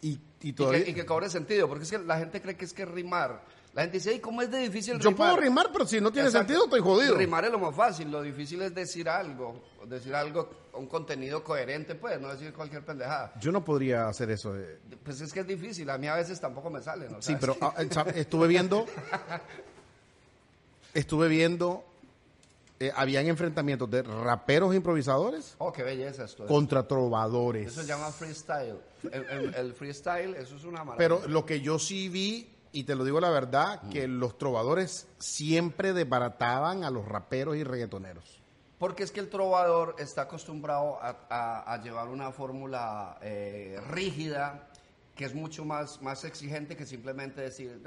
y, 0.00 0.18
y 0.46 0.50
Y 0.50 0.54
que, 0.54 0.90
y 0.90 0.94
que 0.94 1.06
cobre 1.06 1.28
sentido, 1.30 1.68
porque 1.68 1.84
es 1.84 1.90
que 1.90 1.98
la 1.98 2.18
gente 2.18 2.40
cree 2.40 2.56
que 2.56 2.64
es 2.64 2.72
que 2.72 2.84
rimar. 2.84 3.42
La 3.74 3.82
gente 3.82 3.98
dice, 3.98 4.10
"Ey, 4.12 4.20
¿cómo 4.20 4.40
es 4.40 4.50
de 4.50 4.58
difícil 4.60 4.94
Yo 4.94 5.10
rimar? 5.10 5.16
puedo 5.16 5.36
rimar, 5.36 5.68
pero 5.70 5.86
si 5.86 6.00
no 6.00 6.10
tiene 6.10 6.28
Exacto. 6.28 6.48
sentido, 6.48 6.64
estoy 6.64 6.80
jodido. 6.80 7.14
Rimar 7.16 7.44
es 7.44 7.52
lo 7.52 7.58
más 7.58 7.74
fácil, 7.74 8.10
lo 8.10 8.22
difícil 8.22 8.62
es 8.62 8.74
decir 8.74 9.06
algo, 9.08 9.62
decir 9.86 10.14
algo, 10.14 10.48
un 10.72 10.86
contenido 10.86 11.44
coherente, 11.44 11.94
pues, 11.94 12.18
no 12.18 12.28
decir 12.28 12.54
cualquier 12.54 12.84
pendejada. 12.86 13.34
Yo 13.38 13.52
no 13.52 13.62
podría 13.62 14.08
hacer 14.08 14.30
eso. 14.30 14.56
eh. 14.56 14.78
Pues 15.04 15.20
es 15.20 15.30
que 15.32 15.40
es 15.40 15.46
difícil, 15.46 15.90
a 15.90 15.98
mí 15.98 16.06
a 16.06 16.14
veces 16.14 16.40
tampoco 16.40 16.70
me 16.70 16.80
sale, 16.80 17.06
¿no? 17.10 17.20
Sí, 17.20 17.34
¿Sabes? 17.34 17.40
pero 17.40 17.56
ah, 17.60 17.74
eh, 17.82 17.88
sabe, 17.90 18.18
estuve 18.18 18.48
viendo, 18.48 18.86
estuve 20.94 21.28
viendo, 21.28 21.84
eh, 22.78 22.92
habían 22.94 23.26
enfrentamientos 23.26 23.90
de 23.90 24.02
raperos 24.02 24.74
improvisadores 24.74 25.54
Oh, 25.58 25.72
qué 25.72 25.82
belleza 25.82 26.24
esto. 26.24 26.46
contra 26.46 26.86
trovadores. 26.86 27.68
Eso 27.72 27.80
se 27.82 27.86
llama 27.88 28.10
freestyle. 28.12 28.78
El, 29.10 29.24
el- 29.30 29.54
el 29.54 29.74
freestyle, 29.74 30.34
eso 30.34 30.56
es 30.56 30.64
una 30.64 30.84
maravilla. 30.84 30.96
Pero 30.98 31.28
lo 31.28 31.46
que 31.46 31.60
yo 31.60 31.78
sí 31.78 32.08
vi, 32.08 32.52
y 32.72 32.84
te 32.84 32.94
lo 32.94 33.04
digo 33.04 33.20
la 33.20 33.30
verdad, 33.30 33.80
que 33.90 34.06
los 34.08 34.36
trovadores 34.36 35.08
siempre 35.18 35.92
desbarataban 35.94 36.84
a 36.84 36.90
los 36.90 37.06
raperos 37.06 37.56
y 37.56 37.64
reggaetoneros. 37.64 38.42
Porque 38.78 39.04
es 39.04 39.10
que 39.10 39.20
el 39.20 39.30
trovador 39.30 39.96
está 39.98 40.22
acostumbrado 40.22 40.98
a, 41.00 41.16
a- 41.30 41.72
a 41.72 41.82
llevar 41.82 42.08
una 42.08 42.30
fórmula 42.32 43.16
eh, 43.22 43.80
rígida 43.88 44.68
que 45.16 45.24
es 45.24 45.34
mucho 45.34 45.64
más, 45.64 46.00
más 46.02 46.24
exigente 46.24 46.76
que 46.76 46.84
simplemente 46.84 47.40
decir, 47.40 47.80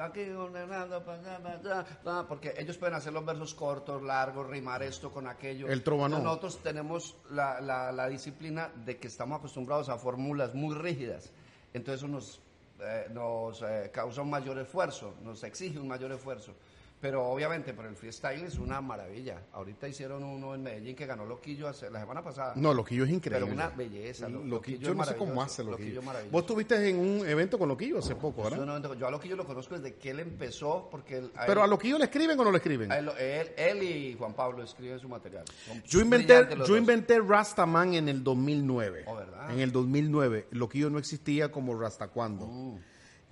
porque 2.28 2.56
ellos 2.58 2.76
pueden 2.78 2.96
hacer 2.96 3.14
los 3.14 3.24
versos 3.24 3.54
cortos, 3.54 4.02
largos, 4.02 4.48
rimar 4.50 4.82
esto 4.82 5.12
con 5.12 5.28
aquello. 5.28 5.68
El. 5.68 5.84
Entonces, 6.18 6.24
Nosotros 6.24 6.64
tenemos 6.64 7.16
la, 7.30 7.62
la- 7.62 7.92
la 7.92 8.08
disciplina 8.10 8.72
de 8.84 8.98
que 8.98 9.08
estamos 9.08 9.38
acostumbrados 9.40 9.90
a 9.90 9.98
fórmulas 9.98 10.56
muy 10.56 10.76
rígidas. 10.76 11.32
Entonces 11.74 12.02
eso 12.02 12.08
nos, 12.08 12.42
eh, 12.80 13.08
nos 13.12 13.62
eh, 13.62 13.92
causa 13.94 14.24
un 14.24 14.30
mayor 14.32 14.58
esfuerzo, 14.58 15.14
nos 15.24 15.44
exige 15.44 15.78
un 15.80 15.88
mayor 15.88 16.12
esfuerzo. 16.12 16.56
Pero 17.02 17.26
obviamente, 17.30 17.74
pero 17.74 17.88
el 17.88 17.96
freestyle 17.96 18.44
es 18.44 18.58
una 18.58 18.82
maravilla. 18.82 19.44
Ahorita 19.54 19.88
hicieron 19.88 20.22
uno 20.22 20.54
en 20.54 20.64
Medellín 20.64 20.98
que 20.98 21.06
ganó 21.06 21.26
Loquillo 21.26 21.70
hace- 21.70 21.90
la 21.90 22.02
semana 22.02 22.22
pasada. 22.22 22.54
No, 22.58 22.74
Loquillo 22.74 23.06
es 23.06 23.10
increíble. 23.12 23.46
Pero 23.46 23.54
una 23.54 23.70
belleza, 23.70 24.28
lo- 24.28 24.44
Loquillo, 24.44 24.80
yo 24.80 24.94
no 24.94 25.06
sé 25.06 25.16
cómo 25.16 25.42
hace 25.42 25.64
Loquillo. 25.64 26.02
Vos 26.30 26.42
estuviste 26.42 26.90
en 26.90 27.00
un 27.00 27.26
evento 27.26 27.58
con 27.58 27.70
Loquillo 27.70 28.00
hace 28.00 28.16
poco, 28.16 28.44
Yo, 28.44 28.50
¿verdad? 28.50 28.80
no- 28.82 28.94
yo 28.96 29.08
a 29.08 29.12
Loquillo 29.12 29.38
lo 29.38 29.46
conozco 29.46 29.80
desde 29.80 29.96
que 29.96 30.10
él 30.10 30.20
empezó, 30.20 30.90
porque 30.92 31.20
él, 31.20 31.32
Pero 31.48 31.62
él- 31.62 31.66
a 31.66 31.68
Loquillo 31.68 31.98
le 31.98 32.04
escriben 32.04 32.38
o 32.38 32.44
no 32.44 32.52
le 32.52 32.58
escriben. 32.58 32.92
él, 32.92 33.10
él- 33.18 33.84
y 33.84 34.16
Juan 34.18 34.34
Pablo 34.34 34.62
escriben 34.62 35.00
su 35.00 35.08
material. 35.08 35.46
Son 35.66 35.82
Yo 35.84 36.02
inventé, 36.02 36.48
yo 36.50 36.56
dos. 36.58 36.70
inventé 36.78 37.20
Rastaman 37.22 37.94
en 37.94 38.10
el 38.10 38.24
2009. 38.26 39.06
Oh. 39.08 39.18
En 39.50 39.60
el 39.62 39.72
2009. 39.72 40.48
Loquillo 40.52 40.90
no 40.90 41.00
existía 41.00 41.50
como 41.50 41.80
Rastacuando. 41.80 42.46
Uh. 42.46 42.80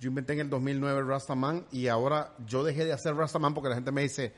Yo 0.00 0.08
inventé 0.08 0.34
en 0.34 0.40
el 0.40 0.50
2009 0.50 1.02
Rastaman 1.02 1.66
y 1.72 1.88
ahora 1.88 2.32
yo 2.46 2.62
dejé 2.62 2.84
de 2.84 2.92
hacer 2.92 3.14
Rastaman 3.16 3.52
porque 3.54 3.68
la 3.70 3.74
gente 3.74 3.90
me 3.92 4.02
dice, 4.02 4.32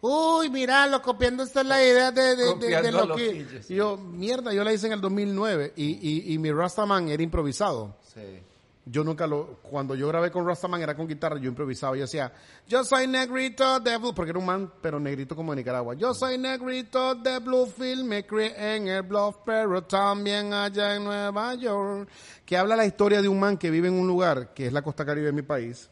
uy, 0.00 0.50
mira, 0.50 0.86
lo 0.86 1.00
copiando 1.02 1.42
esta 1.42 1.62
es 1.62 1.66
la 1.66 1.82
idea 1.82 2.12
de, 2.12 2.36
de, 2.36 2.44
de- 2.56 2.66
de 2.82 2.92
sí. 3.16 3.72
Y 3.72 3.76
yo, 3.76 3.96
mierda, 3.96 4.52
yo 4.52 4.64
la 4.64 4.72
hice 4.72 4.86
en 4.86 4.92
el 4.92 5.00
2009 5.00 5.72
y, 5.76 5.84
y, 6.30 6.34
y 6.34 6.38
mi 6.38 6.52
Rastaman 6.52 7.08
era 7.08 7.22
improvisado. 7.22 7.96
Sí. 8.14 8.20
Yo 8.90 9.04
nunca 9.04 9.26
lo, 9.26 9.58
cuando 9.60 9.94
yo 9.94 10.08
grabé 10.08 10.30
con 10.30 10.46
Rastaman 10.46 10.80
era 10.80 10.96
con 10.96 11.06
guitarra, 11.06 11.38
yo 11.38 11.48
improvisaba, 11.48 11.94
yo 11.94 12.02
decía, 12.02 12.32
yo 12.66 12.84
soy 12.84 13.06
negrito 13.06 13.80
de 13.80 13.98
Blue, 13.98 14.14
porque 14.14 14.30
era 14.30 14.38
un 14.38 14.46
man, 14.46 14.72
pero 14.80 14.98
negrito 14.98 15.36
como 15.36 15.52
de 15.52 15.56
Nicaragua. 15.56 15.94
Yo 15.94 16.14
soy 16.14 16.38
negrito 16.38 17.14
de 17.16 17.38
Bluefield, 17.38 18.04
me 18.04 18.24
crié 18.24 18.76
en 18.76 18.88
el 18.88 19.02
Bluff, 19.02 19.36
pero 19.44 19.82
también 19.82 20.54
allá 20.54 20.96
en 20.96 21.04
Nueva 21.04 21.54
York. 21.54 22.08
Que 22.46 22.56
habla 22.56 22.76
la 22.76 22.86
historia 22.86 23.20
de 23.20 23.28
un 23.28 23.38
man 23.38 23.58
que 23.58 23.70
vive 23.70 23.88
en 23.88 23.94
un 23.94 24.06
lugar, 24.06 24.54
que 24.54 24.66
es 24.68 24.72
la 24.72 24.80
costa 24.80 25.04
caribe 25.04 25.26
de 25.26 25.32
mi 25.32 25.42
país, 25.42 25.90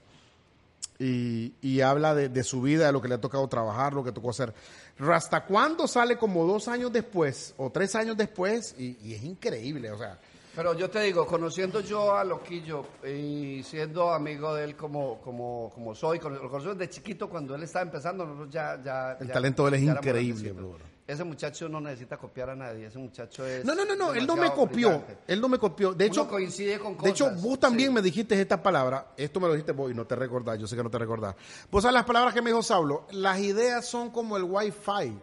y, 0.98 1.52
y 1.60 1.82
habla 1.82 2.14
de, 2.14 2.30
de 2.30 2.44
su 2.44 2.62
vida, 2.62 2.86
de 2.86 2.92
lo 2.92 3.02
que 3.02 3.08
le 3.08 3.16
ha 3.16 3.20
tocado 3.20 3.46
trabajar, 3.46 3.92
lo 3.92 4.04
que 4.04 4.12
tocó 4.12 4.30
hacer. 4.30 4.54
Rasta 4.98 5.44
cuando 5.44 5.86
sale 5.86 6.16
como 6.16 6.46
dos 6.46 6.66
años 6.68 6.90
después, 6.90 7.52
o 7.58 7.70
tres 7.70 7.94
años 7.94 8.16
después, 8.16 8.74
y, 8.78 8.96
y 9.02 9.14
es 9.14 9.22
increíble, 9.22 9.90
o 9.90 9.98
sea. 9.98 10.18
Pero 10.56 10.72
yo 10.72 10.88
te 10.88 11.00
digo, 11.02 11.26
conociendo 11.26 11.80
yo 11.80 12.16
a 12.16 12.24
Loquillo 12.24 12.82
y 13.06 13.62
siendo 13.62 14.10
amigo 14.10 14.54
de 14.54 14.64
él 14.64 14.74
como, 14.74 15.20
como, 15.20 15.70
como 15.74 15.94
soy, 15.94 16.18
con- 16.18 16.32
lo 16.34 16.48
conozco 16.48 16.74
desde 16.74 16.90
chiquito 16.94 17.28
cuando 17.28 17.54
él 17.54 17.62
estaba 17.64 17.82
empezando, 17.84 18.24
nosotros 18.24 18.50
ya... 18.54 18.82
ya 18.82 19.12
El 19.20 19.26
ya- 19.28 19.34
talento 19.34 19.64
de 19.64 19.68
él 19.68 19.74
es 19.74 19.82
increíble, 19.96 20.52
bro. 20.52 20.76
Ese 21.06 21.22
muchacho 21.22 21.68
no 21.68 21.78
necesita 21.80 22.16
copiar 22.16 22.50
a 22.50 22.56
nadie, 22.56 22.86
ese 22.86 22.98
muchacho 22.98 23.46
es... 23.46 23.64
No, 23.64 23.74
no, 23.76 23.84
no, 23.84 23.94
no, 23.94 24.12
él 24.14 24.26
no 24.26 24.34
me 24.34 24.50
copió, 24.50 24.88
brillante. 24.88 25.18
él 25.28 25.40
no 25.40 25.48
me 25.48 25.58
copió. 25.58 25.92
De 25.92 26.06
Uno 26.06 26.12
hecho, 26.12 26.26
coincide 26.28 26.78
con 26.80 26.96
de 26.98 27.10
hecho, 27.10 27.26
cosas, 27.26 27.42
vos 27.42 27.60
también 27.60 27.90
sí. 27.90 27.94
me 27.94 28.02
dijiste 28.02 28.40
esta 28.40 28.60
palabra, 28.60 29.12
esto 29.16 29.38
me 29.38 29.46
lo 29.46 29.52
dijiste 29.52 29.70
vos 29.72 29.90
y 29.92 29.94
no 29.94 30.04
te 30.06 30.16
recordás, 30.16 30.58
yo 30.58 30.66
sé 30.66 30.74
que 30.74 30.82
no 30.82 30.90
te 30.90 30.98
recordás. 30.98 31.36
Vos 31.70 31.82
sabes 31.82 31.94
las 31.94 32.04
palabras 32.06 32.34
que 32.34 32.40
me 32.42 32.50
dijo 32.50 32.60
Saulo, 32.62 33.06
las 33.12 33.38
ideas 33.38 33.86
son 33.86 34.10
como 34.10 34.36
el 34.36 34.42
wifi. 34.44 35.16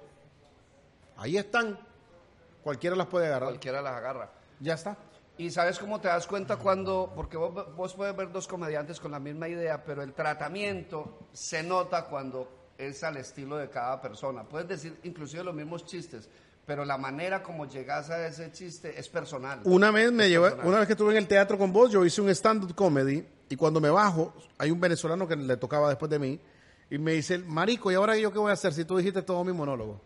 Ahí 1.17 1.37
están, 1.37 1.77
cualquiera 2.63 2.95
las 2.95 3.07
puede 3.07 3.25
agarrar. 3.27 3.49
Cualquiera 3.49 3.81
las 3.81 3.93
agarra. 3.93 4.29
Ya 4.61 4.75
está. 4.75 4.95
Y 5.37 5.49
sabes 5.49 5.79
cómo 5.79 5.99
te 5.99 6.07
das 6.07 6.27
cuenta 6.27 6.57
cuando, 6.57 7.11
porque 7.15 7.37
vos, 7.37 7.75
vos 7.75 7.93
puedes 7.95 8.15
ver 8.15 8.31
dos 8.31 8.47
comediantes 8.47 8.99
con 8.99 9.11
la 9.11 9.19
misma 9.19 9.47
idea, 9.47 9.83
pero 9.83 10.03
el 10.03 10.13
tratamiento 10.13 11.27
se 11.33 11.63
nota 11.63 12.05
cuando 12.05 12.71
es 12.77 13.03
al 13.03 13.17
estilo 13.17 13.57
de 13.57 13.69
cada 13.69 13.99
persona. 14.01 14.43
Puedes 14.43 14.67
decir 14.67 14.99
inclusive 15.03 15.43
los 15.43 15.55
mismos 15.55 15.85
chistes, 15.85 16.29
pero 16.65 16.85
la 16.85 16.97
manera 16.97 17.41
como 17.41 17.65
llegas 17.65 18.09
a 18.09 18.27
ese 18.27 18.51
chiste 18.51 18.97
es 18.97 19.09
personal. 19.09 19.61
Una 19.63 19.91
vez 19.91 20.11
me 20.11 20.29
llevé, 20.29 20.53
una 20.63 20.79
vez 20.79 20.87
que 20.87 20.93
estuve 20.93 21.11
en 21.11 21.17
el 21.17 21.27
teatro 21.27 21.57
con 21.57 21.73
vos, 21.73 21.91
yo 21.91 22.05
hice 22.05 22.21
un 22.21 22.29
stand-up 22.29 22.75
comedy 22.75 23.25
y 23.49 23.55
cuando 23.55 23.81
me 23.81 23.89
bajo, 23.89 24.33
hay 24.57 24.71
un 24.71 24.79
venezolano 24.79 25.27
que 25.27 25.35
le 25.35 25.57
tocaba 25.57 25.89
después 25.89 26.09
de 26.09 26.19
mí 26.19 26.39
y 26.89 26.97
me 26.97 27.13
dice, 27.13 27.39
marico, 27.39 27.91
¿y 27.91 27.95
ahora 27.95 28.15
yo 28.17 28.31
qué 28.31 28.39
voy 28.39 28.51
a 28.51 28.53
hacer 28.53 28.73
si 28.73 28.85
tú 28.85 28.97
dijiste 28.97 29.23
todo 29.23 29.43
mi 29.43 29.51
monólogo? 29.51 29.99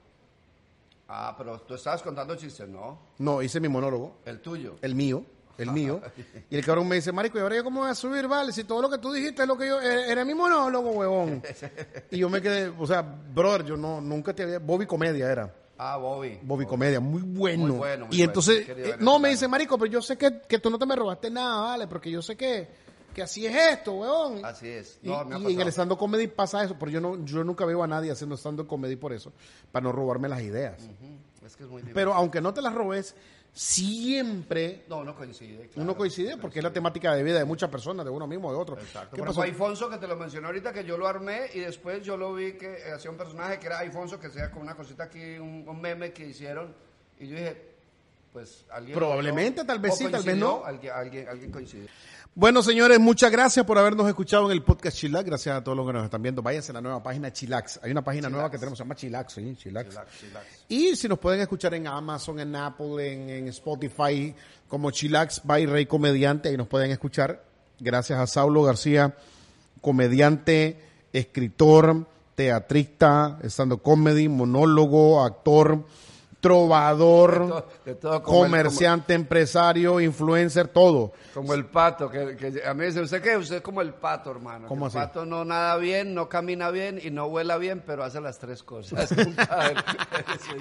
Ah, 1.07 1.33
pero 1.37 1.59
tú 1.61 1.75
estabas 1.75 2.01
contando 2.01 2.35
chistes, 2.35 2.67
¿no? 2.67 2.99
No, 3.19 3.41
hice 3.41 3.59
mi 3.59 3.69
monólogo. 3.69 4.17
El 4.25 4.41
tuyo. 4.41 4.75
el 4.81 4.93
mío, 4.93 5.23
el 5.57 5.71
mío. 5.71 6.01
Y 6.49 6.55
el 6.55 6.65
cabrón 6.65 6.87
me 6.87 6.95
dice, 6.95 7.11
marico, 7.11 7.37
¿y 7.37 7.41
ahora 7.41 7.55
yo 7.55 7.63
cómo 7.63 7.81
voy 7.81 7.89
a 7.89 7.95
subir, 7.95 8.27
vale? 8.27 8.51
Si 8.51 8.63
todo 8.63 8.81
lo 8.81 8.89
que 8.89 8.97
tú 8.97 9.11
dijiste 9.11 9.41
es 9.41 9.47
lo 9.47 9.57
que 9.57 9.67
yo, 9.67 9.81
era, 9.81 10.05
era 10.05 10.25
mi 10.25 10.33
monólogo, 10.33 10.91
huevón. 10.91 11.41
Y 12.11 12.17
yo 12.17 12.29
me 12.29 12.41
quedé, 12.41 12.67
o 12.67 12.85
sea, 12.85 13.01
brother, 13.01 13.65
yo 13.65 13.77
no, 13.77 14.01
nunca 14.01 14.33
te 14.33 14.43
había, 14.43 14.59
Bobby 14.59 14.85
Comedia 14.85 15.31
era. 15.31 15.53
Ah, 15.77 15.97
Bobby. 15.97 16.39
Bobby 16.41 16.65
Comedia, 16.65 16.99
muy 16.99 17.21
bueno. 17.21 17.67
Muy 17.67 17.77
bueno, 17.77 18.07
muy 18.07 18.17
y 18.17 18.21
entonces, 18.23 18.67
eh, 18.67 18.95
no, 18.99 19.19
me 19.19 19.29
dice, 19.29 19.47
marico, 19.47 19.77
pero 19.77 19.91
yo 19.91 20.01
sé 20.01 20.17
que, 20.17 20.41
que 20.47 20.59
tú 20.59 20.69
no 20.69 20.79
te 20.79 20.85
me 20.85 20.95
robaste 20.95 21.29
nada, 21.29 21.61
vale, 21.61 21.87
porque 21.87 22.09
yo 22.09 22.21
sé 22.21 22.35
que, 22.35 22.67
que 23.13 23.23
así 23.23 23.45
es 23.45 23.55
esto, 23.55 23.93
huevón. 23.93 24.45
Así 24.45 24.67
es. 24.67 24.99
Y, 25.01 25.09
me 25.09 25.51
en 25.51 25.61
el 25.61 25.67
stand-up 25.69 25.97
comedy 25.97 26.27
pasa 26.27 26.63
eso, 26.63 26.75
pero 26.79 26.91
yo 26.91 27.01
no, 27.01 27.23
yo 27.25 27.43
nunca 27.43 27.65
veo 27.65 27.83
a 27.83 27.87
nadie 27.87 28.11
haciendo 28.11 28.37
stand-up 28.37 28.67
comedy 28.67 28.95
por 28.95 29.13
eso, 29.13 29.33
para 29.71 29.83
no 29.83 29.91
robarme 29.91 30.29
las 30.29 30.41
ideas. 30.41 30.87
Es 31.45 31.55
que 31.55 31.63
es 31.63 31.69
muy. 31.69 31.81
Pero 31.81 32.13
aunque 32.13 32.41
no 32.41 32.53
te 32.53 32.61
las 32.61 32.73
robes, 32.73 33.15
siempre 33.53 34.83
No, 34.87 34.97
uno 34.99 35.15
coincide. 35.15 35.67
claro. 35.67 35.81
uno 35.81 35.97
coincide 35.97 36.37
porque 36.37 36.59
es 36.59 36.63
la 36.63 36.71
temática 36.71 37.15
de 37.15 37.23
vida 37.23 37.39
de 37.39 37.45
muchas 37.45 37.69
personas, 37.69 38.05
de 38.05 38.11
uno 38.11 38.27
mismo, 38.27 38.51
de 38.51 38.57
otro. 38.57 38.77
Exacto. 38.77 39.15
¿Qué 39.15 39.17
Por 39.17 39.27
pasó? 39.27 39.43
ejemplo, 39.43 39.65
Alfonso, 39.65 39.89
que 39.89 39.97
te 39.97 40.07
lo 40.07 40.15
mencioné 40.15 40.47
ahorita, 40.47 40.71
que 40.73 40.83
yo 40.83 40.97
lo 40.97 41.07
armé 41.07 41.47
y 41.53 41.59
después 41.61 42.03
yo 42.03 42.17
lo 42.17 42.33
vi 42.33 42.53
que 42.53 42.67
eh, 42.71 42.91
hacía 42.95 43.09
un 43.09 43.17
personaje 43.17 43.57
que 43.59 43.65
era 43.67 43.79
Alfonso, 43.79 44.19
que 44.19 44.29
sea 44.29 44.51
con 44.51 44.61
una 44.61 44.75
cosita 44.75 45.05
aquí, 45.05 45.37
un, 45.39 45.67
un 45.67 45.81
meme 45.81 46.13
que 46.13 46.27
hicieron. 46.27 46.75
Y 47.19 47.27
yo 47.27 47.35
dije, 47.35 47.71
pues 48.31 48.65
alguien. 48.69 48.95
Probablemente, 48.97 49.63
tal 49.65 49.79
vez 49.79 49.97
sí, 49.97 50.07
tal 50.09 50.23
vez 50.23 50.37
no. 50.37 50.63
Alguien, 50.63 50.93
alguien, 50.93 51.27
alguien 51.27 51.51
coincidió. 51.51 51.87
Bueno, 52.39 52.61
señores, 52.61 52.99
muchas 52.99 53.31
gracias 53.31 53.65
por 53.65 53.79
habernos 53.79 54.07
escuchado 54.07 54.45
en 54.45 54.51
el 54.51 54.61
podcast 54.61 54.95
Chilax. 54.95 55.25
Gracias 55.25 55.57
a 55.57 55.63
todos 55.63 55.75
los 55.75 55.87
que 55.87 55.93
nos 55.93 56.03
están 56.03 56.21
viendo. 56.21 56.43
Váyanse 56.43 56.71
a 56.71 56.75
la 56.75 56.81
nueva 56.81 57.01
página 57.01 57.33
Chilax. 57.33 57.79
Hay 57.81 57.89
una 57.89 58.03
página 58.03 58.29
nueva 58.29 58.51
que 58.51 58.59
tenemos, 58.59 58.77
se 58.77 58.83
llama 58.83 58.93
Chilax, 58.93 59.33
¿sí? 59.33 59.55
Chilax. 59.57 59.89
Chilax, 59.89 60.19
chilax. 60.19 60.45
Y 60.69 60.95
si 60.95 61.07
nos 61.07 61.17
pueden 61.17 61.41
escuchar 61.41 61.73
en 61.73 61.87
Amazon, 61.87 62.39
en 62.39 62.55
Apple, 62.55 63.11
en, 63.11 63.27
en 63.31 63.47
Spotify, 63.47 64.35
como 64.67 64.91
Chilax 64.91 65.41
by 65.45 65.65
Rey 65.65 65.87
Comediante, 65.87 66.49
ahí 66.49 66.57
nos 66.57 66.67
pueden 66.67 66.91
escuchar. 66.91 67.43
Gracias 67.79 68.19
a 68.19 68.27
Saulo 68.27 68.61
García, 68.61 69.15
comediante, 69.81 70.79
escritor, 71.13 72.05
teatrista, 72.35 73.39
estando 73.41 73.79
comedy, 73.79 74.29
monólogo, 74.29 75.23
actor, 75.25 75.83
trovador, 76.47 77.65
De 77.85 77.95
todo 77.95 78.15
el- 78.17 78.21
comerciante, 78.21 79.13
empresario, 79.13 79.99
influencer, 79.99 80.67
todo. 80.67 81.11
Como 81.33 81.53
el 81.53 81.65
pato, 81.65 82.09
que, 82.09 82.35
que 82.35 82.61
a 82.65 82.73
mí 82.73 82.79
me 82.79 82.85
dice, 82.87 83.01
¿usted 83.01 83.21
qué? 83.21 83.37
Usted 83.37 83.57
es 83.57 83.61
como 83.61 83.81
el 83.81 83.93
pato, 83.93 84.31
hermano. 84.31 84.67
¿Cómo 84.67 84.85
el 84.85 84.89
así? 84.89 84.97
pato 84.97 85.25
no 85.25 85.45
nada 85.45 85.75
bien, 85.77 86.13
no 86.13 86.29
camina 86.29 86.69
bien 86.71 86.99
y 87.03 87.11
no 87.11 87.29
vuela 87.29 87.57
bien, 87.57 87.83
pero 87.85 88.03
hace 88.03 88.21
las 88.21 88.39
tres 88.39 88.63
cosas. 88.63 89.09
Soy 89.09 89.25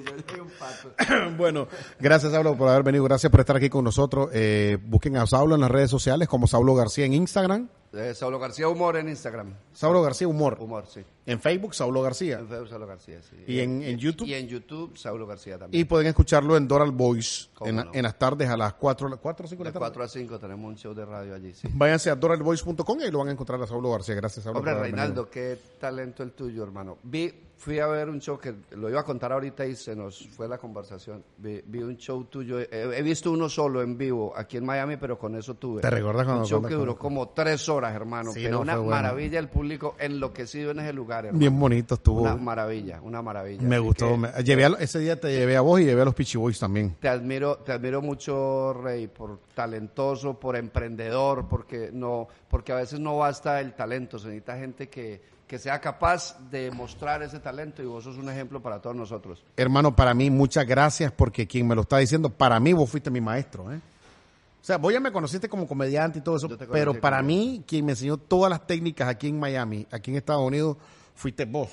yo, 0.05 0.13
soy 0.29 0.41
un 0.41 0.51
pato. 0.59 1.31
bueno, 1.37 1.69
gracias 1.99 2.33
Saulo 2.33 2.57
por 2.57 2.69
haber 2.69 2.83
venido, 2.83 3.05
gracias 3.05 3.31
por 3.31 3.41
estar 3.41 3.57
aquí 3.57 3.69
con 3.69 3.85
nosotros. 3.85 4.29
Eh, 4.33 4.79
busquen 4.83 5.17
a 5.17 5.27
Saulo 5.27 5.55
en 5.55 5.61
las 5.61 5.71
redes 5.71 5.91
sociales 5.91 6.29
como 6.29 6.47
Saulo 6.47 6.75
García 6.75 7.05
en 7.07 7.15
Instagram, 7.15 7.69
Eh, 7.97 8.15
Saulo 8.15 8.39
García 8.39 8.69
Humor 8.69 8.97
en 8.97 9.09
Instagram. 9.09 9.55
Saulo 9.73 10.03
García 10.03 10.29
Humor. 10.29 10.57
Humor, 10.61 10.85
sí. 10.87 11.03
En 11.25 11.41
Facebook, 11.41 11.75
Saulo 11.75 12.03
García. 12.03 12.39
En 12.39 12.49
Facebook, 12.49 12.69
Saulo 12.69 12.87
García, 12.87 13.21
sí. 13.23 13.37
Y 13.47 13.61
en, 13.61 13.83
en 13.83 13.99
YouTube. 13.99 14.27
Y 14.27 14.35
en 14.35 14.47
YouTube, 14.47 14.97
Saulo 14.97 15.27
García 15.27 15.59
también. 15.59 15.81
Y 15.81 15.85
pueden 15.85 16.07
escucharlo 16.07 16.57
en 16.57 16.69
Doral 16.69 16.93
Voice 16.93 17.49
¿Cómo 17.55 17.69
en, 17.69 17.77
no? 17.77 17.91
en 17.93 18.03
las 18.03 18.19
tardes 18.19 18.49
a 18.49 18.57
las 18.57 18.75
4, 18.75 19.19
4 19.21 19.45
o 19.45 19.49
5 19.49 19.63
de 19.63 19.69
la 19.69 19.73
tarde. 19.73 19.81
4 19.81 20.05
a 20.05 20.09
5 20.09 20.39
tenemos 20.39 20.69
un 20.69 20.77
show 20.77 20.95
de 20.95 21.05
radio 21.05 21.35
allí, 21.35 21.53
sí. 21.53 21.69
Váyanse 21.73 22.11
a 22.11 22.15
doralvoice.com 22.17 23.01
y 23.01 23.05
ahí 23.05 23.11
lo 23.11 23.19
van 23.19 23.29
a 23.29 23.33
encontrar 23.33 23.61
a 23.63 23.67
Saulo 23.67 23.91
García. 23.91 24.15
Gracias, 24.15 24.45
Saulo. 24.45 24.59
Hombre, 24.59 24.75
Reinaldo, 24.75 25.29
qué 25.31 25.59
talento 25.81 26.23
el 26.23 26.33
tuyo, 26.33 26.63
hermano. 26.63 26.99
Vi, 27.03 27.33
fui 27.59 27.79
a 27.79 27.87
ver 27.87 28.09
un 28.11 28.21
show 28.21 28.39
que 28.39 28.55
lo 28.73 28.89
iba 28.91 29.01
a 29.01 29.05
contar 29.05 29.33
ahorita 29.33 29.65
y 29.67 29.75
se 29.75 29.97
nos 29.97 30.29
fue 30.29 30.47
la 30.47 30.59
conversación. 30.59 31.25
Vi, 31.39 31.63
vi 31.67 31.83
un 31.83 31.97
show 31.97 32.25
tuyo, 32.25 32.61
he, 32.61 32.69
he 32.71 33.03
visto 33.03 33.33
uno 33.33 33.49
solo 33.49 33.83
en 33.83 33.97
vivo 33.97 34.33
aquí 34.37 34.59
en 34.59 34.65
Miami, 34.67 34.97
pero 34.99 35.19
con 35.19 35.35
eso 35.37 35.55
tuve. 35.55 35.81
¿Te 35.81 35.91
recuerdas 35.91 36.25
cuando- 36.27 36.43
Un 36.43 36.47
show 36.49 36.61
cuando- 36.61 36.69
que 36.69 36.75
duró 36.79 36.97
como 36.99 37.31
tres 37.31 37.69
horas, 37.69 37.95
hermano. 37.95 38.33
Sí, 38.33 38.41
pero 38.45 38.57
no, 38.57 38.61
una 38.63 38.77
bueno. 38.77 38.91
maravilla, 38.91 39.39
el 39.39 39.49
público 39.49 39.97
enloquecido 39.99 40.71
en 40.73 40.81
ese 40.81 40.93
lugar, 40.93 41.25
hermano. 41.27 41.39
Bien 41.41 41.59
bonito 41.59 41.95
estuvo. 41.95 42.23
Una 42.23 42.37
maravilla, 42.37 43.01
una 43.03 43.23
maravilla. 43.23 43.63
me 43.63 43.77
Así 43.77 43.85
gustó. 43.85 44.11
que 44.11 44.17
me- 44.19 44.33
llevé 44.45 44.65
a- 44.67 44.77
ese 44.79 44.99
día 44.99 45.19
te 45.19 45.29
llevé 45.33 45.57
a 45.57 45.63
vos 45.63 45.81
y 45.81 45.85
llevé 45.87 46.03
a 46.03 46.05
los 46.05 46.15
Peachy 46.15 46.37
Boys 46.39 46.59
también. 46.59 46.95
Te 47.01 47.09
admiro, 47.09 47.57
te 47.59 47.73
admiro 47.73 48.03
mucho, 48.03 48.75
Rey, 48.75 49.07
por 49.09 49.39
talentoso, 49.55 50.39
por 50.39 50.57
emprendedor, 50.57 51.49
porque 51.49 51.91
no, 51.93 52.29
porque 52.49 52.73
a 52.73 52.77
veces 52.77 53.01
no 53.01 53.17
basta 53.19 53.61
el 53.61 53.75
talento, 53.75 54.19
se 54.19 54.29
necesita 54.29 54.57
gente 54.59 54.89
que, 54.89 55.36
que 55.47 55.59
sea 55.59 55.81
capaz 55.81 56.37
de 56.51 56.71
mostrar 56.73 57.23
ese 57.23 57.39
talento 57.39 57.83
y 57.83 57.87
vos 57.87 58.03
sos 58.05 58.17
un 58.17 58.29
ejemplo 58.29 58.61
para 58.61 58.81
todos 58.81 58.97
nosotros. 58.97 59.45
Hermano, 59.57 59.95
para 59.95 60.13
mí, 60.13 60.29
muchas 60.31 60.67
gracias 60.67 61.13
porque 61.13 61.47
quien 61.47 61.69
me 61.69 61.75
lo 61.75 61.83
está 61.83 61.99
diciendo, 61.99 62.31
para 62.31 62.59
mí 62.59 62.73
vos 62.73 62.91
fuiste 62.91 63.11
mi 63.11 63.21
maestro. 63.21 63.73
¿eh? 63.73 63.77
O 63.77 64.65
sea, 64.67 64.79
vos 64.79 64.93
ya 64.93 64.99
me 64.99 65.13
conociste 65.13 65.49
como 65.49 65.69
comediante 65.69 66.19
y 66.19 66.23
todo 66.23 66.37
eso, 66.37 66.49
pero 66.73 67.01
para 67.01 67.19
como- 67.19 67.29
mí, 67.29 67.63
quien 67.67 67.85
me 67.85 67.93
enseñó 67.93 68.17
todas 68.17 68.51
las 68.51 68.67
técnicas 68.67 69.09
aquí 69.09 69.29
en 69.29 69.39
Miami, 69.39 69.87
aquí 69.93 70.11
en 70.11 70.17
Estados 70.17 70.43
Unidos, 70.45 70.77
fuiste 71.15 71.45
vos. 71.45 71.69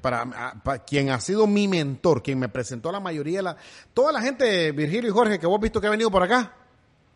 Para, 0.00 0.22
a- 0.22 0.54
pa- 0.62 0.78
quien 0.80 1.10
ha 1.10 1.20
sido 1.20 1.46
mi 1.46 1.68
mentor, 1.68 2.20
quien 2.22 2.36
me 2.40 2.48
presentó 2.48 2.88
a 2.88 2.92
la 2.92 2.98
mayoría 3.00 3.38
de 3.38 3.42
la... 3.44 3.56
Toda 3.94 4.10
la 4.10 4.20
gente, 4.20 4.72
Virgilio 4.72 5.08
y 5.08 5.12
Jorge, 5.12 5.38
que 5.38 5.46
vos 5.46 5.56
has 5.58 5.62
visto 5.62 5.80
que 5.80 5.86
ha 5.86 5.90
venido 5.90 6.10
por 6.10 6.24
acá, 6.24 6.52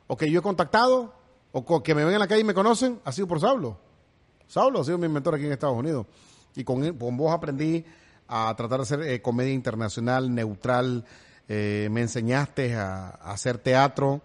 o 0.07 0.17
que 0.17 0.31
yo 0.31 0.39
he 0.39 0.43
contactado, 0.43 1.13
o 1.51 1.83
que 1.83 1.95
me 1.95 2.05
ven 2.05 2.15
en 2.15 2.21
la 2.21 2.29
calle 2.29 2.43
y 2.43 2.45
me 2.45 2.55
conocen, 2.55 3.01
ha 3.05 3.11
sido 3.11 3.27
por 3.27 3.41
Saulo. 3.41 3.79
Saulo 4.49 4.81
ha 4.81 4.85
sido 4.85 4.99
mi 4.99 5.09
mentor 5.09 5.35
aquí 5.35 5.47
en 5.47 5.53
Estados 5.53 5.77
Unidos. 5.77 6.07
Y 6.55 6.65
con, 6.65 6.97
vos 6.99 7.33
aprendí 7.33 7.85
a 8.29 8.55
tratar 8.57 8.79
de 8.79 8.83
hacer 8.83 9.03
eh, 9.03 9.23
comedia 9.23 9.53
internacional, 9.53 10.35
neutral. 10.35 11.05
eh, 11.49 11.89
me 11.91 12.01
enseñaste 12.01 12.75
a 12.75 13.09
hacer 13.09 13.59
teatro. 13.59 14.23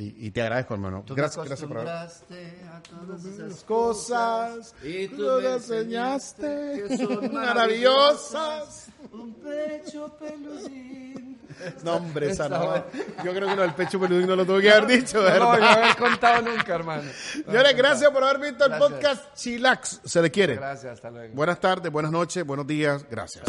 Y, 0.00 0.26
y 0.28 0.30
te 0.30 0.42
agradezco, 0.42 0.74
hermano. 0.74 1.02
Tú 1.04 1.14
Gracias, 1.16 1.44
gracias 1.44 1.68
por 1.68 1.78
a 1.80 2.80
todas 2.82 3.24
esas 3.24 3.64
cosas 3.64 4.72
y 4.82 5.08
tú 5.08 5.22
me 5.42 5.54
enseñaste 5.54 5.54
enseñaste 5.54 6.84
que 6.88 6.96
son 6.98 7.32
maravillosas. 7.34 8.86
Un 9.12 9.34
pecho 9.34 10.16
peludín. 10.16 11.40
No, 11.82 11.96
hombre, 11.96 12.30
esa 12.30 12.48
no. 12.48 12.76
Yo 13.24 13.34
creo 13.34 13.48
que 13.48 13.56
lo 13.56 13.62
del 13.62 13.74
pecho 13.74 13.98
peludín 13.98 14.28
no 14.28 14.36
lo 14.36 14.46
tuve 14.46 14.62
que 14.62 14.70
haber 14.70 14.86
dicho, 14.86 15.20
No 15.20 15.26
a 15.26 15.32
¿verdad? 15.32 15.72
haber 15.82 15.96
contado 15.96 16.42
nunca, 16.42 16.74
hermano. 16.76 17.10
Señores, 17.32 17.76
gracias 17.76 18.10
por 18.12 18.22
haber 18.22 18.38
visto 18.52 18.66
el 18.66 18.70
Gracias. 18.70 18.90
podcast 18.92 19.34
Chilax. 19.34 20.00
Se 20.04 20.22
le 20.22 20.30
quiere. 20.30 20.54
Gracias, 20.54 20.92
hasta 20.92 21.10
luego. 21.10 21.34
Buenas 21.34 21.58
tardes, 21.58 21.90
buenas 21.90 22.12
noches, 22.12 22.46
buenos 22.46 22.68
días. 22.68 23.04
Gracias. 23.10 23.42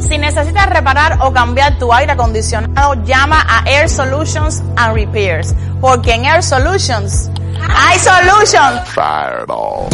Si 0.00 0.18
necesitas 0.18 0.66
reparar 0.66 1.18
o 1.20 1.32
cambiar 1.32 1.78
tu 1.78 1.92
aire 1.92 2.12
acondicionado, 2.12 2.94
llama 3.04 3.44
a 3.48 3.62
Air 3.68 3.88
Solutions 3.88 4.62
and 4.76 4.94
Repairs, 4.94 5.54
porque 5.80 6.14
en 6.14 6.24
Air 6.24 6.42
Solutions 6.42 7.30
hay 7.68 7.98
solution. 7.98 8.80
Fireball. 8.86 9.88